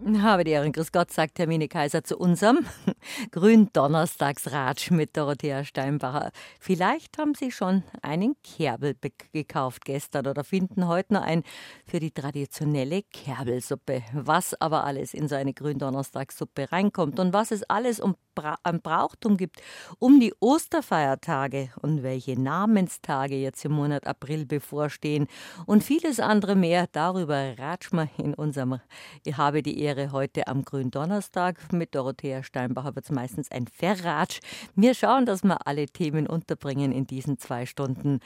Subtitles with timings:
[0.00, 2.66] Habe die Ehren, grüß Gott, sagt Hermine Kaiser zu unserem
[3.30, 6.32] Gründonnerstagsratsch mit Dorothea Steinbacher.
[6.58, 8.96] Vielleicht haben Sie schon einen Kerbel
[9.32, 11.44] gekauft gestern oder finden heute noch einen
[11.86, 14.02] für die traditionelle Kerbelsuppe.
[14.12, 18.80] Was aber alles in so eine Gründonnerstagssuppe reinkommt und was es alles um Bra an
[18.80, 19.60] Brauchtum gibt,
[19.98, 25.28] um die Osterfeiertage und welche Namenstage jetzt im Monat April bevorstehen
[25.66, 28.80] und vieles andere mehr, darüber ratschen wir in unserem
[29.24, 31.72] Ich habe die Ehre heute am Gründonnerstag.
[31.72, 34.38] Mit Dorothea Steinbacher wird es meistens ein Verratsch.
[34.76, 38.20] Wir schauen, dass wir alle Themen unterbringen in diesen zwei Stunden.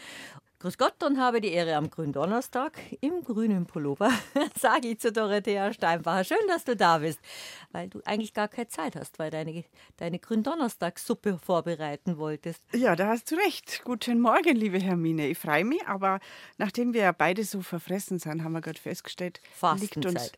[0.66, 4.10] Grüß Gott und habe die Ehre am Gründonnerstag im grünen Pullover,
[4.58, 6.24] sage ich zu Dorothea Steinbacher.
[6.24, 7.20] Schön, dass du da bist,
[7.70, 9.62] weil du eigentlich gar keine Zeit hast, weil deine,
[9.96, 12.60] deine Gründonnerstagssuppe vorbereiten wolltest.
[12.74, 13.82] Ja, da hast du recht.
[13.84, 15.28] Guten Morgen, liebe Hermine.
[15.28, 16.18] Ich freue mich, aber
[16.58, 19.94] nachdem wir ja beide so verfressen sind, haben wir gerade festgestellt, Fastenzeit.
[19.94, 20.32] liegt uns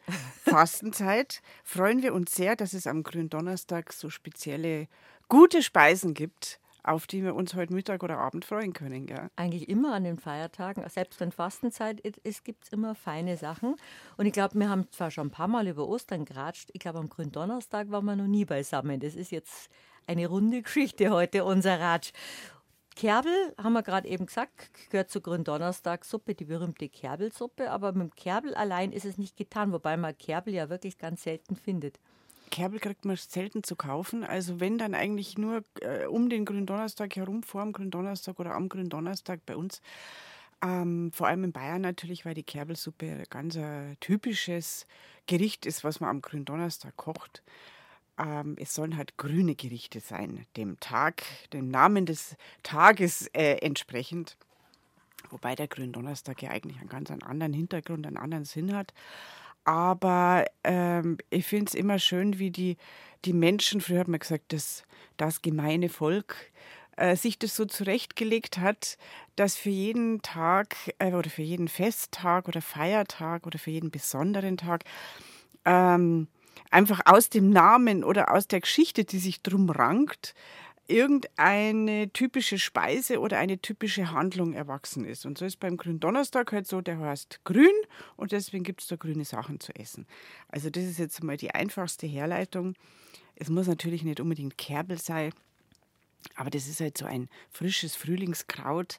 [0.45, 1.41] Fastenzeit.
[1.65, 4.89] Freuen wir uns sehr, dass es am Gründonnerstag so spezielle
[5.31, 9.07] gute Speisen gibt auf die wir uns heute Mittag oder Abend freuen können.
[9.07, 9.31] Gell?
[9.37, 13.77] Eigentlich immer an den Feiertagen, selbst wenn Fastenzeit ist, gibt es immer feine Sachen.
[14.17, 16.99] Und ich glaube, wir haben zwar schon ein paar Mal über Ostern geratscht, ich glaube,
[16.99, 19.01] am Gründonnerstag waren wir noch nie beisammen.
[19.01, 19.71] Das ist jetzt
[20.07, 22.13] eine runde Geschichte heute, unser Ratsch.
[22.99, 27.71] Kerbel, haben wir gerade eben gesagt, gehört zur Gründonnerstagssuppe, die berühmte Kerbelsuppe.
[27.71, 31.23] Aber mit dem Kerbel allein ist es nicht getan, wobei man Kerbel ja wirklich ganz
[31.23, 32.01] selten findet.
[32.49, 34.25] Kerbel kriegt man selten zu kaufen.
[34.25, 38.69] Also wenn dann eigentlich nur äh, um den Gründonnerstag herum, vor dem Gründonnerstag oder am
[38.69, 39.81] Gründonnerstag bei uns.
[40.61, 44.87] Ähm, vor allem in Bayern natürlich, weil die Kerbelsuppe ganz ein typisches
[45.27, 47.43] Gericht ist, was man am Gründonnerstag kocht.
[48.19, 54.37] Ähm, es sollen halt grüne Gerichte sein, dem Tag, dem Namen des Tages äh, entsprechend.
[55.31, 58.93] Wobei der Gründonnerstag ja eigentlich einen ganz anderen Hintergrund, einen anderen Sinn hat.
[59.65, 62.77] Aber ähm, ich finde es immer schön, wie die,
[63.25, 64.85] die Menschen, früher hat man gesagt, das,
[65.17, 66.37] das gemeine Volk,
[66.97, 68.99] äh, sich das so zurechtgelegt hat,
[69.37, 74.57] dass für jeden Tag äh, oder für jeden Festtag oder Feiertag oder für jeden besonderen
[74.57, 74.85] Tag
[75.65, 76.29] ähm,
[76.71, 80.35] einfach aus dem Namen oder aus der Geschichte, die sich drum rankt,
[80.89, 85.27] irgendeine typische Speise oder eine typische Handlung erwachsen ist.
[85.27, 87.75] Und so ist beim Gründonnerstag halt so, der heißt grün
[88.17, 90.07] und deswegen gibt es da grüne Sachen zu essen.
[90.49, 92.75] Also das ist jetzt mal die einfachste Herleitung.
[93.37, 95.33] Es muss natürlich nicht unbedingt Kerbel sein,
[96.35, 98.99] aber das ist halt so ein frisches Frühlingskraut,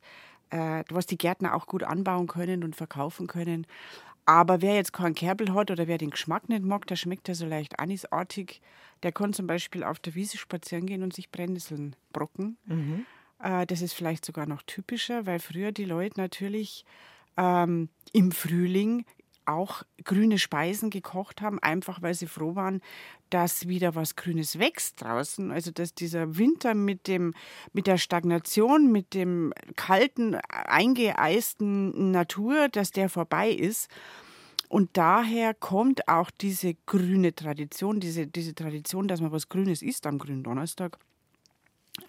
[0.52, 3.66] äh, was die Gärtner auch gut anbauen können und verkaufen können.
[4.30, 7.34] Aber wer jetzt keinen Kerbel hat oder wer den Geschmack nicht mag, der schmeckt ja
[7.34, 8.62] so leicht anisartig,
[9.02, 12.56] der kann zum Beispiel auf der Wiese spazieren gehen und sich Brennnesseln brocken.
[12.68, 13.08] Mhm.
[13.42, 16.86] Äh, das ist vielleicht sogar noch typischer, weil früher die Leute natürlich
[17.38, 19.04] ähm, im Frühling
[19.50, 22.82] auch grüne Speisen gekocht haben, einfach weil sie froh waren,
[23.30, 25.52] dass wieder was Grünes wächst draußen.
[25.52, 27.34] Also dass dieser Winter mit dem,
[27.74, 33.90] mit der Stagnation, mit dem kalten, eingeeisten Natur, dass der vorbei ist.
[34.68, 40.06] Und daher kommt auch diese grüne Tradition, diese, diese Tradition, dass man was Grünes isst
[40.06, 41.00] am grünen Donnerstag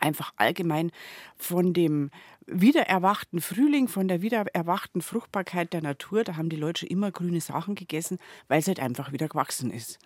[0.01, 0.91] einfach allgemein
[1.37, 2.11] von dem
[2.47, 7.41] wiedererwachten Frühling, von der wiedererwachten Fruchtbarkeit der Natur, da haben die Leute schon immer grüne
[7.41, 8.19] Sachen gegessen,
[8.49, 9.99] weil es halt einfach wieder gewachsen ist.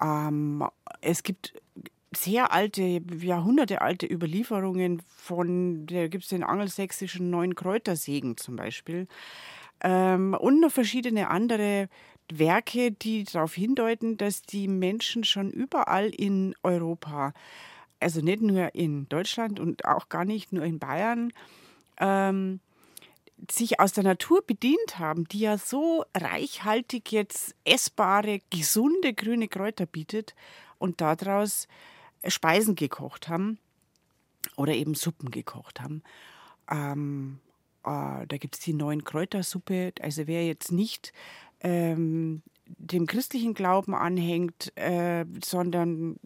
[0.00, 0.64] Ähm,
[1.00, 1.54] es gibt
[2.14, 9.06] sehr alte, jahrhundertealte Überlieferungen von, da gibt es den angelsächsischen Neun Kräutersegen zum Beispiel.
[9.82, 11.88] Ähm, und noch verschiedene andere
[12.32, 17.32] Werke, die darauf hindeuten, dass die Menschen schon überall in Europa
[18.00, 21.32] also nicht nur in Deutschland und auch gar nicht nur in Bayern,
[21.98, 22.60] ähm,
[23.50, 29.86] sich aus der Natur bedient haben, die ja so reichhaltig jetzt essbare, gesunde grüne Kräuter
[29.86, 30.34] bietet
[30.78, 31.68] und daraus
[32.26, 33.58] Speisen gekocht haben
[34.56, 36.02] oder eben Suppen gekocht haben.
[36.70, 37.40] Ähm,
[37.84, 39.92] äh, da gibt es die neuen Kräutersuppe.
[40.00, 41.12] Also wer jetzt nicht
[41.60, 46.16] ähm, dem christlichen Glauben anhängt, äh, sondern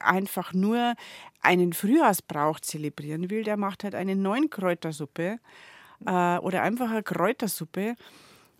[0.00, 0.94] einfach nur
[1.40, 5.38] einen Frühjahrsbrauch zelebrieren will, der macht halt eine Neunkräutersuppe
[6.06, 7.96] äh, oder einfach eine Kräutersuppe.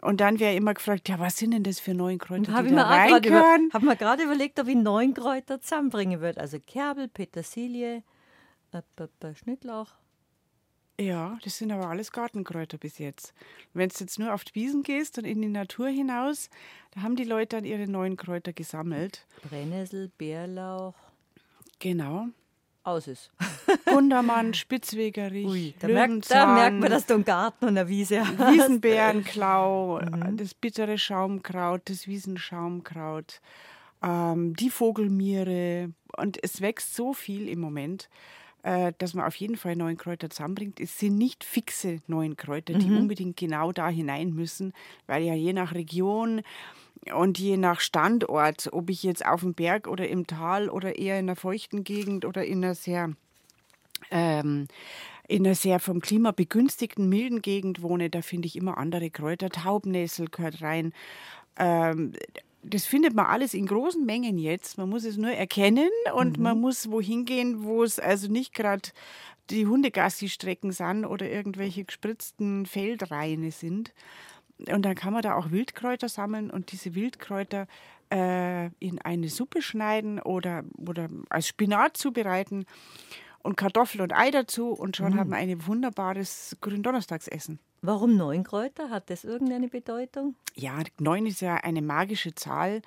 [0.00, 2.75] Und dann wäre immer gefragt, ja, was sind denn das für neun Kräuter, hab die
[2.75, 3.70] da reingehören?
[3.73, 6.40] Habe mir gerade überlegt, ob ich neun Kräuter zusammenbringen würde.
[6.40, 8.02] Also Kerbel, Petersilie,
[8.73, 9.94] äh, Schnittlauch,
[11.00, 13.35] ja, das sind aber alles Gartenkräuter bis jetzt.
[13.73, 16.50] Wenn du jetzt nur auf die Wiesen gehst und in die Natur hinaus,
[16.93, 19.27] da haben die Leute dann ihre neuen Kräuter gesammelt.
[19.49, 20.94] Brennnessel, Bärlauch.
[21.79, 22.27] Genau.
[22.85, 23.31] aus ist.
[23.87, 28.27] Gundermann, Spitzwegerich, Ui, da, merkt, da merkt man, dass du einen Garten und eine Wiese
[28.27, 28.53] hast.
[28.53, 30.37] Wiesenbärenklau, mhm.
[30.37, 33.41] das bittere Schaumkraut, das Wiesenschaumkraut,
[34.03, 35.93] ähm, die Vogelmiere.
[36.17, 38.09] Und es wächst so viel im Moment,
[38.62, 40.81] äh, dass man auf jeden Fall neuen Kräuter zusammenbringt.
[40.81, 42.99] Es sind nicht fixe neuen Kräuter, die mhm.
[42.99, 44.73] unbedingt genau da hinein müssen,
[45.06, 46.43] weil ja je nach Region
[47.12, 51.19] und je nach Standort, ob ich jetzt auf dem Berg oder im Tal oder eher
[51.19, 53.11] in einer feuchten Gegend oder in einer sehr
[54.11, 54.69] ähm,
[55.26, 59.50] in einer sehr vom Klima begünstigten, milden Gegend wohne, da finde ich immer andere Kräuter.
[59.50, 60.93] Taubnessel gehört rein.
[61.56, 62.12] Ähm,
[62.62, 64.79] das findet man alles in großen Mengen jetzt.
[64.79, 66.43] Man muss es nur erkennen und mhm.
[66.43, 68.91] man muss wohin gehen, wo es also nicht gerade
[69.50, 73.93] die Hundegassi-Strecken sind oder irgendwelche gespritzten Feldreine sind.
[74.70, 77.67] Und dann kann man da auch Wildkräuter sammeln und diese Wildkräuter
[78.12, 82.67] äh, in eine Suppe schneiden oder, oder als Spinat zubereiten
[83.43, 85.19] und Kartoffel und Ei dazu und schon mhm.
[85.19, 87.59] haben wir ein wunderbares Gründonnerstagsessen.
[87.82, 88.90] Warum neun Kräuter?
[88.90, 90.37] Hat das irgendeine Bedeutung?
[90.55, 92.81] Ja, neun ist ja eine magische Zahl.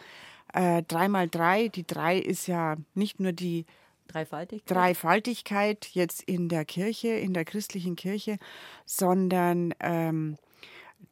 [0.53, 3.65] Äh, drei mal drei, die drei ist ja nicht nur die
[4.07, 4.77] Dreifaltigkeit.
[4.77, 8.37] Dreifaltigkeit jetzt in der Kirche, in der christlichen Kirche,
[8.85, 10.37] sondern ähm,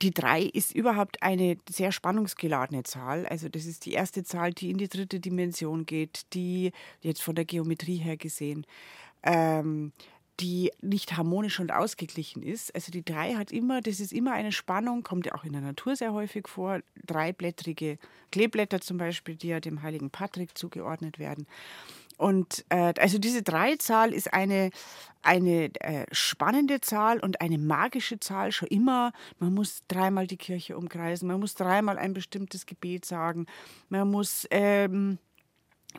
[0.02, 3.26] die drei ist überhaupt eine sehr spannungsgeladene Zahl.
[3.26, 6.72] Also das ist die erste Zahl, die in die dritte Dimension geht, die
[7.02, 8.66] jetzt von der Geometrie her gesehen
[9.24, 9.94] ähm,
[10.40, 12.74] die nicht harmonisch und ausgeglichen ist.
[12.74, 15.62] Also die drei hat immer, das ist immer eine Spannung, kommt ja auch in der
[15.62, 16.80] Natur sehr häufig vor.
[17.06, 18.00] Dreiblättrige
[18.32, 21.46] Kleeblätter zum Beispiel, die ja dem heiligen Patrick zugeordnet werden.
[22.18, 24.70] Und äh, also diese Dreizahl ist eine,
[25.22, 29.12] eine äh, spannende Zahl und eine magische Zahl schon immer.
[29.40, 33.46] Man muss dreimal die Kirche umkreisen, man muss dreimal ein bestimmtes Gebet sagen,
[33.90, 35.18] man muss ähm,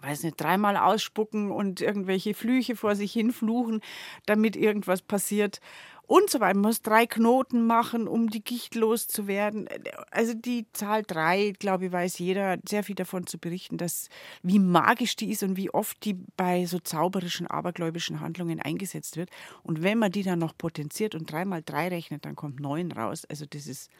[0.02, 3.80] weiß nicht, dreimal ausspucken und irgendwelche Flüche vor sich hin fluchen,
[4.26, 5.60] damit irgendwas passiert
[6.06, 6.54] und so weiter.
[6.54, 9.68] Man muss drei Knoten machen, um die Gicht loszuwerden.
[10.10, 14.08] Also die Zahl drei, glaube ich, weiß jeder sehr viel davon zu berichten, dass
[14.42, 19.30] wie magisch die ist und wie oft die bei so zauberischen, abergläubischen Handlungen eingesetzt wird.
[19.62, 23.24] Und wenn man die dann noch potenziert und dreimal drei rechnet, dann kommt neun raus.
[23.24, 23.90] Also das ist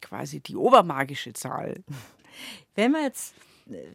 [0.00, 1.82] quasi die obermagische Zahl.
[2.74, 3.34] Wenn man jetzt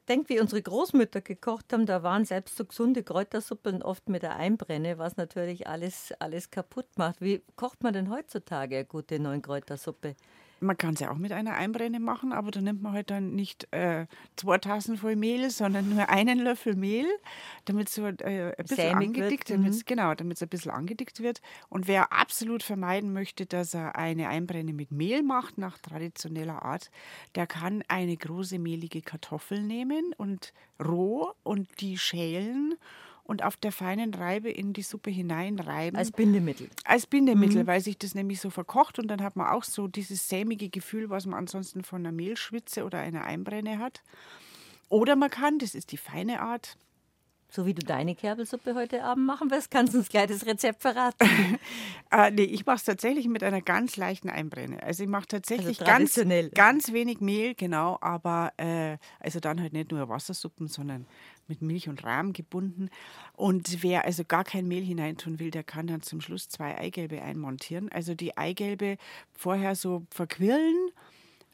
[0.07, 4.35] denkt, wie unsere Großmütter gekocht haben, da waren selbst so gesunde Kräutersuppen oft mit der
[4.35, 7.21] Einbrenne, was natürlich alles, alles kaputt macht.
[7.21, 10.15] Wie kocht man denn heutzutage eine gute Neunkräutersuppe?
[10.63, 13.35] Man kann es ja auch mit einer Einbrenne machen, aber da nimmt man halt dann
[13.35, 17.07] nicht äh, zwei Tassen voll Mehl, sondern nur einen Löffel Mehl,
[17.65, 19.59] damit es so äh, ein bisschen angedickt wird.
[19.59, 19.81] Mhm.
[19.85, 21.41] Genau, damit es ein bisschen angedickt wird.
[21.69, 26.89] Und wer absolut vermeiden möchte, dass er eine Einbrenne mit Mehl macht, nach traditioneller Art,
[27.35, 32.75] der kann eine große mehlige Kartoffel nehmen und roh und die schälen
[33.23, 35.97] und auf der feinen Reibe in die Suppe hineinreiben.
[35.97, 36.69] Als Bindemittel.
[36.83, 37.67] Als Bindemittel, mhm.
[37.67, 41.09] weil sich das nämlich so verkocht und dann hat man auch so dieses sämige Gefühl,
[41.09, 44.01] was man ansonsten von einer Mehlschwitze oder einer Einbrenne hat.
[44.89, 46.77] Oder man kann, das ist die feine Art,
[47.53, 50.81] so wie du deine Kerbelsuppe heute Abend machen wirst, kannst du uns gleich das Rezept
[50.81, 51.59] verraten.
[52.11, 54.81] äh, nee, ich mache es tatsächlich mit einer ganz leichten Einbrenne.
[54.81, 59.71] Also ich mache tatsächlich also ganz, ganz wenig Mehl, genau, aber äh, also dann halt
[59.73, 61.05] nicht nur Wassersuppen, sondern
[61.47, 62.89] mit Milch und Rahm gebunden.
[63.33, 67.21] Und wer also gar kein Mehl hineintun will, der kann dann zum Schluss zwei Eigelbe
[67.21, 67.91] einmontieren.
[67.91, 68.97] Also die Eigelbe
[69.33, 70.91] vorher so verquirlen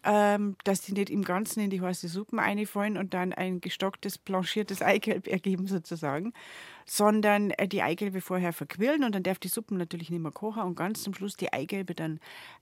[0.03, 4.17] ähm, dass die nicht im Ganzen in die heiße Suppen einfallen und dann ein gestocktes,
[4.17, 6.33] blanchiertes Eigelb ergeben sozusagen,
[6.85, 10.63] sondern äh, die Eigelbe vorher verquirlen und dann darf die Suppen natürlich nicht mehr kochen
[10.63, 12.19] und ganz zum Schluss die Eigelbe dann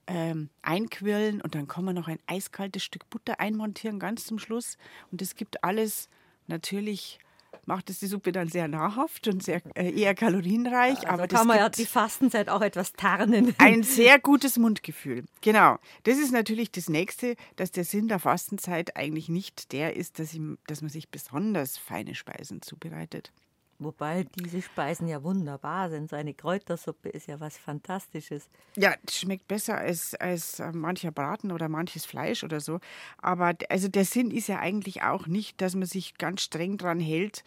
[0.08, 4.78] ähm, einquirlen und dann kann man noch ein eiskaltes Stück Butter einmontieren, ganz zum Schluss
[5.12, 6.10] und das gibt alles
[6.48, 7.20] natürlich
[7.66, 11.00] macht es die Suppe dann sehr nahrhaft und sehr, äh, eher kalorienreich.
[11.00, 13.54] Also aber kann man ja die Fastenzeit auch etwas tarnen.
[13.58, 15.26] Ein sehr gutes Mundgefühl.
[15.42, 15.78] Genau.
[16.04, 20.34] Das ist natürlich das Nächste, dass der Sinn der Fastenzeit eigentlich nicht der ist, dass,
[20.34, 23.32] ihm, dass man sich besonders feine Speisen zubereitet.
[23.80, 26.10] Wobei diese Speisen ja wunderbar sind.
[26.10, 28.50] So eine Kräutersuppe ist ja was Fantastisches.
[28.76, 32.80] Ja, schmeckt besser als, als äh, mancher Braten oder manches Fleisch oder so.
[33.20, 37.00] Aber also der Sinn ist ja eigentlich auch nicht, dass man sich ganz streng dran
[37.00, 37.44] hält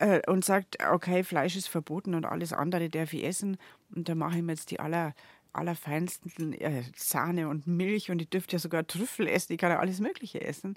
[0.00, 3.58] äh, und sagt, okay, Fleisch ist verboten und alles andere darf ich essen.
[3.94, 5.14] Und da mache ich mir jetzt die aller
[5.52, 9.78] allerfeinsten äh, Sahne und Milch und ich dürfte ja sogar Trüffel essen, ich kann ja
[9.78, 10.76] alles Mögliche essen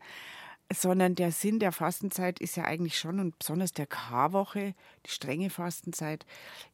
[0.72, 5.50] sondern der Sinn der Fastenzeit ist ja eigentlich schon, und besonders der Karwoche, die strenge
[5.50, 6.26] Fastenzeit,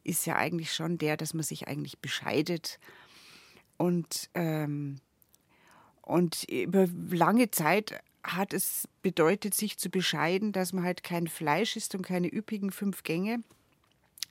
[0.04, 2.78] ist ja eigentlich schon der, dass man sich eigentlich bescheidet
[3.76, 5.00] und, ähm,
[6.02, 11.76] und über lange Zeit hat es bedeutet, sich zu bescheiden, dass man halt kein Fleisch
[11.76, 13.42] isst und keine üppigen fünf Gänge,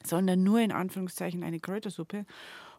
[0.03, 2.25] sondern nur in Anführungszeichen eine Kräutersuppe.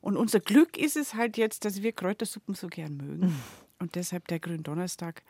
[0.01, 3.35] Und unser Glück ist es halt jetzt, dass wir Kräutersuppen so gern mögen.
[3.79, 5.23] Und deshalb der Gründonnerstag,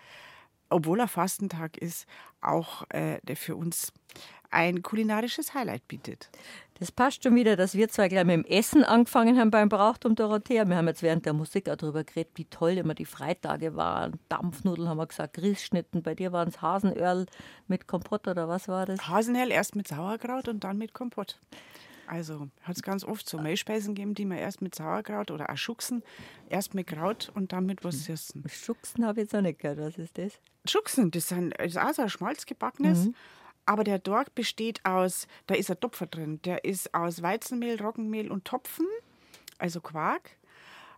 [0.69, 2.07] obwohl er Fastentag ist,
[2.41, 3.93] auch äh, der für uns
[4.51, 6.31] ein kulinarisches Highlight bietet.
[6.79, 10.15] Das passt schon wieder, dass wir zwei gleich mit dem Essen angefangen haben beim Brauchtum
[10.15, 10.67] Dorothea.
[10.69, 14.19] Wir haben jetzt während der Musik auch darüber geredet, wie toll immer die Freitage waren.
[14.29, 16.03] Dampfnudeln haben wir gesagt, Grießschnitten.
[16.03, 17.27] Bei dir waren es Hasenöhrl
[17.67, 19.09] mit Kompott oder was war das?
[19.09, 21.39] Hasenöhrl erst mit Sauerkraut und dann mit Kompott.
[22.07, 25.57] Also hat es ganz oft so Mehlspeisen gegeben, die man erst mit Sauerkraut oder auch
[25.57, 26.03] Schuchsen,
[26.49, 28.45] erst mit Kraut und dann mit was süßen.
[28.49, 29.79] Schuchsen habe ich jetzt auch nicht gehört.
[29.79, 30.41] Was ist das?
[30.69, 33.07] Schuchsen, das, sind, das ist auch so ein Schmalzgebackenes.
[33.07, 33.15] Mhm.
[33.67, 38.31] Aber der Dork besteht aus, da ist ein Topfer drin, der ist aus Weizenmehl, Roggenmehl
[38.31, 38.87] und Topfen,
[39.59, 40.31] also Quark.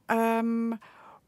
[0.09, 0.79] Ähm,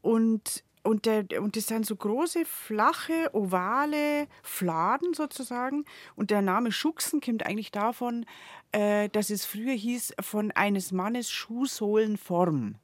[0.01, 5.85] und und, der, und das sind so große, flache, ovale Fladen sozusagen.
[6.15, 8.25] Und der Name Schuchsen kommt eigentlich davon,
[8.71, 12.75] äh, dass es früher hieß, von eines Mannes Schuhsohlenform.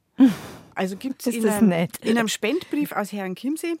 [0.74, 3.76] Also gibt es in, in, einem Spendbrief aus Herrn Chiemsee,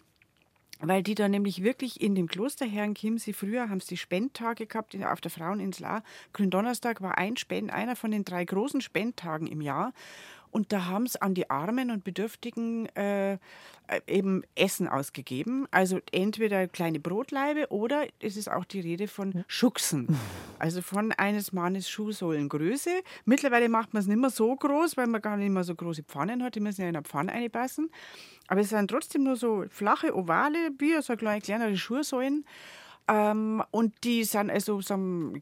[0.80, 4.96] weil die da nämlich wirklich in dem Kloster Herrn Chiemsee, früher haben sie Spendtage gehabt
[5.04, 6.02] auf der Fraueninsel.
[6.32, 9.92] Gründonnerstag war ein Spend, einer von den drei großen Spendtagen im Jahr.
[10.50, 13.38] Und da haben sie an die Armen und Bedürftigen äh,
[13.88, 15.66] äh, eben Essen ausgegeben.
[15.70, 20.08] Also entweder kleine Brotlaibe oder es ist auch die Rede von Schuchsen.
[20.60, 22.90] Also von eines Mannes Schuhsohlengröße.
[23.24, 26.02] Mittlerweile macht man es nicht mehr so groß, weil man gar nicht mehr so große
[26.02, 26.56] Pfannen hat.
[26.56, 27.90] Die müssen ja in eine Pfanne einpassen.
[28.48, 32.44] Aber es sind trotzdem nur so flache, ovale, wie so kleine, kleinere Schuhsohlen.
[33.08, 34.96] Ähm, und die sind also so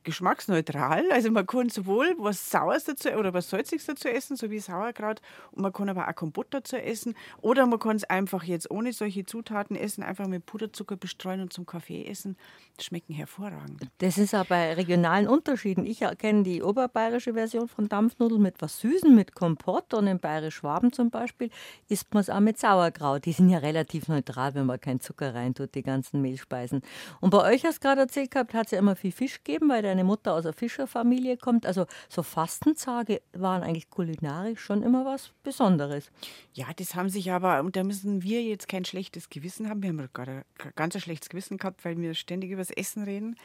[0.04, 1.04] geschmacksneutral.
[1.10, 5.20] Also man kann sowohl was Saures dazu oder was Salziges dazu essen, so wie Sauerkraut,
[5.50, 7.14] und man kann aber auch Kompott dazu essen.
[7.40, 11.52] Oder man kann es einfach jetzt ohne solche Zutaten essen, einfach mit Puderzucker bestreuen und
[11.52, 12.36] zum Kaffee essen.
[12.76, 13.88] Das schmecken hervorragend.
[13.98, 15.86] Das ist aber bei regionalen Unterschieden.
[15.86, 19.92] Ich kenne die oberbayerische Version von Dampfnudeln mit was Süßen, mit Kompott.
[19.94, 21.50] Und in Bayerisch-Schwaben zum Beispiel
[21.88, 23.24] isst man es auch mit Sauerkraut.
[23.24, 26.82] Die sind ja relativ neutral, wenn man keinen Zucker reintut, die ganzen Mehlspeisen.
[27.20, 29.68] Und bei euch euch hast gerade erzählt gehabt, hat es ja immer viel Fisch gegeben,
[29.68, 31.66] weil deine Mutter aus einer Fischerfamilie kommt.
[31.66, 36.10] Also so Fastentage waren eigentlich kulinarisch schon immer was Besonderes.
[36.52, 39.82] Ja, das haben sich aber, und da müssen wir jetzt kein schlechtes Gewissen haben.
[39.82, 43.36] Wir haben gerade ein ganz schlechtes Gewissen gehabt, weil wir ständig über das Essen reden.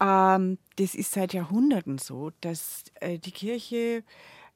[0.00, 4.02] Ähm, das ist seit Jahrhunderten so, dass äh, die Kirche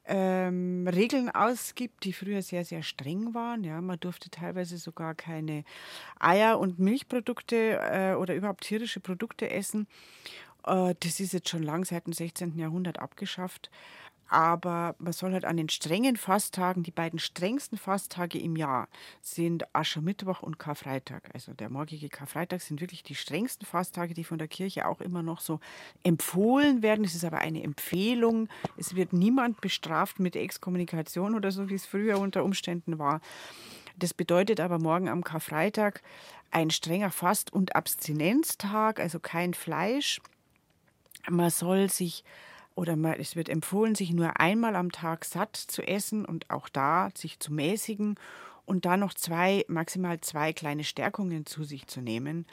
[0.09, 3.63] ähm, Regeln ausgibt, die früher sehr, sehr streng waren.
[3.63, 5.65] Ja, man durfte teilweise sogar keine
[6.19, 9.87] Eier und Milchprodukte äh, oder überhaupt tierische Produkte essen.
[10.67, 12.59] Äh, das ist jetzt schon lang seit dem 16.
[12.59, 13.71] Jahrhundert abgeschafft
[14.29, 18.89] aber man soll halt an den strengen Fasttagen, die beiden strengsten Fasttage im Jahr
[19.23, 21.31] sind Aschermittwoch und Karfreitag.
[21.33, 25.23] Also der morgige Karfreitag sind wirklich die strengsten Fasttage, die von der Kirche auch immer
[25.23, 25.61] noch so
[26.03, 27.05] empfohlen werden.
[27.05, 28.49] Es ist aber eine Empfehlung.
[28.77, 33.21] Es wird niemand bestraft mit Exkommunikation oder so, wie es früher unter Umständen war.
[33.97, 36.03] Das bedeutet aber morgen am Karfreitag
[36.51, 40.21] ein strenger Fast- und Abstinenztag, also kein Fleisch.
[41.29, 42.25] Man soll sich
[42.79, 46.69] oder mal, es wird empfohlen, sich nur einmal am Tag satt zu essen und auch
[46.69, 48.15] da sich zu mäßigen
[48.67, 52.47] und dann noch zwei, maximal zwei kleine Stärkungen zu sich zu nehmen.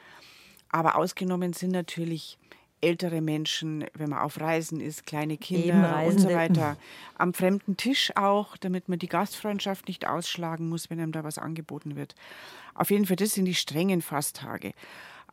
[0.70, 2.40] Aber ausgenommen sind natürlich
[2.82, 6.78] ältere Menschen, wenn man auf Reisen ist, kleine Kinder und so weiter.
[7.20, 11.38] Am fremden Tisch auch, damit man die Gastfreundschaft nicht ausschlagen muss, wenn einem da was
[11.38, 12.16] angeboten wird.
[12.74, 14.74] Auf jeden Fall, das sind die strengen Fasttage.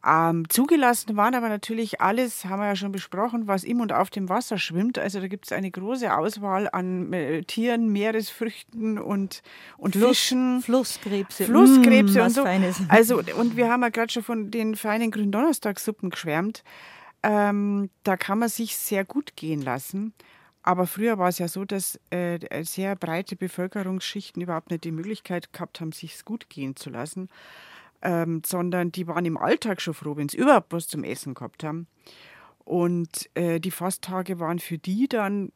[0.04, 4.11] Ähm, zugelassen waren aber natürlich alles, haben wir ja schon besprochen, was im und auf
[4.11, 4.99] dem Wasser schwimmt.
[4.99, 9.42] Also da gibt es eine große Auswahl an äh, Tieren, Meeresfrüchten und,
[9.78, 10.61] und Fluss, Fischen.
[10.62, 11.44] Flusskrebse.
[11.44, 12.42] Flusskrebse mm, und so.
[12.42, 12.80] Feines.
[12.88, 16.64] Also, und wir haben ja gerade schon von den feinen Gründonnerstagssuppen geschwärmt.
[17.23, 20.14] Ähm, da kann man sich sehr gut gehen lassen.
[20.64, 25.52] Aber früher war es ja so, dass äh, sehr breite Bevölkerungsschichten überhaupt nicht die Möglichkeit
[25.52, 27.28] gehabt haben, sich gut gehen zu lassen
[28.02, 31.64] ähm, sondern die waren im Alltag schon froh, wenn sie überhaupt was zum Essen gehabt
[31.64, 31.87] haben.
[32.64, 35.52] Und äh, die Fasttage waren für die dann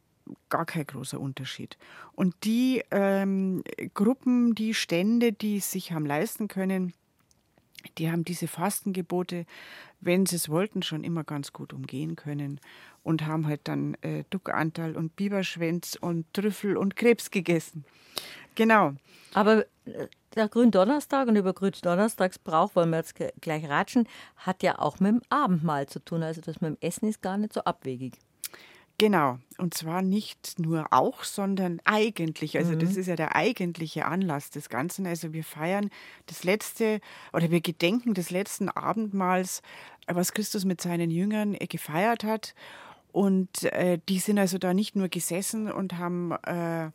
[0.48, 1.76] gar kein großer Unterschied.
[2.14, 3.62] Und die ähm,
[3.94, 6.92] Gruppen, die Stände, die es sich haben leisten können,
[7.98, 9.46] die haben diese Fastengebote,
[10.00, 12.60] wenn sie es wollten, schon immer ganz gut umgehen können
[13.02, 17.84] und haben halt dann äh, Duckantal und Biberschwänz und Trüffel und Krebs gegessen.
[18.56, 18.94] Genau.
[19.32, 25.00] Aber äh, der Gründonnerstag und über Gründonnerstagsbrauch wollen wir jetzt gleich ratschen, hat ja auch
[25.00, 26.22] mit dem Abendmahl zu tun.
[26.22, 28.14] Also das mit dem Essen ist gar nicht so abwegig.
[28.98, 29.38] Genau.
[29.58, 32.56] Und zwar nicht nur auch, sondern eigentlich.
[32.56, 32.78] Also mhm.
[32.78, 35.06] das ist ja der eigentliche Anlass des Ganzen.
[35.06, 35.90] Also wir feiern
[36.26, 37.00] das letzte
[37.32, 39.60] oder wir gedenken des letzten Abendmahls,
[40.06, 42.54] was Christus mit seinen Jüngern gefeiert hat.
[43.12, 46.90] Und äh, die sind also da nicht nur gesessen und haben, äh,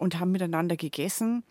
[0.00, 1.44] und haben miteinander gegessen,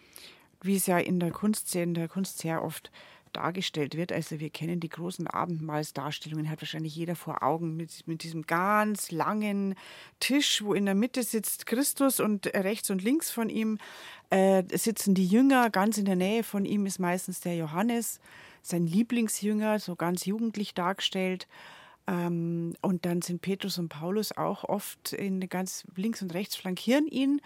[0.61, 2.91] wie es ja in der Kunst, in der Kunst sehr oft
[3.31, 4.11] dargestellt wird.
[4.11, 9.11] Also wir kennen die großen Abendmahlsdarstellungen, hat wahrscheinlich jeder vor Augen mit, mit diesem ganz
[9.11, 9.75] langen
[10.19, 13.77] Tisch, wo in der Mitte sitzt Christus und rechts und links von ihm
[14.31, 15.69] äh, sitzen die Jünger.
[15.69, 18.19] Ganz in der Nähe von ihm ist meistens der Johannes,
[18.63, 21.47] sein Lieblingsjünger, so ganz jugendlich dargestellt.
[22.07, 27.07] Ähm, und dann sind Petrus und Paulus auch oft in ganz links und rechts flankieren
[27.07, 27.41] ihn.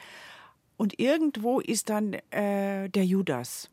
[0.77, 3.69] Und irgendwo ist dann äh, der Judas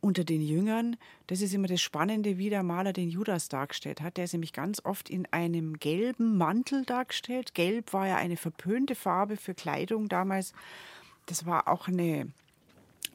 [0.00, 0.96] unter den Jüngern,
[1.28, 4.18] das ist immer das Spannende, wie der Maler den Judas dargestellt hat.
[4.18, 7.54] Der ist nämlich ganz oft in einem gelben Mantel dargestellt.
[7.54, 10.52] Gelb war ja eine verpönte Farbe für Kleidung damals.
[11.24, 12.28] Das war auch eine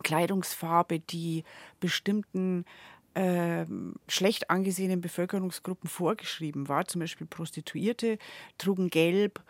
[0.01, 1.43] Kleidungsfarbe, die
[1.79, 2.65] bestimmten
[3.13, 3.65] äh,
[4.07, 6.87] schlecht angesehenen Bevölkerungsgruppen vorgeschrieben war.
[6.87, 8.17] Zum Beispiel Prostituierte
[8.57, 9.43] trugen Gelb.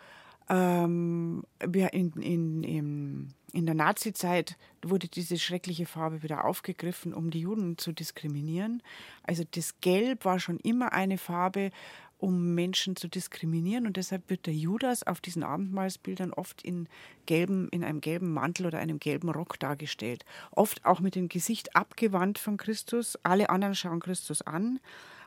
[0.48, 7.40] Ähm, in, in, in in der Nazizeit wurde diese schreckliche Farbe wieder aufgegriffen, um die
[7.40, 8.82] Juden zu diskriminieren.
[9.24, 11.70] Also das Gelb war schon immer eine Farbe,
[12.18, 13.86] um Menschen zu diskriminieren.
[13.86, 16.88] Und deshalb wird der Judas auf diesen Abendmahlsbildern oft in,
[17.26, 20.24] gelben, in einem gelben Mantel oder einem gelben Rock dargestellt.
[20.50, 23.18] Oft auch mit dem Gesicht abgewandt von Christus.
[23.22, 24.80] Alle anderen schauen Christus an.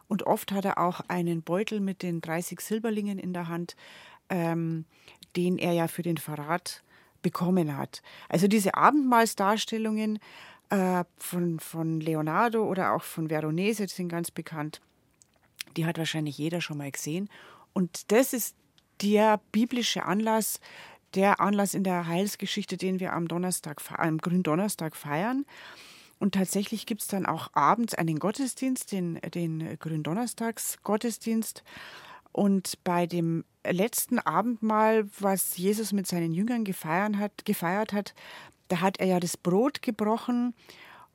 [0.08, 3.76] Und oft hat er auch einen Beutel mit den 30 Silberlingen in der Hand,
[4.30, 4.86] ähm,
[5.36, 6.84] den er ja für den Verrat
[7.22, 8.02] bekommen hat.
[8.30, 10.20] Also diese Abendmahlsdarstellungen
[10.70, 14.82] äh, von, von Leonardo oder auch von Veronese, sind ganz bekannt,
[15.78, 17.30] die hat wahrscheinlich jeder schon mal gesehen.
[17.74, 18.56] Und das ist
[19.02, 20.60] der biblische Anlass,
[21.16, 25.46] der Anlass in der Heilsgeschichte, den wir am Donnerstag, am Gründonnerstag feiern.
[26.20, 31.64] Und tatsächlich gibt es dann auch abends einen Gottesdienst, den, den Gründonnerstagsgottesdienst.
[32.32, 38.14] Und bei dem letzten Abendmahl, was Jesus mit seinen Jüngern gefeiert hat, gefeiert hat,
[38.68, 40.54] da hat er ja das Brot gebrochen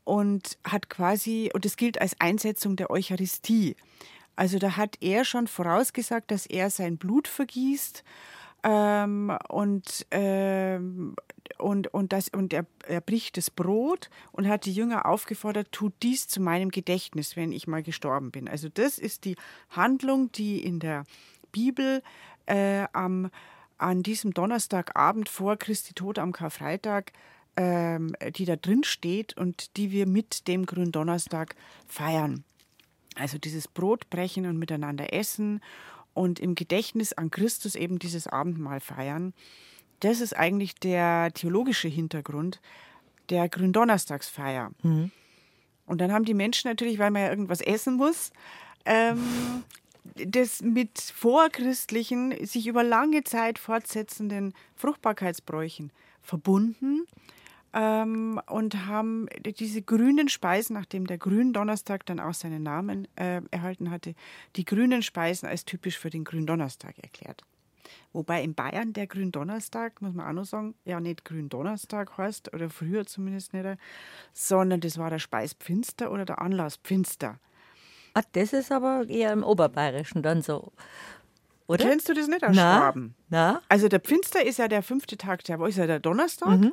[0.05, 3.77] und hat quasi, und es gilt als Einsetzung der Eucharistie.
[4.37, 8.05] Also da hat er schon vorausgesagt, dass er sein Blut vergießt
[8.63, 11.17] ähm, und, ähm,
[11.59, 15.93] und, und, das, und er, er bricht das Brot und hat die Jünger aufgefordert, tut
[16.03, 18.49] dies zu meinem Gedächtnis, wenn ich mal gestorben bin.
[18.49, 19.37] Also das ist die
[19.71, 21.05] Handlung, die in der
[21.53, 22.03] Bibel
[22.49, 23.31] äh, am,
[23.77, 27.13] an diesem Donnerstagabend vor Christi Tod am Karfreitag,
[27.57, 31.55] ähm, die da drin steht und die wir mit dem Gründonnerstag
[31.87, 32.45] feiern.
[33.17, 35.61] Also dieses Brotbrechen und miteinander essen
[36.15, 39.35] und im Gedächtnis an Christus eben dieses Abendmahl feiern.
[40.01, 42.61] Das ist eigentlich der theologische Hintergrund
[43.31, 44.71] der Gründonnerstagsfeier.
[44.83, 45.11] Mhm.
[45.87, 48.31] Und dann haben die Menschen natürlich, weil man ja irgendwas essen muss,
[48.85, 49.65] ähm,
[50.15, 55.93] das mit vorchristlichen, sich über lange Zeit fortsetzenden Fruchtbarkeitsbräuchen
[56.23, 57.07] verbunden
[57.73, 63.91] ähm, und haben diese grünen Speisen, nachdem der Gründonnerstag dann auch seinen Namen äh, erhalten
[63.91, 64.15] hatte,
[64.57, 67.45] die grünen Speisen als typisch für den Gründonnerstag erklärt.
[68.13, 72.71] Wobei in Bayern der Gründonnerstag, muss man auch noch sagen, ja nicht Gründonnerstag heißt, oder
[72.71, 73.79] früher zumindest nicht,
[74.33, 77.39] sondern das war der Speispfinster oder der Anlasspfinster.
[78.15, 80.73] Ah, das ist aber eher im Oberbayerischen dann so.
[81.67, 81.85] Oder?
[81.85, 82.79] Kennst du das nicht aus Na?
[82.79, 83.15] Schwaben?
[83.29, 83.63] Na?
[83.69, 86.59] Also der Pfinster ist ja der fünfte Tag der Woche, ist ja der Donnerstag.
[86.59, 86.73] Mhm.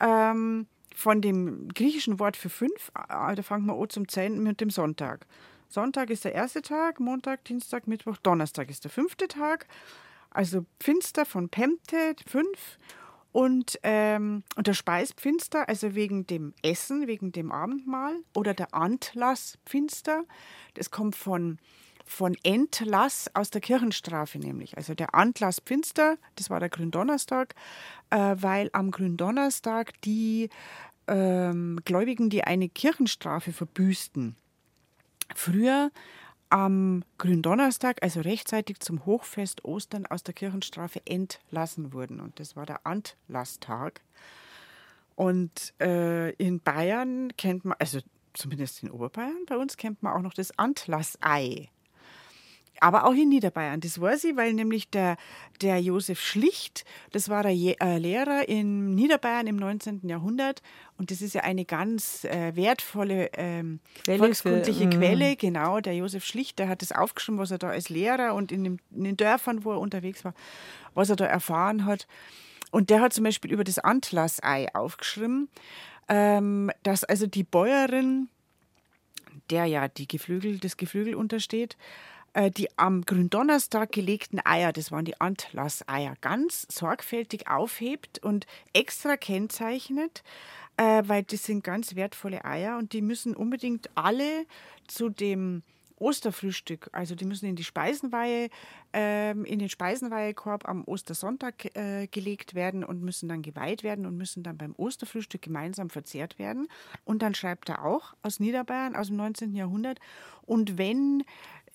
[0.00, 4.60] Ähm, von dem griechischen Wort für fünf, äh, da fangen wir an zum Zählen mit
[4.60, 5.26] dem Sonntag.
[5.68, 9.66] Sonntag ist der erste Tag, Montag, Dienstag, Mittwoch, Donnerstag ist der fünfte Tag.
[10.30, 12.78] Also Pfinster von Pemte, fünf.
[13.32, 18.16] Und, ähm, und der Speispfinster, also wegen dem Essen, wegen dem Abendmahl.
[18.34, 20.24] Oder der Antlasspfinster,
[20.74, 21.58] das kommt von,
[22.04, 24.76] von Entlass aus der Kirchenstrafe nämlich.
[24.76, 27.54] Also der Antlasspfinster, das war der Gründonnerstag,
[28.10, 30.48] äh, weil am Gründonnerstag die
[31.06, 34.36] ähm, Gläubigen, die eine Kirchenstrafe verbüßten,
[35.34, 35.90] früher
[36.50, 42.20] am Gründonnerstag, also rechtzeitig zum Hochfest Ostern, aus der Kirchenstrafe entlassen wurden.
[42.20, 44.00] Und das war der Antlasstag.
[45.14, 48.00] Und äh, in Bayern kennt man, also
[48.34, 51.70] zumindest in Oberbayern, bei uns kennt man auch noch das Antlassei
[52.80, 53.80] aber auch in Niederbayern.
[53.80, 55.16] Das weiß ich, weil nämlich der,
[55.60, 60.02] der Josef Schlicht, das war der Je äh, Lehrer in Niederbayern im 19.
[60.04, 60.62] Jahrhundert.
[60.96, 64.90] Und das ist ja eine ganz äh, wertvolle ähm, Quelle volkskundliche für, mm.
[64.90, 65.36] Quelle.
[65.36, 68.64] Genau, der Josef Schlicht, der hat das aufgeschrieben, was er da als Lehrer und in,
[68.64, 70.34] dem, in den Dörfern, wo er unterwegs war,
[70.94, 72.06] was er da erfahren hat.
[72.70, 75.48] Und der hat zum Beispiel über das Antlassei aufgeschrieben,
[76.08, 78.28] ähm, dass also die Bäuerin,
[79.50, 81.76] der ja die Geflügel, das Geflügel untersteht,
[82.50, 90.22] die am Gründonnerstag gelegten Eier, das waren die Antlasseier, ganz sorgfältig aufhebt und extra kennzeichnet,
[90.76, 94.46] äh, weil das sind ganz wertvolle Eier und die müssen unbedingt alle
[94.86, 95.62] zu dem
[96.00, 96.88] Osterfrühstück.
[96.92, 98.48] Also die müssen in die Speisenweihe,
[98.92, 104.16] ähm, in den Speisenweihekorb am Ostersonntag äh, gelegt werden und müssen dann geweiht werden und
[104.16, 106.68] müssen dann beim Osterfrühstück gemeinsam verzehrt werden.
[107.04, 109.54] Und dann schreibt er auch aus Niederbayern aus dem 19.
[109.54, 109.98] Jahrhundert.
[110.42, 111.24] Und wenn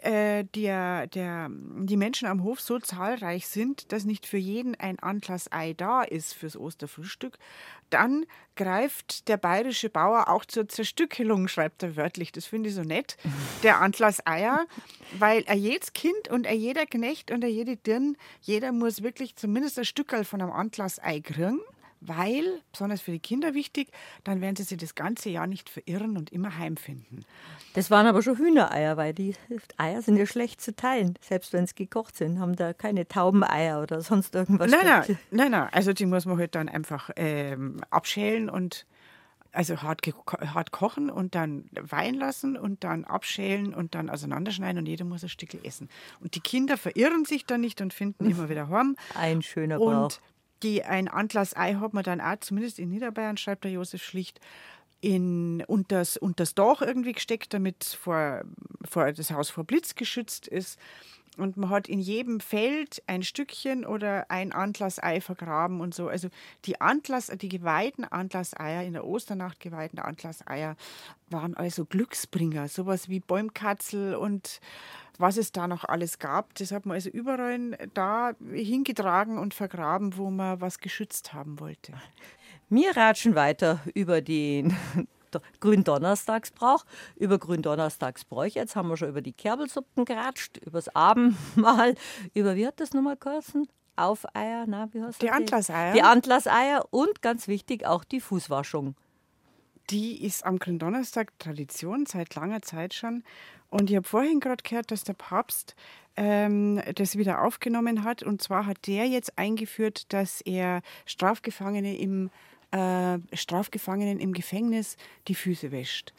[0.04, 5.00] äh, der, der, die Menschen am Hof so zahlreich sind, dass nicht für jeden ein
[5.00, 7.38] Antlassei da ist fürs Osterfrühstück,
[7.90, 12.32] dann greift der bayerische Bauer auch zur Zerstückelung, schreibt er wörtlich.
[12.32, 13.18] Das finde ich so nett,
[13.64, 14.66] der Antlasseier,
[15.20, 19.36] weil er jedes Kind und er jeder Knecht und er jede Dirn, jeder muss wirklich
[19.36, 21.60] zumindest ein Stückel von einem Antlassei kriegen
[22.06, 23.90] weil, besonders für die Kinder wichtig,
[24.24, 27.26] dann werden sie sich das ganze Jahr nicht verirren und immer heimfinden.
[27.74, 29.36] Das waren aber schon Hühnereier, weil die
[29.78, 33.82] Eier sind ja schlecht zu teilen, selbst wenn sie gekocht sind, haben da keine Taubeneier
[33.82, 34.70] oder sonst irgendwas.
[34.70, 38.86] Nein, nein, nein, nein, also die muss man halt dann einfach ähm, abschälen und
[39.54, 44.88] also hart, hart kochen und dann weihen lassen und dann abschälen und dann auseinanderschneiden und
[44.88, 45.90] jeder muss ein Stück essen.
[46.20, 48.96] Und die Kinder verirren sich dann nicht und finden immer wieder heim.
[49.16, 50.06] Ein schöner Brauch.
[50.06, 50.22] Und
[50.64, 54.40] die, ein Antlass-Ei hat man dann auch, zumindest in Niederbayern, schreibt der Josef Schlicht,
[55.02, 58.44] in, unter, das, unter das Dach irgendwie gesteckt, damit vor,
[58.86, 60.80] vor das Haus vor Blitz geschützt ist.
[61.36, 66.08] Und man hat in jedem Feld ein Stückchen oder ein Antlassei vergraben und so.
[66.08, 66.30] Also
[66.66, 70.76] die Antlass, die geweihten Antlasseier, in der Osternacht geweihten Antlasseier,
[71.30, 72.68] waren also Glücksbringer.
[72.68, 74.62] Sowas wie Bäumkatzel und
[75.18, 76.56] was es da noch alles gab.
[76.56, 81.94] Das hat man also überall da hingetragen und vergraben, wo man was geschützt haben wollte.
[82.70, 84.76] Wir ratschen weiter über den
[85.60, 88.60] Gründonnerstagsbrauch, über Gründonnerstagsbräuche.
[88.60, 91.96] Jetzt haben wir schon über die Kerbelsuppen geratscht, über das Abendmahl,
[92.34, 93.68] über, wie hat das nochmal geheißen?
[93.96, 95.28] Aufeier, na, wie heißt die?
[95.28, 95.94] Die Antlasseier.
[95.94, 98.96] Die Antlasseier und ganz wichtig auch die Fußwaschung.
[99.90, 103.24] Die ist am Gründonnerstag Tradition, seit langer Zeit schon.
[103.70, 105.76] Und ich habe vorhin gerade gehört, dass der Papst
[106.16, 108.24] ähm, das wieder aufgenommen hat.
[108.24, 112.30] Und zwar hat der jetzt eingeführt, dass er Strafgefangene im
[112.72, 116.14] äh, Strafgefangenen im Gefängnis die Füße wäscht.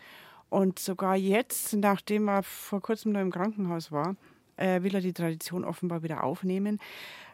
[0.50, 4.14] Und sogar jetzt, nachdem er vor kurzem noch im Krankenhaus war,
[4.56, 6.78] äh, will er die Tradition offenbar wieder aufnehmen.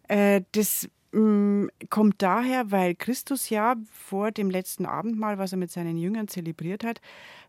[0.09, 5.97] Äh, das kommt daher, weil Christus ja vor dem letzten Abendmahl, was er mit seinen
[5.97, 7.01] Jüngern zelebriert hat,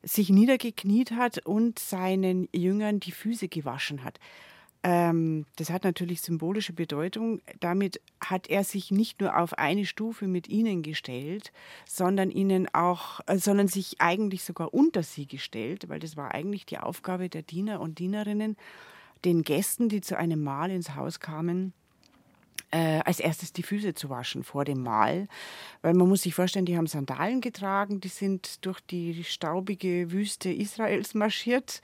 [0.02, 4.19] sich niedergekniet hat und seinen Jüngern die Füße gewaschen hat.
[4.84, 7.39] Ähm, das hat natürlich symbolische Bedeutung.
[7.60, 11.52] Damit hat er sich nicht nur auf eine Stufe mit ihnen gestellt,
[11.86, 16.65] sondern ihnen auch, äh, sondern sich eigentlich sogar unter sie gestellt, weil das war eigentlich
[16.65, 18.58] die Aufgabe der Diener und Dienerinnen,
[19.24, 21.74] den Gästen, die zu einem Mahl ins Haus kamen,
[22.71, 25.27] äh, als erstes die Füße zu waschen vor dem Mahl.
[25.81, 30.51] Weil man muss sich vorstellen, die haben Sandalen getragen, die sind durch die staubige Wüste
[30.51, 31.81] Israels marschiert.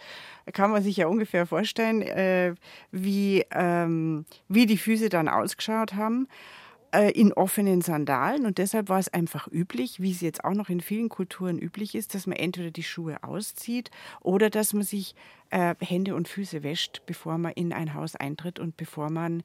[0.53, 2.55] Kann man sich ja ungefähr vorstellen, äh,
[2.91, 6.27] wie, ähm, wie die Füße dann ausgeschaut haben
[6.91, 10.69] äh, in offenen Sandalen und deshalb war es einfach üblich, wie es jetzt auch noch
[10.69, 15.15] in vielen Kulturen üblich ist, dass man entweder die Schuhe auszieht oder dass man sich
[15.49, 19.43] äh, Hände und Füße wäscht, bevor man in ein Haus eintritt und bevor man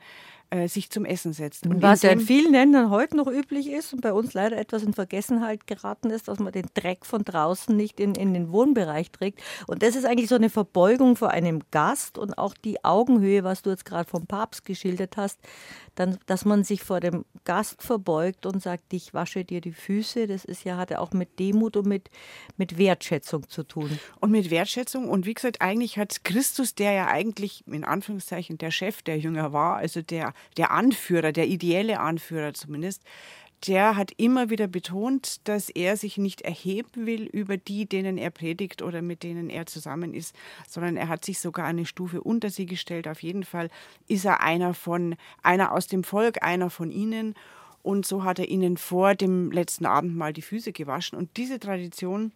[0.53, 1.67] äh, sich zum Essen setzt.
[1.67, 4.83] Und Was ja in vielen Ländern heute noch üblich ist und bei uns leider etwas
[4.83, 9.11] in Vergessenheit geraten ist, dass man den Dreck von draußen nicht in, in den Wohnbereich
[9.11, 9.41] trägt.
[9.67, 13.63] Und das ist eigentlich so eine Verbeugung vor einem Gast und auch die Augenhöhe, was
[13.63, 15.41] du jetzt gerade vom Papst geschildert hast,
[15.95, 20.27] dann, dass man sich vor dem Gast verbeugt und sagt, ich wasche dir die Füße.
[20.27, 22.11] Das ist ja, hat ja auch mit Demut und mit,
[22.59, 23.99] mit Wertschätzung zu tun.
[24.21, 28.71] Und mit Wertschätzung und wie gesagt, eigentlich hat Christus, der ja eigentlich in Anführungszeichen der
[28.71, 33.03] Chef der Jünger war, also der der Anführer, der ideelle Anführer zumindest,
[33.67, 38.31] der hat immer wieder betont, dass er sich nicht erheben will über die, denen er
[38.31, 40.35] predigt oder mit denen er zusammen ist,
[40.69, 43.07] sondern er hat sich sogar eine Stufe unter sie gestellt.
[43.07, 43.71] Auf jeden Fall
[44.09, 47.35] ist er einer von, einer aus dem Volk, einer von ihnen.
[47.83, 51.17] Und so hat er ihnen vor dem letzten Abend mal die Füße gewaschen.
[51.17, 52.33] Und diese Tradition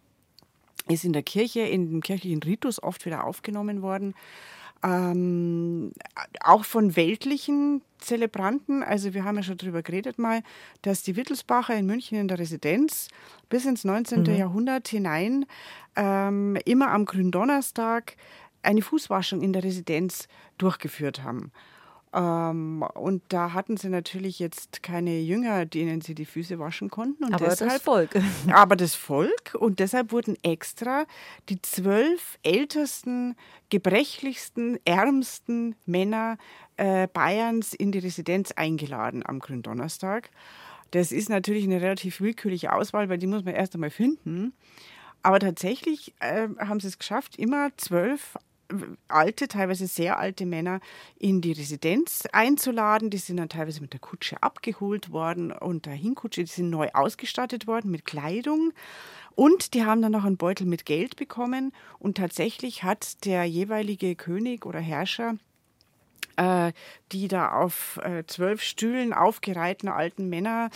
[0.87, 4.13] ist in der Kirche, in dem kirchlichen Ritus oft wieder aufgenommen worden
[4.83, 5.91] ähm,
[6.41, 8.83] auch von weltlichen Zelebranten.
[8.83, 10.43] Also wir haben ja schon darüber geredet mal,
[10.81, 13.07] dass die Wittelsbacher in München in der Residenz
[13.49, 14.21] bis ins 19.
[14.21, 14.35] Mhm.
[14.35, 15.45] Jahrhundert hinein
[15.95, 18.15] ähm, immer am Gründonnerstag
[18.61, 21.51] eine Fußwaschung in der Residenz durchgeführt haben.
[22.13, 27.25] Ähm, und da hatten sie natürlich jetzt keine Jünger, denen sie die Füße waschen konnten.
[27.25, 28.21] Und aber deshalb, das Volk.
[28.53, 29.55] Aber das Volk.
[29.57, 31.05] Und deshalb wurden extra
[31.49, 33.35] die zwölf ältesten,
[33.69, 36.37] gebrechlichsten, ärmsten Männer
[36.77, 40.29] äh, Bayerns in die Residenz eingeladen am Gründonnerstag.
[40.91, 44.53] Das ist natürlich eine relativ willkürliche Auswahl, weil die muss man erst einmal finden.
[45.23, 48.37] Aber tatsächlich äh, haben sie es geschafft, immer zwölf
[49.07, 50.79] alte, teilweise sehr alte Männer
[51.17, 53.09] in die Residenz einzuladen.
[53.09, 56.89] Die sind dann teilweise mit der Kutsche abgeholt worden und der Hinkutsche, die sind neu
[56.93, 58.73] ausgestattet worden mit Kleidung.
[59.35, 61.71] Und die haben dann noch einen Beutel mit Geld bekommen.
[61.99, 65.35] Und tatsächlich hat der jeweilige König oder Herrscher
[66.37, 66.71] äh,
[67.11, 70.69] die da auf äh, zwölf Stühlen aufgereihten alten Männer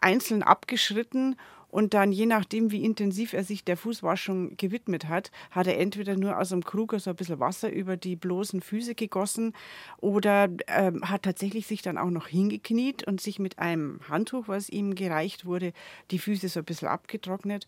[0.00, 1.36] einzeln abgeschritten
[1.70, 6.16] und dann, je nachdem, wie intensiv er sich der Fußwaschung gewidmet hat, hat er entweder
[6.16, 9.52] nur aus einem Krug so ein bisschen Wasser über die bloßen Füße gegossen
[9.98, 14.70] oder äh, hat tatsächlich sich dann auch noch hingekniet und sich mit einem Handtuch, was
[14.70, 15.72] ihm gereicht wurde,
[16.10, 17.66] die Füße so ein bisschen abgetrocknet.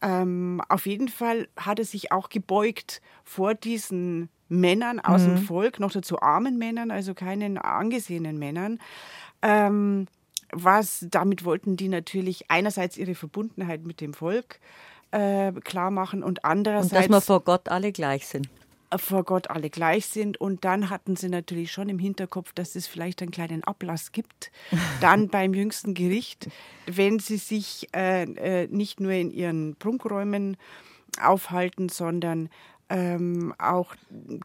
[0.00, 5.26] Ähm, auf jeden Fall hat er sich auch gebeugt vor diesen Männern aus mhm.
[5.26, 8.78] dem Volk, noch dazu armen Männern, also keinen angesehenen Männern.
[9.42, 10.06] Ähm,
[10.52, 14.60] was damit wollten die natürlich einerseits ihre Verbundenheit mit dem Volk
[15.10, 16.92] äh, klar machen und andererseits.
[16.92, 18.48] Und dass wir vor Gott alle gleich sind.
[18.90, 20.40] Äh, vor Gott alle gleich sind.
[20.40, 24.50] Und dann hatten sie natürlich schon im Hinterkopf, dass es vielleicht einen kleinen Ablass gibt,
[25.00, 26.48] dann beim jüngsten Gericht,
[26.86, 30.56] wenn sie sich äh, äh, nicht nur in ihren Prunkräumen
[31.22, 32.48] aufhalten, sondern
[32.88, 33.94] ähm, auch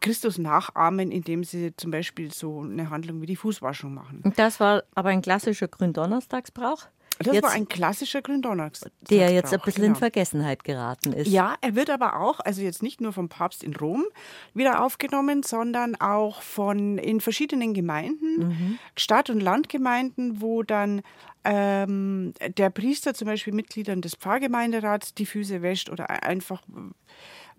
[0.00, 4.22] Christus nachahmen, indem sie zum Beispiel so eine Handlung wie die Fußwaschung machen.
[4.36, 6.86] Das war aber ein klassischer Gründonnerstagsbrauch?
[7.18, 8.90] Das jetzt, war ein klassischer Gründonnerstag.
[9.08, 9.94] Der jetzt ein bisschen genau.
[9.94, 11.28] in Vergessenheit geraten ist.
[11.28, 14.04] Ja, er wird aber auch, also jetzt nicht nur vom Papst in Rom
[14.54, 18.78] wieder aufgenommen, sondern auch von in verschiedenen Gemeinden, mhm.
[18.96, 21.02] Stadt- und Landgemeinden, wo dann
[21.44, 26.62] ähm, der Priester zum Beispiel Mitgliedern des Pfarrgemeinderats die Füße wäscht oder einfach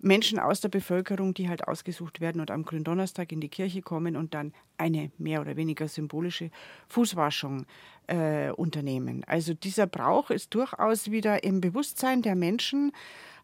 [0.00, 4.16] Menschen aus der Bevölkerung, die halt ausgesucht werden und am Gründonnerstag in die Kirche kommen
[4.16, 6.50] und dann eine mehr oder weniger symbolische
[6.88, 7.66] Fußwaschung
[8.06, 9.24] äh, unternehmen.
[9.26, 12.92] Also dieser Brauch ist durchaus wieder im Bewusstsein der Menschen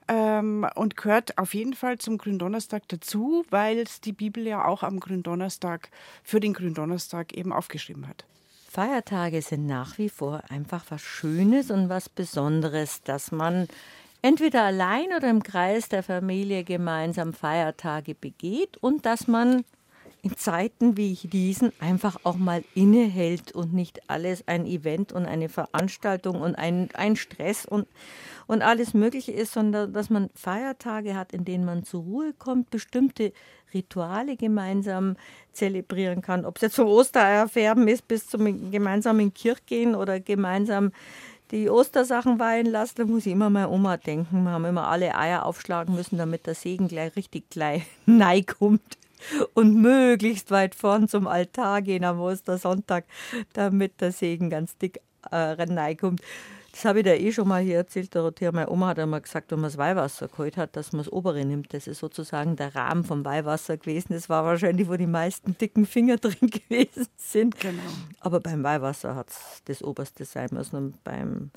[0.08, 4.82] ähm, und gehört auf jeden Fall zum Gründonnerstag dazu, weil es die Bibel ja auch
[4.82, 5.90] am Gründonnerstag
[6.22, 8.24] für den Gründonnerstag eben aufgeschrieben hat.
[8.68, 13.66] Feiertage sind nach wie vor einfach was Schönes und was Besonderes, dass man
[14.22, 19.64] entweder allein oder im Kreis der Familie gemeinsam Feiertage begeht und dass man
[20.22, 25.48] in Zeiten wie diesen einfach auch mal innehält und nicht alles ein Event und eine
[25.48, 27.86] Veranstaltung und ein, ein Stress und,
[28.46, 32.70] und alles Mögliche ist, sondern dass man Feiertage hat, in denen man zur Ruhe kommt,
[32.70, 33.32] bestimmte
[33.72, 35.16] Rituale gemeinsam
[35.52, 36.44] zelebrieren kann.
[36.44, 40.92] Ob es jetzt zum Ostereier färben ist, bis zum gemeinsamen Kirchgehen oder gemeinsam
[41.50, 44.44] die Ostersachen weihen lassen, da muss ich immer meine Oma denken.
[44.44, 47.82] Wir haben immer alle Eier aufschlagen müssen, damit der Segen gleich richtig gleich
[48.46, 48.98] kommt
[49.54, 53.04] und möglichst weit vorn zum Altar gehen am Ostersonntag,
[53.52, 56.22] damit der Segen ganz dick äh, kommt.
[56.80, 58.52] Das habe ich dir eh schon mal hier erzählt, Dorothea.
[58.52, 61.44] Meine Oma hat einmal gesagt, wenn man das Weihwasser geholt hat, dass man das obere
[61.44, 61.74] nimmt.
[61.74, 64.14] Das ist sozusagen der Rahmen vom Weihwasser gewesen.
[64.14, 67.60] Das war wahrscheinlich, wo die meisten dicken Finger drin gewesen sind.
[67.60, 67.82] Genau.
[68.20, 71.50] Aber beim Weihwasser hat es das oberste sein müssen und beim,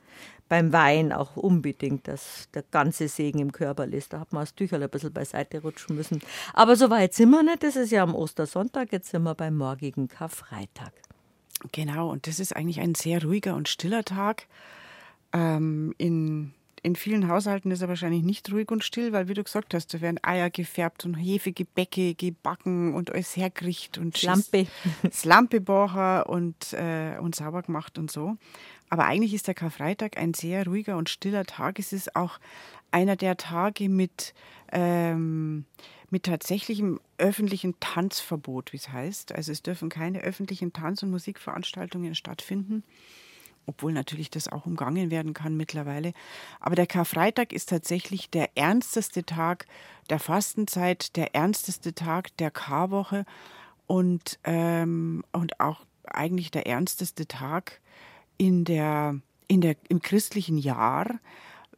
[0.50, 4.12] beim Wein auch unbedingt, dass der ganze Segen im Körper ist.
[4.12, 6.20] Da hat man das Tücherl ein bisschen beiseite rutschen müssen.
[6.54, 7.64] Aber so weit sind wir nicht.
[7.64, 8.92] Das ist ja am Ostersonntag.
[8.92, 10.92] Jetzt sind wir beim morgigen Karfreitag.
[11.72, 14.48] Genau, und das ist eigentlich ein sehr ruhiger und stiller Tag.
[15.34, 19.43] Ähm, in, in vielen Haushalten ist er wahrscheinlich nicht ruhig und still, weil, wie du
[19.43, 24.67] gesagt hast, da werden Eier gefärbt und Hefegebäcke gebacken und alles hergerichtet und Slampe.
[25.12, 28.38] Slampebocher und, äh, und sauber gemacht und so.
[28.89, 31.80] Aber eigentlich ist der Karfreitag ein sehr ruhiger und stiller Tag.
[31.80, 32.39] Es ist auch
[32.91, 34.36] einer der Tage mit,
[34.72, 35.65] ähm,
[36.12, 39.32] mit tatsächlichem öffentlichen Tanzverbot, wie es heißt.
[39.34, 42.84] Also es dürfen keine öffentlichen Tanz- und Musikveranstaltungen stattfinden
[43.65, 46.13] obwohl natürlich das auch umgangen werden kann mittlerweile.
[46.60, 49.65] Aber der Karfreitag ist tatsächlich der ernsteste Tag
[50.10, 53.26] der Fastenzeit, der ernsteste Tag der Karwoche
[53.88, 57.82] und, ähm, und auch eigentlich der ernsteste Tag
[58.38, 61.19] in der, in der, im christlichen Jahr,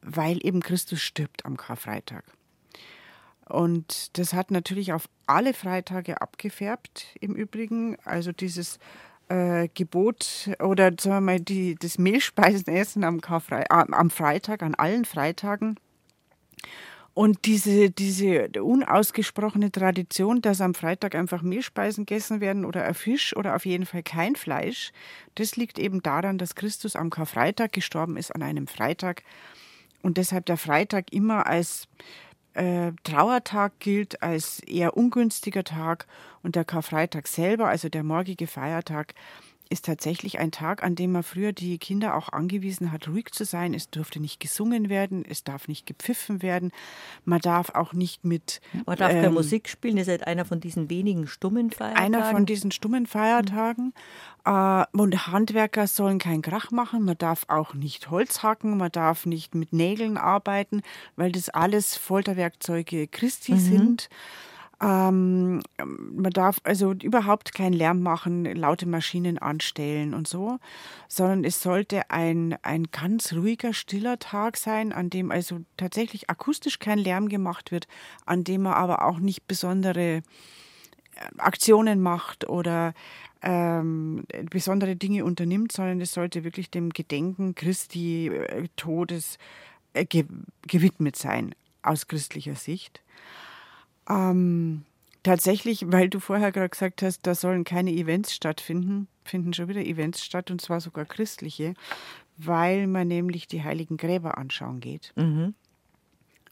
[0.02, 2.24] weil eben Christus stirbt am Karfreitag.
[3.48, 7.98] Und das hat natürlich auf alle Freitage abgefärbt im Übrigen.
[8.04, 8.80] Also dieses
[9.30, 14.76] äh, Gebot oder sagen wir mal die, das Mehlspeisenessen am, Karfrei, äh, am Freitag, an
[14.76, 15.80] allen Freitagen.
[17.16, 23.34] Und diese, diese unausgesprochene Tradition, dass am Freitag einfach Mehlspeisen gegessen werden oder ein Fisch
[23.38, 24.92] oder auf jeden Fall kein Fleisch,
[25.36, 29.24] das liegt eben daran, dass Christus am Karfreitag gestorben ist, an einem Freitag.
[30.02, 31.88] Und deshalb der Freitag immer als
[32.56, 36.08] äh, Trauertag gilt, als eher ungünstiger Tag.
[36.44, 39.14] Und der Karfreitag selber, also der morgige Feiertag,
[39.70, 43.46] ist tatsächlich ein Tag, an dem man früher die Kinder auch angewiesen hat, ruhig zu
[43.46, 43.74] sein.
[43.74, 46.72] Es durfte nicht gesungen werden, es darf nicht gepfiffen werden,
[47.24, 48.62] man darf auch nicht mit.
[48.86, 52.16] Man darf ähm, keine Musik spielen, das ist einer von diesen wenigen stummen Feiertagen.
[52.16, 53.94] Einer von diesen stummen Feiertagen.
[54.48, 54.86] Mhm.
[54.92, 59.56] und Handwerker sollen keinen Krach machen, man darf auch nicht Holz hacken, man darf nicht
[59.56, 60.84] mit Nägeln arbeiten,
[61.16, 63.60] weil das alles Folterwerkzeuge Christi mhm.
[63.60, 64.10] sind.
[64.82, 70.60] Ähm, man darf also überhaupt keinen Lärm machen, laute Maschinen anstellen und so,
[71.08, 76.80] sondern es sollte ein, ein ganz ruhiger, stiller Tag sein, an dem also tatsächlich akustisch
[76.80, 77.88] kein Lärm gemacht wird,
[78.26, 80.22] an dem man aber auch nicht besondere äh,
[81.38, 82.94] Aktionen macht oder
[83.42, 89.38] ähm, besondere Dinge unternimmt, sondern es sollte wirklich dem Gedenken Christi äh, Todes
[89.94, 90.26] äh, ge
[90.68, 93.04] gewidmet sein aus christlicher Sicht.
[94.10, 94.84] Ähm,
[95.24, 99.82] tatsächlich, weil du vorher gerade gesagt hast, da sollen keine Events stattfinden, finden schon wieder
[99.82, 101.74] Events statt und zwar sogar christliche,
[102.38, 105.14] weil man nämlich die heiligen Gräber anschauen geht.
[105.16, 105.56] Mhm.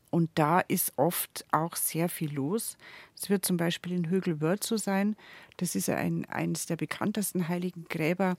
[0.10, 2.78] Und da ist oft auch sehr viel los.
[3.20, 5.16] Es wird zum Beispiel in Högelwörth so sein.
[5.58, 8.38] Das ist ja ein, eines der bekanntesten heiligen Gräber.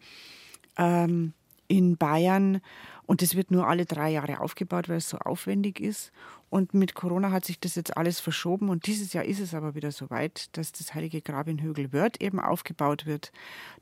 [0.78, 1.32] Ähm,
[1.68, 2.60] in Bayern
[3.06, 6.12] und es wird nur alle drei Jahre aufgebaut, weil es so aufwendig ist.
[6.50, 9.74] Und mit Corona hat sich das jetzt alles verschoben und dieses Jahr ist es aber
[9.74, 13.32] wieder soweit, dass das Heilige Grab in Högelwörth eben aufgebaut wird.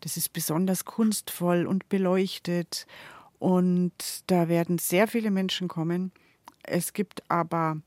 [0.01, 2.87] Das ist besonders kunstvoll und beleuchtet
[3.39, 3.93] und
[4.29, 6.13] da werden sehr viele Menschen kommen.
[6.63, 7.83] Es gibt aber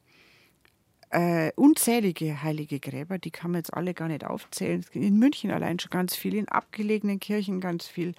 [1.10, 4.86] äh, unzählige heilige Gräber, die kann man jetzt alle gar nicht aufzählen.
[4.92, 8.14] In München allein schon ganz viel, in abgelegenen Kirchen ganz viel.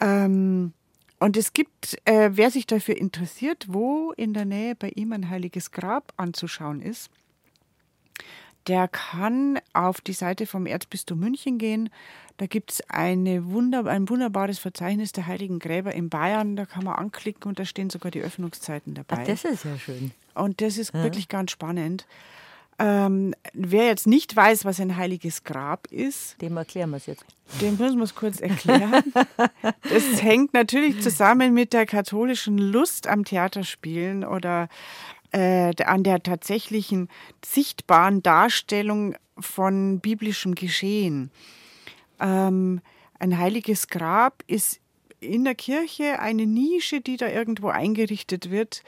[0.00, 0.72] Ähm,
[1.18, 5.30] und es gibt, äh, wer sich dafür interessiert, wo in der Nähe bei ihm ein
[5.30, 7.10] heiliges Grab anzuschauen ist,
[8.66, 11.88] der kann auf die Seite vom Erzbistum München gehen.
[12.36, 16.56] Da gibt es Wunder, ein wunderbares Verzeichnis der heiligen Gräber in Bayern.
[16.56, 19.18] Da kann man anklicken und da stehen sogar die Öffnungszeiten dabei.
[19.20, 20.10] Ach, das ist ja schön.
[20.34, 21.02] Und das ist ja.
[21.02, 22.06] wirklich ganz spannend.
[22.78, 27.24] Ähm, wer jetzt nicht weiß, was ein heiliges Grab ist, dem erklären wir es jetzt.
[27.60, 29.02] Dem müssen wir es kurz erklären.
[29.82, 34.68] das hängt natürlich zusammen mit der katholischen Lust am Theaterspielen oder
[35.32, 37.08] äh, an der tatsächlichen
[37.44, 41.30] sichtbaren Darstellung von biblischem Geschehen.
[42.20, 42.82] Ähm,
[43.18, 44.80] ein heiliges Grab ist
[45.20, 48.82] in der Kirche eine Nische, die da irgendwo eingerichtet wird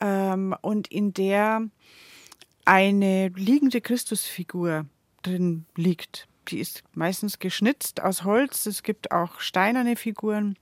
[0.00, 1.68] ähm, und in der
[2.68, 4.84] eine liegende Christusfigur
[5.22, 6.28] drin liegt.
[6.48, 8.66] Die ist meistens geschnitzt aus Holz.
[8.66, 10.56] Es gibt auch steinerne Figuren.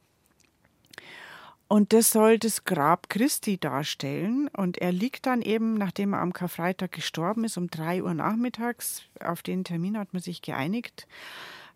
[1.67, 4.49] Und das soll das Grab Christi darstellen.
[4.57, 9.03] Und er liegt dann eben, nachdem er am Karfreitag gestorben ist, um drei Uhr nachmittags.
[9.19, 11.09] Auf den Termin hat man sich geeinigt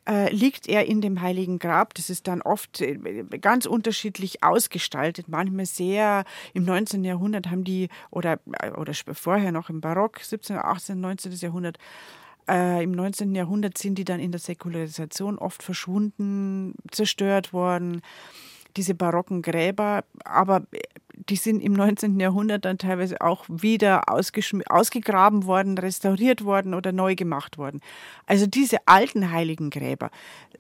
[0.09, 1.95] äh, liegt er in dem Heiligen Grab.
[1.95, 2.97] Das ist dann oft äh,
[3.41, 5.29] ganz unterschiedlich ausgestaltet.
[5.29, 7.05] Manchmal sehr im 19.
[7.05, 11.33] Jahrhundert haben die, oder, äh, oder vorher noch im Barock, 17., 18., 19.
[11.33, 11.79] Jahrhundert,
[12.49, 13.35] äh, im 19.
[13.35, 18.03] Jahrhundert sind die dann in der Säkularisation oft verschwunden, zerstört worden
[18.77, 20.63] diese barocken Gräber, aber
[21.29, 22.19] die sind im 19.
[22.19, 27.81] Jahrhundert dann teilweise auch wieder ausgegraben worden, restauriert worden oder neu gemacht worden.
[28.27, 30.11] Also diese alten heiligen Gräber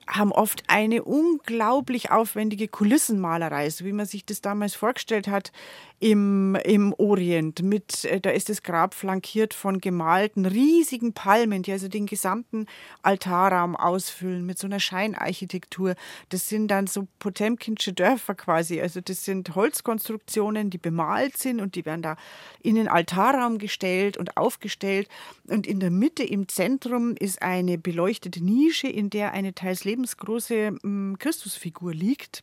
[0.06, 5.52] haben oft eine unglaublich aufwendige Kulissenmalerei, so wie man sich das damals vorgestellt hat
[6.00, 7.62] im, im Orient.
[7.62, 12.66] Mit, äh, da ist das Grab flankiert von gemalten riesigen Palmen, die also den gesamten
[13.02, 15.94] Altarraum ausfüllen mit so einer Scheinarchitektur.
[16.30, 18.80] Das sind dann so Potemkinsche Dörfer quasi.
[18.80, 22.16] Also das sind Holzkonstruktionen, die bemalt sind und die werden da
[22.62, 25.08] in den Altarraum gestellt und aufgestellt.
[25.46, 30.72] Und in der Mitte im Zentrum ist eine beleuchtete Nische, in der eine teils lebensgroße
[30.82, 32.42] mm, Christusfigur liegt.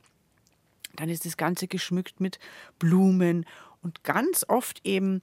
[0.96, 2.39] Dann ist das Ganze geschmückt mit
[2.80, 3.46] Blumen
[3.82, 5.22] und ganz oft eben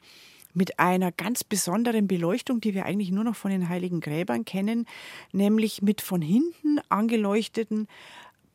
[0.55, 4.87] mit einer ganz besonderen Beleuchtung, die wir eigentlich nur noch von den heiligen Gräbern kennen,
[5.33, 7.89] nämlich mit von hinten angeleuchteten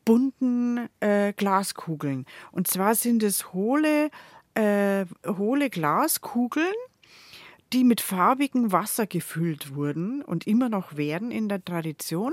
[0.04, 2.26] bunten äh, Glaskugeln.
[2.52, 4.10] Und zwar sind es hohle,
[4.54, 6.74] äh, hohle Glaskugeln,
[7.72, 12.32] die mit farbigem Wasser gefüllt wurden und immer noch werden in der Tradition.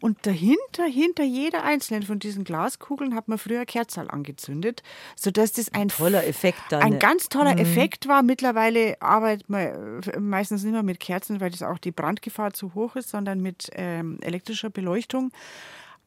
[0.00, 4.82] Und dahinter, hinter jeder einzelnen von diesen Glaskugeln hat man früher Kerzal angezündet,
[5.16, 6.82] sodass das ein toller Effekt dann.
[6.82, 7.60] Ein ganz toller mhm.
[7.60, 8.22] Effekt war.
[8.22, 12.74] Mittlerweile arbeitet man äh, meistens nicht mehr mit Kerzen, weil das auch die Brandgefahr zu
[12.74, 15.30] hoch ist, sondern mit ähm, elektrischer Beleuchtung.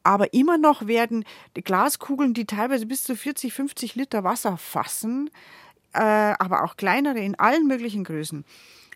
[0.08, 5.28] Aber immer noch werden Glaskugeln, die teilweise bis zu 40, 50 Liter Wasser fassen,
[5.92, 8.46] äh, aber auch kleinere in allen möglichen Größen,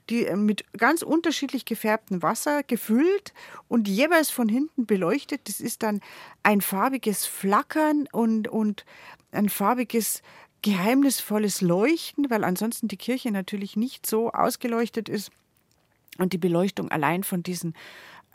[0.08, 3.34] die äh, mit ganz unterschiedlich gefärbtem Wasser gefüllt
[3.68, 5.42] und jeweils von hinten beleuchtet.
[5.50, 6.00] Das ist dann
[6.44, 8.86] ein farbiges Flackern und, und
[9.32, 10.22] ein farbiges
[10.62, 15.30] geheimnisvolles Leuchten, weil ansonsten die Kirche natürlich nicht so ausgeleuchtet ist
[16.16, 17.74] und die Beleuchtung allein von diesen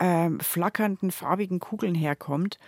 [0.00, 2.58] ähm, flackernden, farbigen Kugeln herkommt.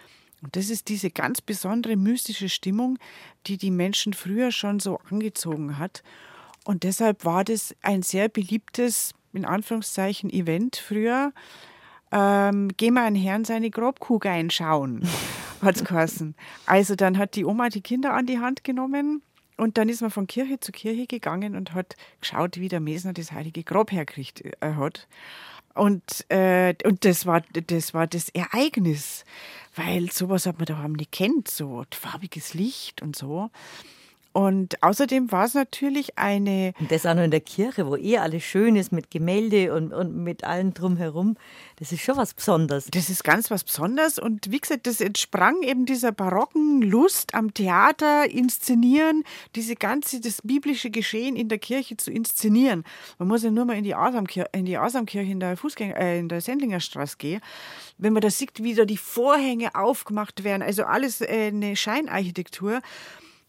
[0.42, 2.98] Und das ist diese ganz besondere mystische Stimmung,
[3.46, 6.02] die die Menschen früher schon so angezogen hat.
[6.64, 11.32] Und deshalb war das ein sehr beliebtes, in Anführungszeichen, Event früher.
[12.12, 15.06] Ähm, geh mal einen Herrn seine Grobkugel einschauen,
[15.62, 16.34] hat es geheißen.
[16.66, 19.22] Also dann hat die Oma die Kinder an die Hand genommen
[19.56, 23.12] und dann ist man von Kirche zu Kirche gegangen und hat geschaut, wie der Mesner
[23.12, 25.06] das heilige Grab herkriegt äh, hat.
[25.74, 29.24] Und, äh, und das, war, das war das Ereignis,
[29.76, 33.50] weil sowas hat man da nicht kennt, so farbiges Licht und so.
[34.32, 36.72] Und außerdem war es natürlich eine.
[36.78, 39.92] Und das auch noch in der Kirche, wo eh alles schön ist mit Gemälde und,
[39.92, 41.36] und mit allem drumherum.
[41.76, 42.86] Das ist schon was Besonderes.
[42.92, 44.20] Das ist ganz was Besonderes.
[44.20, 49.24] Und wie gesagt, das entsprang eben dieser barocken Lust am Theater inszenieren,
[49.56, 52.84] diese ganze, das biblische Geschehen in der Kirche zu inszenieren.
[53.18, 56.18] Man muss ja nur mal in die Asamkirche in, die Asamkirche in der Fußgänger, äh,
[56.18, 57.40] in der Sendlingerstraße gehen.
[57.98, 62.80] Wenn man da sieht, wie da die Vorhänge aufgemacht werden, also alles äh, eine Scheinarchitektur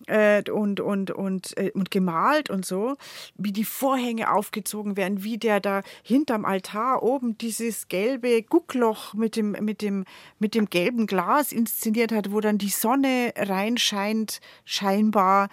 [0.07, 2.95] äh, und, und, und, äh, und gemalt und so,
[3.35, 9.35] wie die Vorhänge aufgezogen werden, wie der da hinterm Altar oben dieses gelbe Guckloch mit
[9.35, 10.05] dem, mit dem,
[10.39, 15.49] mit dem gelben Glas inszeniert hat, wo dann die Sonne reinscheint, scheinbar.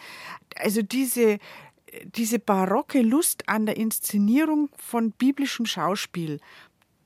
[0.57, 1.39] Also diese,
[2.05, 6.41] diese barocke Lust an der Inszenierung von biblischem Schauspiel,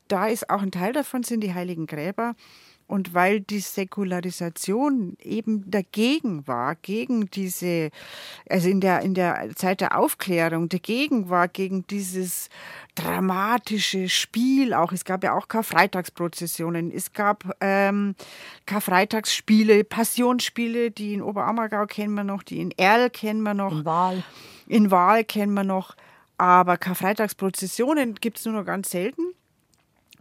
[0.09, 2.35] da ist auch ein Teil davon, sind die heiligen Gräber.
[2.87, 7.91] Und weil die Säkularisation eben dagegen war, gegen diese,
[8.49, 12.49] also in der, in der Zeit der Aufklärung dagegen war, gegen dieses
[12.95, 14.93] dramatische Spiel auch.
[14.93, 18.15] Es gab ja auch Karfreitagsprozessionen, es gab ähm,
[18.67, 23.73] Karfreitagsspiele, Passionsspiele, die in Oberammergau kennen wir noch, die in Erl kennen wir noch.
[23.73, 24.25] In Wahl.
[24.67, 25.97] In Wahl kennen wir noch.
[26.37, 29.23] Aber Karfreitagsprozessionen gibt es nur noch ganz selten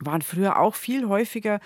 [0.05, 1.59] waren früher auch viel häufiger.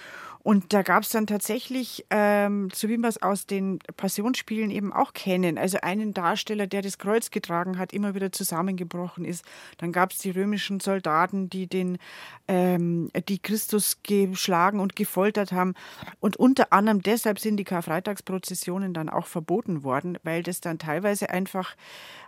[0.45, 4.93] Und da gab es dann tatsächlich, ähm, so wie wir es aus den Passionsspielen eben
[4.93, 9.43] auch kennen, also einen Darsteller, der das Kreuz getragen hat, immer wieder zusammengebrochen ist.
[9.79, 11.97] Dann gab es die römischen Soldaten, die den,
[12.47, 15.73] ähm, die Christus geschlagen und gefoltert haben.
[16.19, 21.31] Und unter anderem deshalb sind die Karfreitagsprozessionen dann auch verboten worden, weil das dann teilweise
[21.31, 21.75] einfach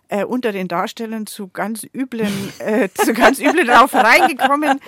[0.09, 4.79] äh, unter den Darstellern zu ganz üblen, äh, zu ganz üblen Raufereien gekommen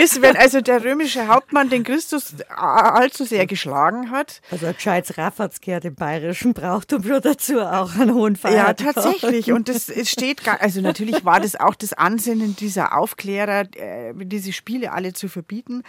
[0.00, 4.40] ist, wenn also der römische Hauptmann den Christus allzu sehr geschlagen hat.
[4.50, 8.80] Also ein gescheites Raffertskehrt im bayerischen Brauchtum schon dazu auch einen hohen Feiertag.
[8.80, 9.52] Ja, tatsächlich.
[9.52, 14.12] Und das es steht, gar, also natürlich war das auch das Ansinnen dieser Aufklärer, äh,
[14.14, 15.82] diese Spiele alle zu verbieten.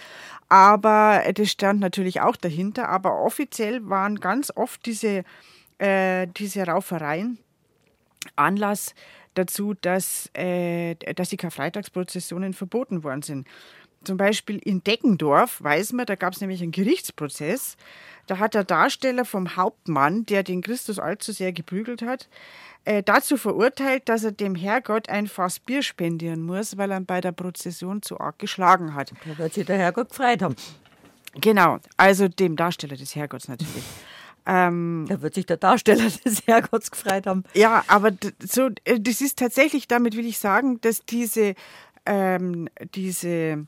[0.49, 2.89] Aber das stand natürlich auch dahinter.
[2.89, 5.23] Aber offiziell waren ganz oft diese,
[5.77, 7.37] äh, diese Raufereien
[8.35, 8.93] Anlass
[9.33, 13.47] dazu, dass, äh, dass die Karfreitagsprozessionen verboten worden sind.
[14.03, 17.77] Zum Beispiel in Deckendorf, weiß man, da gab es nämlich einen Gerichtsprozess.
[18.27, 22.29] Da hat der Darsteller vom Hauptmann, der den Christus allzu sehr geprügelt hat,
[22.85, 27.05] äh, dazu verurteilt, dass er dem Herrgott ein Fass Bier spendieren muss, weil er ihn
[27.05, 29.11] bei der Prozession zu arg geschlagen hat.
[29.25, 30.55] Da wird sich der Herrgott gefreut haben.
[31.35, 33.83] Genau, also dem Darsteller des Herrgotts natürlich.
[34.49, 37.43] Ähm, da wird sich der Darsteller des Herrgotts gefreut haben.
[37.53, 41.53] Ja, aber so, äh, das ist tatsächlich, damit will ich sagen, dass diese,
[42.05, 43.67] ähm, diese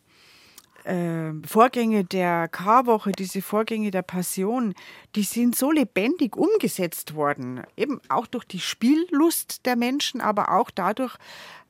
[0.85, 4.73] äh, Vorgänge der Karwoche, diese Vorgänge der Passion,
[5.15, 7.63] die sind so lebendig umgesetzt worden.
[7.75, 11.17] Eben auch durch die Spiellust der Menschen, aber auch dadurch,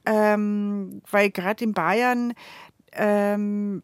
[0.06, 2.34] ähm, weil gerade in Bayern
[2.92, 3.82] ähm,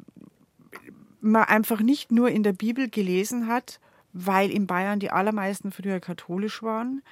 [1.20, 3.80] man einfach nicht nur in der Bibel gelesen hat,
[4.16, 7.04] weil in Bayern die allermeisten früher katholisch waren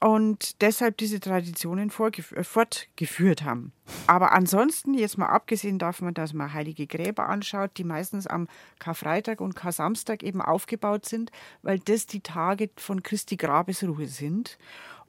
[0.00, 3.72] und deshalb diese Traditionen äh, fortgeführt haben.
[4.06, 8.46] Aber ansonsten, jetzt mal abgesehen davon, dass man heilige Gräber anschaut, die meistens am
[8.78, 11.32] Karfreitag und Kar-Samstag eben aufgebaut sind,
[11.62, 14.58] weil das die Tage von Christi Grabesruhe sind.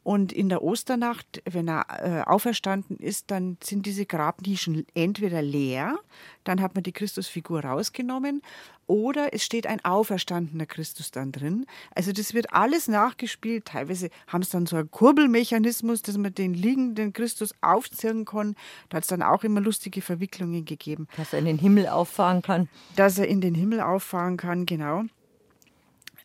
[0.08, 6.00] Und in der Osternacht, wenn er äh, auferstanden ist, dann sind diese Grabnischen entweder leer,
[6.46, 8.42] dann hat man die Christusfigur rausgenommen,
[8.86, 11.66] oder es steht ein auferstandener Christus dann drin.
[11.94, 13.66] Also das wird alles nachgespielt.
[13.66, 18.56] Teilweise haben es dann so einen Kurbelmechanismus, dass man den liegenden Christus aufziehen kann.
[18.88, 21.10] Da hat es dann auch immer lustige Verwicklungen gegeben.
[21.18, 22.70] Dass er in den Himmel auffahren kann.
[22.96, 25.04] Dass er in den Himmel auffahren kann, genau.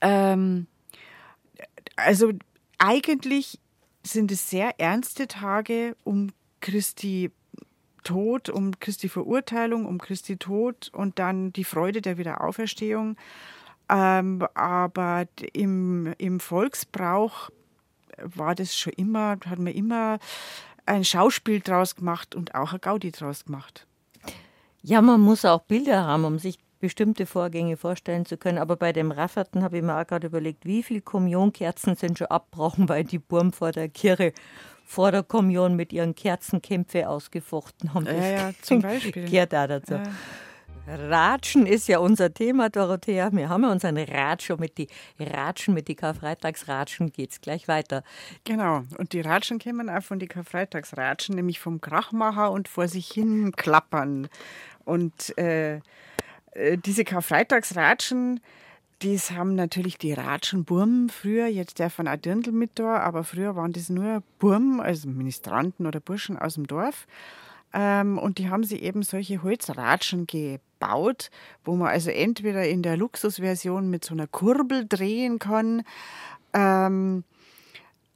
[0.01, 0.69] Ähm,
[1.97, 2.31] also
[2.79, 3.59] eigentlich
[4.03, 6.31] sind es sehr ernste Tage um
[6.61, 7.31] Christi
[8.05, 13.17] Tod, um Christi Verurteilung, um Christi Tod und dann die Freude der Wiederauferstehung.
[13.89, 17.51] Ähm, aber im, im Volksbrauch
[18.23, 20.19] war das schon immer, hat man immer
[20.87, 23.87] ein Schauspiel draus gemacht und auch ein Gaudi draus gemacht.
[24.83, 28.59] Ja, man muss auch Bilder haben, um sich bestimmte Vorgänge vorstellen zu können.
[28.59, 32.27] Aber bei dem Rafferten habe ich mir auch gerade überlegt, wie viele Kommunionkerzen sind schon
[32.27, 34.35] abgebrochen, weil die Burm vor der Kirche
[34.85, 38.05] vor der Kommunion mit ihren Kerzenkämpfe ausgefochten haben.
[38.05, 39.25] Ja, ja, zum Beispiel.
[39.31, 39.95] Gehört da dazu.
[39.95, 40.03] Ja.
[40.87, 43.31] Ratschen ist ja unser Thema, Dorothea.
[43.33, 44.89] Wir haben ja unseren Ratschen mit die
[45.21, 48.03] Ratschen, mit die Karfreitagsratschen geht es gleich weiter.
[48.43, 48.83] Genau.
[48.99, 53.53] Und die Ratschen kommen auch von die Karfreitagsratschen, nämlich vom Krachmacher und vor sich hin
[53.53, 54.29] klappern.
[54.85, 55.81] Und äh,
[56.55, 58.41] diese Karfreitagsratschen,
[59.01, 63.73] das haben natürlich die Ratschenburm früher, jetzt der von Dirndl mit da, aber früher waren
[63.73, 67.07] das nur Burm, also Ministranten oder Burschen aus dem Dorf.
[67.73, 71.31] Ähm, und die haben sie eben solche Holzratschen gebaut,
[71.65, 75.83] wo man also entweder in der Luxusversion mit so einer Kurbel drehen kann,
[76.53, 77.25] ähm,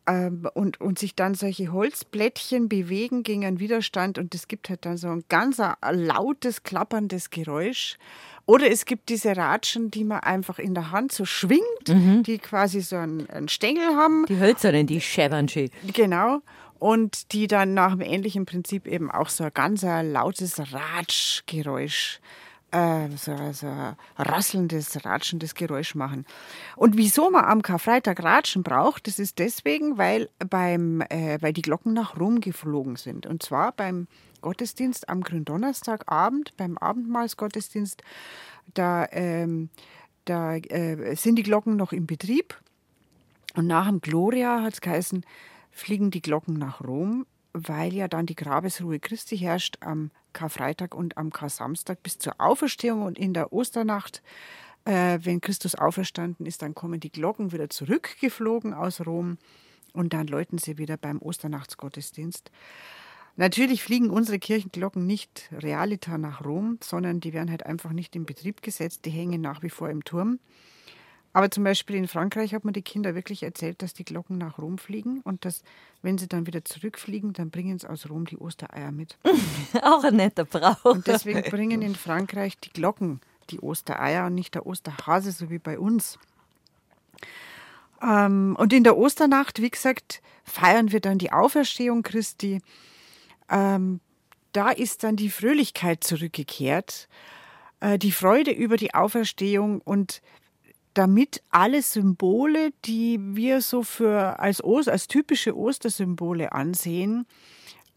[0.06, 4.96] und, und sich dann solche Holzblättchen bewegen gegen einen Widerstand und es gibt halt dann
[4.96, 7.98] so ein ganz lautes, klapperndes Geräusch.
[8.46, 12.22] Oder es gibt diese Ratschen, die man einfach in der Hand so schwingt, mhm.
[12.22, 14.24] die quasi so einen, einen, Stängel haben.
[14.28, 15.48] Die hölzernen, die schäbern
[15.92, 16.40] Genau.
[16.78, 22.45] Und die dann nach dem ähnlichen Prinzip eben auch so ein ganz lautes Ratschgeräusch äh,
[22.72, 26.26] so, so ein rasselndes, ratschendes Geräusch machen.
[26.76, 31.62] Und wieso man am Karfreitag Ratschen braucht, das ist deswegen, weil, beim, äh, weil die
[31.62, 33.26] Glocken nach Rom geflogen sind.
[33.26, 34.08] Und zwar beim
[34.40, 38.02] Gottesdienst am Gründonnerstagabend, beim Abendmahlsgottesdienst,
[38.74, 39.70] da, ähm,
[40.24, 42.60] da äh, sind die Glocken noch im Betrieb.
[43.54, 45.24] Und nach dem Gloria hat es geheißen,
[45.70, 51.16] fliegen die Glocken nach Rom, weil ja dann die Grabesruhe Christi herrscht am Karfreitag und
[51.16, 54.22] am Kar-Samstag bis zur Auferstehung und in der Osternacht,
[54.84, 59.38] äh, wenn Christus auferstanden ist, dann kommen die Glocken wieder zurückgeflogen aus Rom
[59.94, 62.50] und dann läuten sie wieder beim Osternachtsgottesdienst.
[63.36, 68.24] Natürlich fliegen unsere Kirchenglocken nicht realita nach Rom, sondern die werden halt einfach nicht in
[68.24, 69.04] Betrieb gesetzt.
[69.04, 70.38] Die hängen nach wie vor im Turm.
[71.36, 74.56] Aber zum Beispiel in Frankreich hat man die Kinder wirklich erzählt, dass die Glocken nach
[74.56, 75.62] Rom fliegen und dass,
[76.00, 79.18] wenn sie dann wieder zurückfliegen, dann bringen sie aus Rom die Ostereier mit.
[79.82, 80.82] Auch ein netter Brauch.
[80.86, 83.20] Und deswegen bringen in Frankreich die Glocken
[83.50, 86.18] die Ostereier und nicht der Osterhase, so wie bei uns.
[88.00, 92.62] Ähm, und in der Osternacht, wie gesagt, feiern wir dann die Auferstehung Christi.
[93.50, 94.00] Ähm,
[94.52, 97.08] da ist dann die Fröhlichkeit zurückgekehrt,
[97.80, 100.22] äh, die Freude über die Auferstehung und
[100.96, 107.26] damit alle Symbole, die wir so für als, Oster, als typische Ostersymbole ansehen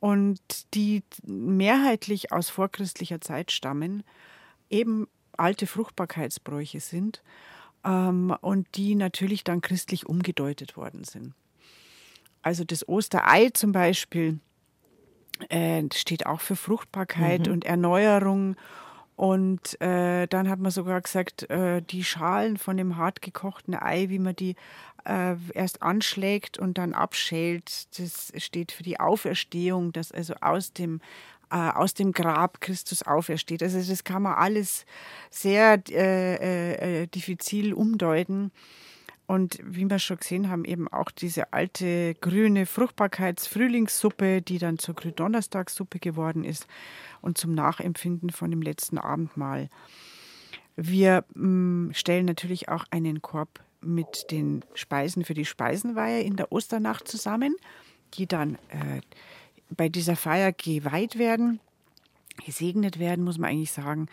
[0.02, 0.42] und
[0.74, 4.04] die mehrheitlich aus vorchristlicher Zeit stammen,
[4.70, 7.24] eben alte Fruchtbarkeitsbräuche sind
[7.86, 11.34] ähm, und die natürlich dann christlich umgedeutet worden sind.
[12.42, 14.40] Also das Osterei zum Beispiel
[15.48, 17.54] äh, steht auch für Fruchtbarkeit mhm.
[17.54, 18.58] und Erneuerung
[19.20, 24.08] und äh, dann hat man sogar gesagt, äh, die Schalen von dem hart gekochten Ei,
[24.08, 24.56] wie man die
[25.04, 31.02] äh, erst anschlägt und dann abschält, das steht für die Auferstehung, dass also aus dem
[31.52, 33.62] äh, aus dem Grab Christus aufersteht.
[33.62, 34.86] Also das kann man alles
[35.30, 38.54] sehr äh, äh, diffizil umdeuten.
[39.30, 44.96] Und wie wir schon gesehen haben, eben auch diese alte grüne Fruchtbarkeitsfrühlingssuppe, die dann zur
[44.96, 46.66] Gründonnerstagssuppe geworden ist
[47.22, 49.70] und zum Nachempfinden von dem letzten Abendmahl.
[50.76, 56.52] Wir mm, stellen natürlich auch einen Korb mit den Speisen für die Speisenweihe in der
[56.52, 57.56] Osternacht zusammen,
[58.16, 59.02] die dann äh,
[59.70, 61.60] bei dieser Feier geweiht werden
[62.46, 64.08] gesegnet werden, muss man eigentlich sagen.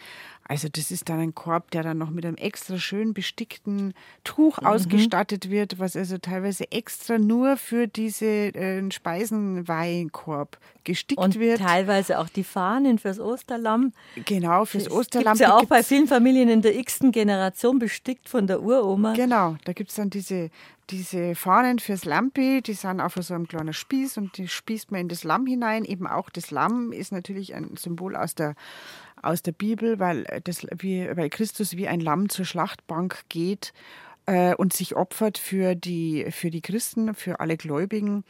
[0.49, 3.95] Also das ist dann ein Korb, der dann noch mit einem extra schön bestickten
[4.25, 4.67] Tuch mhm.
[4.67, 11.61] ausgestattet wird, was also teilweise extra nur für diese äh, Speisenweinkorb gestickt und wird.
[11.61, 13.93] teilweise auch die Fahnen fürs Osterlamm.
[14.25, 15.37] Genau, fürs das Osterlamm.
[15.37, 19.15] Gibt's ja auch bei vielen Familien in der x-ten Generation bestickt von der Uroma.
[19.15, 20.51] Genau, da gibt es dann diese
[20.91, 25.03] diese Fahnen fürs Lampi, die sind auf so einem kleinen Spieß und die spießt man
[25.03, 25.85] in das Lamm hinein.
[25.85, 28.55] Eben auch das Lamm ist natürlich ein Symbol aus der,
[29.23, 33.73] aus der Bibel, weil, das, wie, weil Christus wie ein Lamm zur Schlachtbank geht
[34.27, 38.25] äh, und sich opfert für die, für die Christen, für alle Gläubigen.